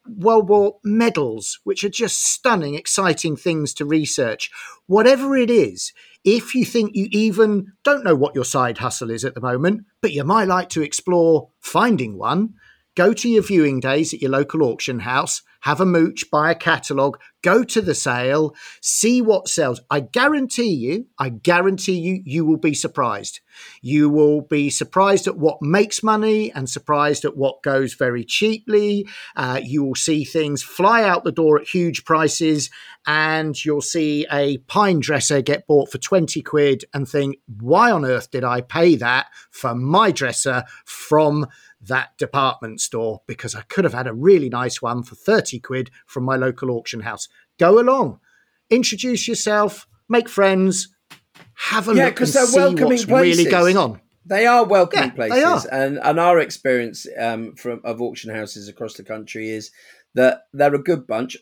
World 0.06 0.48
War 0.48 0.78
medals, 0.84 1.58
which 1.64 1.84
are 1.84 1.90
just 1.90 2.24
stunning, 2.24 2.74
exciting 2.74 3.36
things 3.36 3.74
to 3.74 3.84
research. 3.84 4.50
Whatever 4.86 5.36
it 5.36 5.50
is, 5.50 5.92
if 6.24 6.54
you 6.54 6.64
think 6.64 6.92
you 6.94 7.08
even 7.10 7.72
don't 7.84 8.04
know 8.04 8.14
what 8.14 8.34
your 8.34 8.44
side 8.44 8.78
hustle 8.78 9.10
is 9.10 9.24
at 9.24 9.34
the 9.34 9.40
moment, 9.40 9.82
but 10.00 10.12
you 10.12 10.24
might 10.24 10.48
like 10.48 10.68
to 10.70 10.82
explore 10.82 11.50
finding 11.60 12.18
one, 12.18 12.54
go 12.98 13.12
to 13.12 13.28
your 13.28 13.44
viewing 13.44 13.78
days 13.78 14.12
at 14.12 14.20
your 14.20 14.32
local 14.32 14.60
auction 14.64 14.98
house, 14.98 15.42
have 15.60 15.80
a 15.80 15.86
mooch, 15.86 16.24
buy 16.32 16.50
a 16.50 16.54
catalogue, 16.54 17.16
go 17.42 17.62
to 17.62 17.80
the 17.80 17.94
sale, 17.94 18.56
see 18.82 19.22
what 19.22 19.46
sells. 19.46 19.80
I 19.88 20.00
guarantee 20.00 20.74
you, 20.74 21.06
I 21.16 21.28
guarantee 21.28 21.98
you, 22.00 22.20
you 22.24 22.44
will 22.44 22.56
be 22.56 22.74
surprised. 22.74 23.38
You 23.80 24.08
will 24.08 24.40
be 24.40 24.68
surprised 24.68 25.28
at 25.28 25.36
what 25.36 25.62
makes 25.62 26.02
money 26.02 26.52
and 26.52 26.68
surprised 26.68 27.24
at 27.24 27.36
what 27.36 27.62
goes 27.62 27.94
very 27.94 28.24
cheaply. 28.24 29.06
Uh, 29.36 29.60
you 29.62 29.84
will 29.84 29.94
see 29.94 30.24
things 30.24 30.64
fly 30.64 31.04
out 31.04 31.22
the 31.22 31.30
door 31.32 31.60
at 31.60 31.68
huge 31.68 32.04
prices, 32.04 32.68
and 33.06 33.64
you'll 33.64 33.80
see 33.80 34.26
a 34.32 34.58
pine 34.58 34.98
dresser 34.98 35.40
get 35.40 35.68
bought 35.68 35.90
for 35.90 35.98
20 35.98 36.42
quid 36.42 36.84
and 36.92 37.08
think, 37.08 37.36
why 37.60 37.92
on 37.92 38.04
earth 38.04 38.30
did 38.32 38.42
I 38.42 38.60
pay 38.60 38.96
that 38.96 39.26
for 39.50 39.74
my 39.74 40.10
dresser 40.10 40.64
from 40.84 41.46
that 41.80 42.16
department 42.18 42.80
store 42.80 43.22
because 43.26 43.54
I 43.54 43.62
could 43.62 43.84
have 43.84 43.94
had 43.94 44.06
a 44.06 44.12
really 44.12 44.48
nice 44.48 44.82
one 44.82 45.02
for 45.02 45.14
30 45.14 45.60
quid 45.60 45.90
from 46.06 46.24
my 46.24 46.36
local 46.36 46.70
auction 46.70 47.00
house. 47.00 47.28
Go 47.58 47.78
along, 47.78 48.20
introduce 48.70 49.28
yourself, 49.28 49.86
make 50.08 50.28
friends, 50.28 50.88
have 51.54 51.88
a 51.88 51.94
yeah, 51.94 52.06
look 52.06 52.20
and 52.20 52.28
they're 52.28 52.46
see 52.46 52.60
what's 52.60 53.04
places. 53.04 53.38
really 53.38 53.50
going 53.50 53.76
on. 53.76 54.00
They 54.24 54.46
are 54.46 54.64
welcoming 54.64 55.10
yeah, 55.10 55.14
places, 55.14 55.64
and 55.66 55.98
and 56.02 56.20
our 56.20 56.38
experience 56.38 57.06
um, 57.18 57.54
from 57.54 57.80
of 57.82 58.02
auction 58.02 58.34
houses 58.34 58.68
across 58.68 58.94
the 58.94 59.02
country 59.02 59.48
is 59.48 59.70
that 60.14 60.42
they're 60.52 60.74
a 60.74 60.82
good 60.82 61.06
bunch. 61.06 61.36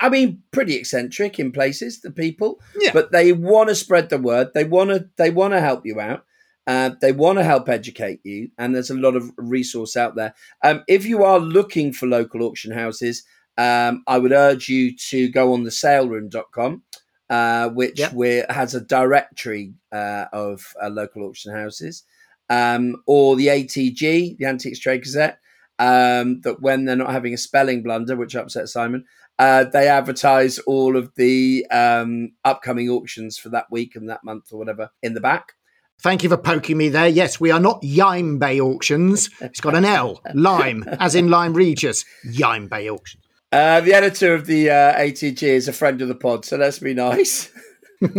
I 0.00 0.08
mean, 0.08 0.42
pretty 0.50 0.74
eccentric 0.74 1.38
in 1.38 1.52
places, 1.52 2.00
the 2.00 2.10
people, 2.10 2.60
yeah. 2.80 2.90
but 2.92 3.12
they 3.12 3.32
want 3.32 3.68
to 3.68 3.76
spread 3.76 4.08
the 4.08 4.18
word. 4.18 4.48
They 4.54 4.64
want 4.64 4.90
to 4.90 5.08
they 5.16 5.30
want 5.30 5.54
to 5.54 5.60
help 5.60 5.86
you 5.86 6.00
out. 6.00 6.24
Uh, 6.66 6.90
they 7.00 7.12
want 7.12 7.38
to 7.38 7.44
help 7.44 7.68
educate 7.68 8.20
you, 8.24 8.50
and 8.58 8.74
there's 8.74 8.90
a 8.90 8.94
lot 8.94 9.14
of 9.14 9.30
resource 9.36 9.96
out 9.96 10.16
there. 10.16 10.34
Um, 10.64 10.82
if 10.88 11.06
you 11.06 11.24
are 11.24 11.38
looking 11.38 11.92
for 11.92 12.06
local 12.06 12.42
auction 12.42 12.72
houses, 12.72 13.24
um, 13.56 14.02
I 14.06 14.18
would 14.18 14.32
urge 14.32 14.68
you 14.68 14.96
to 15.10 15.28
go 15.28 15.52
on 15.52 15.62
the 15.62 15.70
saleroom.com, 15.70 16.82
uh, 17.30 17.68
which 17.70 18.00
yep. 18.00 18.50
has 18.50 18.74
a 18.74 18.80
directory 18.80 19.74
uh, 19.92 20.26
of 20.32 20.74
uh, 20.82 20.88
local 20.88 21.22
auction 21.22 21.54
houses, 21.54 22.02
um, 22.50 22.96
or 23.06 23.36
the 23.36 23.46
ATG, 23.46 24.36
the 24.36 24.46
Antiques 24.46 24.80
Trade 24.80 25.04
Gazette, 25.04 25.38
um, 25.78 26.40
that 26.42 26.60
when 26.60 26.84
they're 26.84 26.96
not 26.96 27.12
having 27.12 27.34
a 27.34 27.38
spelling 27.38 27.82
blunder, 27.82 28.16
which 28.16 28.36
upsets 28.36 28.72
Simon, 28.72 29.04
uh, 29.38 29.64
they 29.64 29.88
advertise 29.88 30.58
all 30.60 30.96
of 30.96 31.14
the 31.16 31.66
um, 31.70 32.32
upcoming 32.44 32.88
auctions 32.88 33.38
for 33.38 33.50
that 33.50 33.66
week 33.70 33.94
and 33.94 34.08
that 34.08 34.24
month 34.24 34.52
or 34.52 34.58
whatever 34.58 34.90
in 35.02 35.14
the 35.14 35.20
back. 35.20 35.52
Thank 36.02 36.22
you 36.22 36.28
for 36.28 36.36
poking 36.36 36.76
me 36.76 36.90
there. 36.90 37.08
Yes, 37.08 37.40
we 37.40 37.50
are 37.50 37.60
not 37.60 37.82
Yime 37.82 38.38
Bay 38.38 38.60
Auctions. 38.60 39.30
It's 39.40 39.60
got 39.60 39.74
an 39.74 39.84
L, 39.84 40.20
Lyme, 40.34 40.84
as 41.00 41.14
in 41.14 41.28
Lyme 41.28 41.54
Regis. 41.54 42.04
Yime 42.24 42.68
Bay 42.68 42.90
Auctions. 42.90 43.24
Uh, 43.50 43.80
the 43.80 43.94
editor 43.94 44.34
of 44.34 44.46
the 44.46 44.70
uh, 44.70 44.98
ATG 44.98 45.42
is 45.42 45.68
a 45.68 45.72
friend 45.72 46.02
of 46.02 46.08
the 46.08 46.14
pod, 46.14 46.44
so 46.44 46.56
let's 46.56 46.78
be 46.78 46.92
nice. 46.92 47.50
um, 48.02 48.10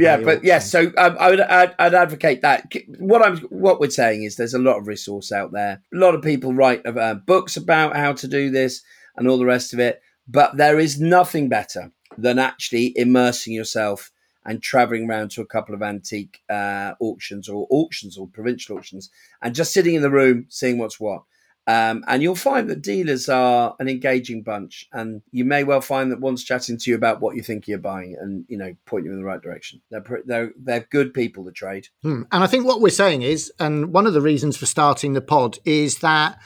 yeah, 0.00 0.16
but 0.16 0.42
yes. 0.42 0.44
Yeah, 0.44 0.58
so 0.58 0.92
um, 0.96 1.16
I 1.20 1.30
would 1.30 1.40
I'd, 1.40 1.74
I'd, 1.78 1.94
advocate 1.94 2.42
that. 2.42 2.72
What 2.98 3.22
I'm 3.22 3.38
what 3.50 3.80
we're 3.80 3.90
saying 3.90 4.22
is 4.22 4.36
there's 4.36 4.54
a 4.54 4.58
lot 4.58 4.78
of 4.78 4.86
resource 4.86 5.32
out 5.32 5.52
there. 5.52 5.82
A 5.92 5.96
lot 5.96 6.14
of 6.14 6.22
people 6.22 6.54
write 6.54 6.86
uh, 6.86 7.14
books 7.14 7.56
about 7.56 7.96
how 7.96 8.14
to 8.14 8.26
do 8.26 8.50
this 8.50 8.82
and 9.16 9.28
all 9.28 9.36
the 9.36 9.44
rest 9.44 9.74
of 9.74 9.80
it, 9.80 10.00
but 10.26 10.56
there 10.56 10.78
is 10.78 10.98
nothing 10.98 11.50
better 11.50 11.92
than 12.18 12.38
actually 12.38 12.92
immersing 12.96 13.54
yourself 13.54 14.10
and 14.44 14.62
traveling 14.62 15.08
around 15.08 15.30
to 15.30 15.40
a 15.40 15.46
couple 15.46 15.74
of 15.74 15.82
antique 15.82 16.40
uh, 16.48 16.94
auctions 17.00 17.48
or 17.48 17.66
auctions 17.70 18.18
or 18.18 18.26
provincial 18.26 18.76
auctions 18.76 19.10
and 19.42 19.54
just 19.54 19.72
sitting 19.72 19.94
in 19.94 20.02
the 20.02 20.10
room 20.10 20.46
seeing 20.48 20.78
what's 20.78 20.98
what. 20.98 21.22
Um, 21.68 22.02
and 22.08 22.22
you'll 22.22 22.34
find 22.34 22.70
that 22.70 22.80
dealers 22.80 23.28
are 23.28 23.76
an 23.78 23.90
engaging 23.90 24.42
bunch, 24.42 24.88
and 24.90 25.20
you 25.32 25.44
may 25.44 25.64
well 25.64 25.82
find 25.82 26.10
that 26.10 26.18
one's 26.18 26.42
chatting 26.42 26.78
to 26.78 26.90
you 26.90 26.96
about 26.96 27.20
what 27.20 27.36
you 27.36 27.42
think 27.42 27.68
you're 27.68 27.76
buying, 27.76 28.16
and 28.18 28.46
you 28.48 28.56
know, 28.56 28.74
point 28.86 29.04
you 29.04 29.12
in 29.12 29.18
the 29.18 29.24
right 29.24 29.42
direction. 29.42 29.82
They're 29.90 30.22
they're 30.24 30.52
they're 30.56 30.88
good 30.90 31.12
people 31.12 31.44
to 31.44 31.52
trade. 31.52 31.88
Hmm. 32.00 32.22
And 32.32 32.42
I 32.42 32.46
think 32.46 32.64
what 32.64 32.80
we're 32.80 32.88
saying 32.88 33.20
is, 33.20 33.52
and 33.60 33.92
one 33.92 34.06
of 34.06 34.14
the 34.14 34.22
reasons 34.22 34.56
for 34.56 34.64
starting 34.64 35.12
the 35.12 35.20
pod 35.20 35.58
is 35.66 35.98
that 35.98 36.40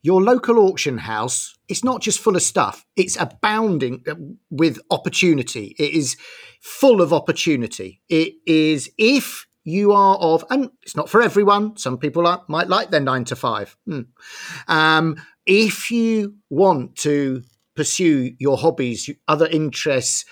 your 0.00 0.22
local 0.22 0.60
auction 0.60 0.98
house 0.98 1.57
is 1.68 1.84
not 1.84 2.00
just 2.00 2.20
full 2.20 2.36
of 2.36 2.42
stuff, 2.42 2.84
it's 2.96 3.16
abounding 3.20 4.02
with 4.50 4.78
opportunity. 4.90 5.74
It 5.78 5.92
is 5.94 6.16
full 6.60 7.00
of 7.00 7.12
opportunity. 7.12 8.00
It 8.08 8.34
is 8.46 8.90
if 8.98 9.46
you 9.64 9.92
are 9.92 10.16
of, 10.16 10.44
and 10.50 10.70
it's 10.82 10.96
not 10.96 11.10
for 11.10 11.20
everyone, 11.20 11.76
some 11.76 11.98
people 11.98 12.26
are, 12.26 12.42
might 12.48 12.68
like 12.68 12.90
their 12.90 13.00
nine 13.00 13.24
to 13.24 13.36
five. 13.36 13.76
Hmm. 13.86 14.00
Um, 14.66 15.16
if 15.44 15.90
you 15.90 16.36
want 16.48 16.96
to 16.96 17.42
pursue 17.76 18.32
your 18.38 18.56
hobbies, 18.56 19.10
other 19.28 19.46
interests, 19.46 20.24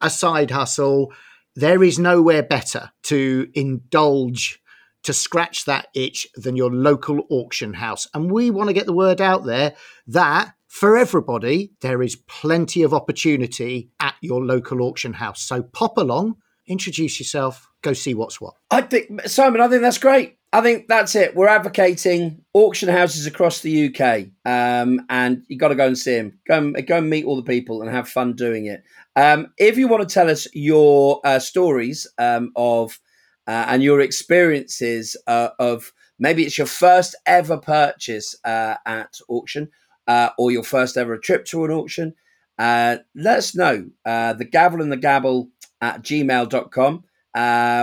a 0.00 0.10
side 0.10 0.50
hustle, 0.50 1.12
there 1.54 1.82
is 1.82 1.98
nowhere 1.98 2.42
better 2.42 2.90
to 3.04 3.48
indulge 3.54 4.60
to 5.02 5.12
scratch 5.12 5.64
that 5.64 5.88
itch 5.94 6.26
than 6.34 6.56
your 6.56 6.70
local 6.70 7.26
auction 7.30 7.74
house. 7.74 8.06
And 8.14 8.30
we 8.30 8.50
want 8.50 8.68
to 8.68 8.74
get 8.74 8.86
the 8.86 8.92
word 8.92 9.20
out 9.20 9.44
there 9.44 9.74
that 10.08 10.54
for 10.68 10.96
everybody, 10.96 11.72
there 11.80 12.02
is 12.02 12.14
plenty 12.14 12.82
of 12.82 12.92
opportunity 12.92 13.90
at 14.00 14.14
your 14.20 14.44
local 14.44 14.82
auction 14.82 15.14
house. 15.14 15.42
So 15.42 15.62
pop 15.62 15.96
along, 15.96 16.36
introduce 16.66 17.18
yourself, 17.18 17.68
go 17.82 17.94
see 17.94 18.14
what's 18.14 18.40
what. 18.40 18.54
I 18.70 18.82
think, 18.82 19.22
Simon, 19.22 19.62
I 19.62 19.68
think 19.68 19.82
that's 19.82 19.98
great. 19.98 20.36
I 20.52 20.60
think 20.60 20.86
that's 20.88 21.14
it. 21.14 21.34
We're 21.34 21.48
advocating 21.48 22.42
auction 22.54 22.88
houses 22.88 23.26
across 23.26 23.60
the 23.60 23.88
UK, 23.88 24.28
um, 24.46 25.04
and 25.10 25.42
you've 25.48 25.60
got 25.60 25.68
to 25.68 25.74
go 25.74 25.86
and 25.86 25.98
see 25.98 26.16
them. 26.16 26.38
Go 26.46 26.58
and, 26.58 26.86
go 26.86 26.98
and 26.98 27.10
meet 27.10 27.24
all 27.24 27.36
the 27.36 27.42
people 27.42 27.82
and 27.82 27.90
have 27.90 28.08
fun 28.08 28.34
doing 28.34 28.66
it. 28.66 28.82
Um, 29.16 29.52
if 29.58 29.76
you 29.76 29.88
want 29.88 30.08
to 30.08 30.12
tell 30.12 30.30
us 30.30 30.46
your 30.54 31.20
uh, 31.24 31.38
stories 31.38 32.06
um, 32.18 32.52
of 32.56 32.98
uh, 33.46 33.66
and 33.68 33.82
your 33.82 34.00
experiences 34.00 35.16
uh, 35.26 35.48
of 35.58 35.92
maybe 36.18 36.44
it's 36.44 36.56
your 36.56 36.66
first 36.66 37.14
ever 37.26 37.58
purchase 37.58 38.34
uh, 38.44 38.76
at 38.86 39.18
auction 39.28 39.68
uh, 40.08 40.30
or 40.36 40.50
your 40.50 40.64
first 40.64 40.96
ever 40.96 41.16
trip 41.16 41.44
to 41.44 41.64
an 41.64 41.70
auction, 41.70 42.14
uh, 42.58 42.96
let 43.14 43.38
us 43.38 43.54
know. 43.54 43.90
the 44.04 44.48
gavel 44.50 44.82
and 44.82 44.90
the 44.90 44.96
gabble 44.96 45.50
at 45.80 46.02
gmail.com. 46.02 47.04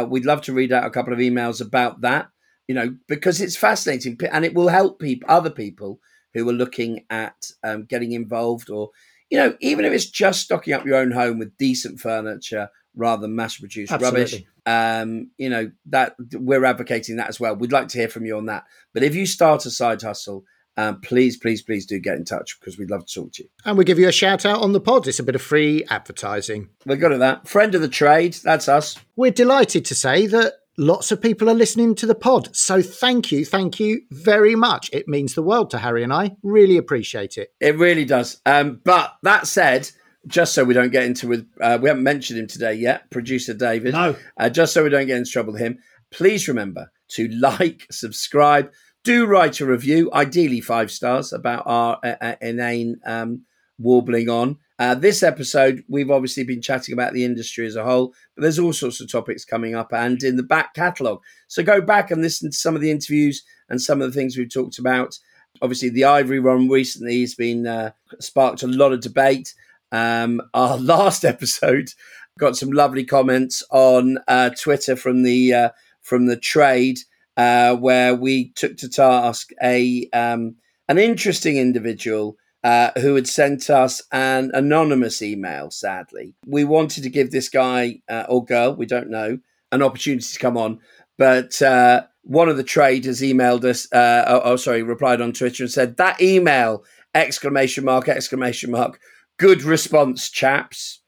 we'd 0.10 0.26
love 0.26 0.42
to 0.42 0.54
read 0.54 0.74
out 0.74 0.86
a 0.86 0.90
couple 0.90 1.14
of 1.14 1.20
emails 1.20 1.62
about 1.62 2.02
that 2.02 2.28
you 2.68 2.76
know, 2.76 2.96
because 3.08 3.42
it's 3.42 3.56
fascinating 3.56 4.18
and 4.32 4.46
it 4.46 4.54
will 4.54 4.70
help 4.70 5.00
people, 5.00 5.30
other 5.30 5.50
people 5.50 6.00
who 6.34 6.48
are 6.50 6.54
looking 6.54 7.06
at 7.10 7.52
um, 7.64 7.86
getting 7.86 8.12
involved 8.12 8.70
or, 8.70 8.90
you 9.30 9.38
know, 9.38 9.56
even 9.62 9.86
if 9.86 9.94
it's 9.94 10.10
just 10.10 10.42
stocking 10.42 10.74
up 10.74 10.86
your 10.86 10.96
own 10.96 11.12
home 11.12 11.40
with 11.40 11.58
decent 11.58 12.00
furniture 12.00 12.70
rather 12.96 13.22
than 13.22 13.36
mass 13.36 13.58
produced 13.58 13.92
rubbish. 13.92 14.44
Um, 14.66 15.30
you 15.38 15.50
know, 15.50 15.72
that 15.88 16.16
we're 16.34 16.66
advocating 16.66 17.18
that 17.18 17.30
as 17.30 17.40
well. 17.40 17.56
We'd 17.56 17.72
like 17.72 17.88
to 17.90 18.00
hear 18.00 18.10
from 18.10 18.26
you 18.26 18.36
on 18.38 18.48
that. 18.48 18.64
But 18.94 19.04
if 19.04 19.14
you 19.14 19.28
start 19.28 19.66
a 19.66 19.72
side 19.72 20.02
hustle, 20.02 20.44
um, 20.78 21.00
please, 21.02 21.38
please, 21.38 21.62
please 21.62 21.86
do 21.86 22.00
get 22.00 22.18
in 22.18 22.26
touch 22.26 22.60
because 22.60 22.78
we'd 22.78 22.90
love 22.90 23.06
to 23.06 23.14
talk 23.14 23.34
to 23.34 23.44
you. 23.44 23.50
And 23.64 23.78
we 23.78 23.86
give 23.86 24.00
you 24.00 24.08
a 24.08 24.12
shout 24.14 24.46
out 24.46 24.62
on 24.62 24.74
the 24.74 24.82
pod. 24.82 25.08
It's 25.08 25.20
a 25.20 25.24
bit 25.24 25.36
of 25.36 25.42
free 25.42 25.84
advertising. 25.90 26.70
We're 26.86 26.98
good 26.98 27.14
at 27.14 27.20
that. 27.20 27.48
Friend 27.48 27.74
of 27.74 27.82
the 27.82 27.88
trade, 27.88 28.34
that's 28.44 28.68
us. 28.68 28.98
We're 29.16 29.32
delighted 29.32 29.86
to 29.86 29.96
say 29.96 30.28
that 30.28 30.54
lots 30.78 31.12
of 31.12 31.22
people 31.22 31.50
are 31.50 31.56
listening 31.56 31.96
to 31.96 32.06
the 32.06 32.16
pod. 32.16 32.56
So 32.56 32.82
thank 32.82 33.32
you, 33.32 33.46
thank 33.46 33.80
you 33.80 34.02
very 34.12 34.56
much. 34.56 34.90
It 34.92 35.08
means 35.08 35.34
the 35.34 35.42
world 35.42 35.70
to 35.72 35.78
Harry 35.78 36.04
and 36.04 36.14
I. 36.14 36.36
Really 36.44 36.78
appreciate 36.78 37.38
it. 37.38 37.54
It 37.60 37.78
really 37.78 38.06
does. 38.06 38.42
Um, 38.46 38.82
but 38.84 39.16
that 39.24 39.48
said, 39.48 39.90
just 40.28 40.54
so 40.54 40.64
we 40.64 40.74
don't 40.74 40.92
get 40.92 41.04
into 41.04 41.28
with, 41.28 41.48
uh, 41.62 41.78
we 41.82 41.88
haven't 41.90 42.04
mentioned 42.04 42.40
him 42.40 42.48
today 42.48 42.74
yet, 42.74 43.10
producer 43.12 43.54
David. 43.54 43.94
No. 43.94 44.16
Uh, 44.38 44.50
just 44.50 44.74
so 44.74 44.84
we 44.84 44.90
don't 44.90 45.08
get 45.08 45.18
into 45.18 45.32
trouble 45.32 45.54
with 45.54 45.62
him, 45.62 45.80
please 46.12 46.48
remember 46.48 46.92
to 47.10 47.28
like, 47.40 47.88
subscribe, 47.92 48.72
do 49.06 49.26
write 49.26 49.62
a 49.62 49.66
review, 49.66 50.12
ideally 50.14 50.60
five 50.60 50.92
stars, 50.92 51.32
about 51.32 51.64
our 51.66 52.00
uh, 52.04 52.16
uh 52.20 52.36
inane 52.42 53.00
um, 53.06 53.44
warbling 53.78 54.30
on. 54.30 54.58
Uh, 54.78 54.96
this 54.96 55.24
episode, 55.24 55.84
we've 55.88 56.12
obviously 56.12 56.44
been 56.44 56.62
chatting 56.62 56.92
about 56.92 57.14
the 57.14 57.24
industry 57.24 57.66
as 57.66 57.78
a 57.78 57.84
whole, 57.84 58.14
but 58.36 58.42
there's 58.42 58.60
all 58.60 58.74
sorts 58.74 59.00
of 59.00 59.10
topics 59.10 59.46
coming 59.46 59.74
up 59.76 59.94
and 59.94 60.22
in 60.24 60.36
the 60.36 60.44
back 60.44 60.74
catalogue. 60.74 61.22
So 61.48 61.64
go 61.64 61.80
back 61.80 62.12
and 62.12 62.22
listen 62.22 62.52
to 62.52 62.58
some 62.58 62.76
of 62.76 62.82
the 62.82 62.92
interviews 62.92 63.44
and 63.70 63.82
some 63.82 64.02
of 64.02 64.12
the 64.12 64.20
things 64.20 64.36
we've 64.36 64.54
talked 64.54 64.80
about. 64.80 65.18
Obviously, 65.62 65.90
the 65.90 66.04
Ivory 66.04 66.40
Run 66.40 66.68
recently 66.68 67.22
has 67.22 67.36
been 67.36 67.66
uh, 67.66 67.92
sparked 68.20 68.64
a 68.64 68.68
lot 68.68 68.92
of 68.92 69.00
debate. 69.00 69.54
Um, 69.92 70.42
our 70.54 70.78
last 70.94 71.24
episode 71.24 71.90
got 72.38 72.58
some 72.58 72.72
lovely 72.72 73.06
comments 73.06 73.64
on 73.72 74.18
uh, 74.28 74.50
Twitter 74.50 74.96
from 74.96 75.24
the 75.24 75.54
uh, 75.54 75.70
from 76.02 76.26
the 76.26 76.38
trade, 76.38 77.00
uh, 77.38 77.76
where 77.76 78.16
we 78.16 78.52
took 78.56 78.78
to 78.78 78.90
task 78.90 79.50
a 79.62 80.10
um, 80.14 80.56
an 80.88 80.98
interesting 80.98 81.58
individual 81.58 82.38
uh, 82.64 82.92
who 83.00 83.14
had 83.14 83.28
sent 83.28 83.70
us 83.70 84.02
an 84.12 84.50
anonymous 84.54 85.22
email, 85.22 85.70
sadly. 85.70 86.34
We 86.48 86.64
wanted 86.64 87.04
to 87.04 87.10
give 87.10 87.30
this 87.30 87.48
guy 87.48 88.02
uh, 88.10 88.26
or 88.28 88.44
girl, 88.44 88.76
we 88.76 88.88
don't 88.88 89.10
know, 89.10 89.38
an 89.72 89.84
opportunity 89.84 90.26
to 90.26 90.40
come 90.40 90.58
on. 90.58 90.80
But 91.18 91.62
uh, 91.62 92.06
one 92.24 92.50
of 92.50 92.58
the 92.58 92.64
traders 92.64 93.22
emailed 93.22 93.66
us, 93.66 93.92
uh, 93.94 94.26
oh, 94.28 94.42
oh, 94.44 94.56
sorry, 94.56 94.82
replied 94.82 95.22
on 95.22 95.32
Twitter 95.32 95.64
and 95.64 95.72
said, 95.72 95.98
that 95.98 96.20
email, 96.20 96.84
exclamation 97.14 97.86
mark, 97.86 98.10
exclamation 98.10 98.72
mark, 98.72 99.00
good 99.38 99.62
response, 99.62 100.30
chaps. 100.32 101.02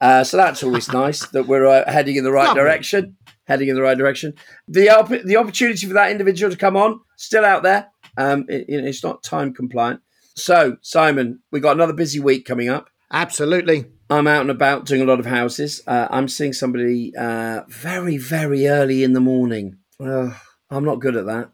Uh, 0.00 0.24
so 0.24 0.38
that's 0.38 0.62
always 0.62 0.90
nice 0.92 1.26
that 1.28 1.46
we're 1.46 1.66
uh, 1.66 1.90
heading 1.90 2.16
in 2.16 2.24
the 2.24 2.32
right 2.32 2.48
Lovely. 2.48 2.62
direction. 2.62 3.16
Heading 3.52 3.68
in 3.68 3.74
the 3.74 3.82
right 3.82 3.98
direction. 3.98 4.32
The 4.66 4.88
op- 4.88 5.10
the 5.10 5.36
opportunity 5.36 5.86
for 5.86 5.92
that 5.92 6.10
individual 6.10 6.50
to 6.50 6.56
come 6.56 6.74
on 6.74 7.00
still 7.16 7.44
out 7.44 7.62
there. 7.62 7.88
Um, 8.16 8.46
it, 8.48 8.64
it's 8.66 9.04
not 9.04 9.22
time 9.22 9.52
compliant. 9.52 10.00
So, 10.34 10.78
Simon, 10.80 11.40
we 11.50 11.60
got 11.60 11.76
another 11.76 11.92
busy 11.92 12.18
week 12.18 12.46
coming 12.46 12.70
up. 12.70 12.88
Absolutely. 13.12 13.84
I'm 14.08 14.26
out 14.26 14.40
and 14.40 14.50
about 14.50 14.86
doing 14.86 15.02
a 15.02 15.04
lot 15.04 15.20
of 15.20 15.26
houses. 15.26 15.82
Uh, 15.86 16.08
I'm 16.10 16.28
seeing 16.28 16.54
somebody 16.54 17.14
uh, 17.14 17.64
very, 17.68 18.16
very 18.16 18.68
early 18.68 19.04
in 19.04 19.12
the 19.12 19.20
morning. 19.20 19.76
Uh, 20.00 20.30
I'm 20.70 20.86
not 20.86 21.00
good 21.00 21.14
at 21.14 21.26
that. 21.26 21.50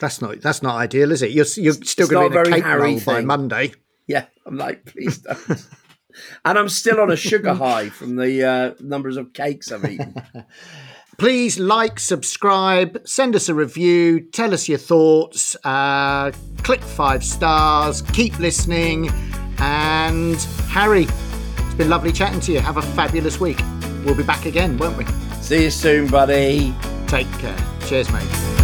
That's 0.00 0.22
not 0.22 0.40
that's 0.40 0.62
not 0.62 0.76
ideal, 0.76 1.12
is 1.12 1.20
it? 1.20 1.32
You're 1.32 1.44
you're 1.56 1.74
still 1.74 2.08
going 2.08 2.32
to 2.32 2.42
be 2.42 2.48
in 2.48 2.54
a 2.54 2.56
cake 2.56 2.64
roll 2.64 3.00
by 3.00 3.20
Monday. 3.20 3.72
Yeah, 4.06 4.24
I'm 4.46 4.56
like, 4.56 4.86
please 4.86 5.18
don't. 5.18 5.48
and 6.44 6.58
I'm 6.58 6.68
still 6.68 7.00
on 7.00 7.10
a 7.10 7.16
sugar 7.16 7.54
high 7.54 7.88
from 7.90 8.16
the 8.16 8.44
uh, 8.44 8.74
numbers 8.80 9.16
of 9.16 9.32
cakes 9.32 9.70
I've 9.72 9.84
eaten. 9.84 10.14
Please 11.18 11.58
like, 11.58 12.00
subscribe, 12.00 13.00
send 13.06 13.36
us 13.36 13.48
a 13.48 13.54
review, 13.54 14.20
tell 14.20 14.52
us 14.52 14.68
your 14.68 14.78
thoughts, 14.78 15.56
uh, 15.64 16.32
click 16.62 16.82
five 16.82 17.24
stars, 17.24 18.02
keep 18.12 18.38
listening. 18.38 19.10
And 19.58 20.36
Harry, 20.68 21.06
it's 21.06 21.74
been 21.74 21.88
lovely 21.88 22.12
chatting 22.12 22.40
to 22.40 22.52
you. 22.52 22.60
Have 22.60 22.76
a 22.76 22.82
fabulous 22.82 23.40
week. 23.40 23.60
We'll 24.04 24.16
be 24.16 24.22
back 24.22 24.46
again, 24.46 24.76
won't 24.76 24.98
we? 24.98 25.06
See 25.40 25.64
you 25.64 25.70
soon, 25.70 26.08
buddy. 26.08 26.74
Take 27.06 27.30
care. 27.38 27.56
Cheers, 27.86 28.10
mate. 28.12 28.63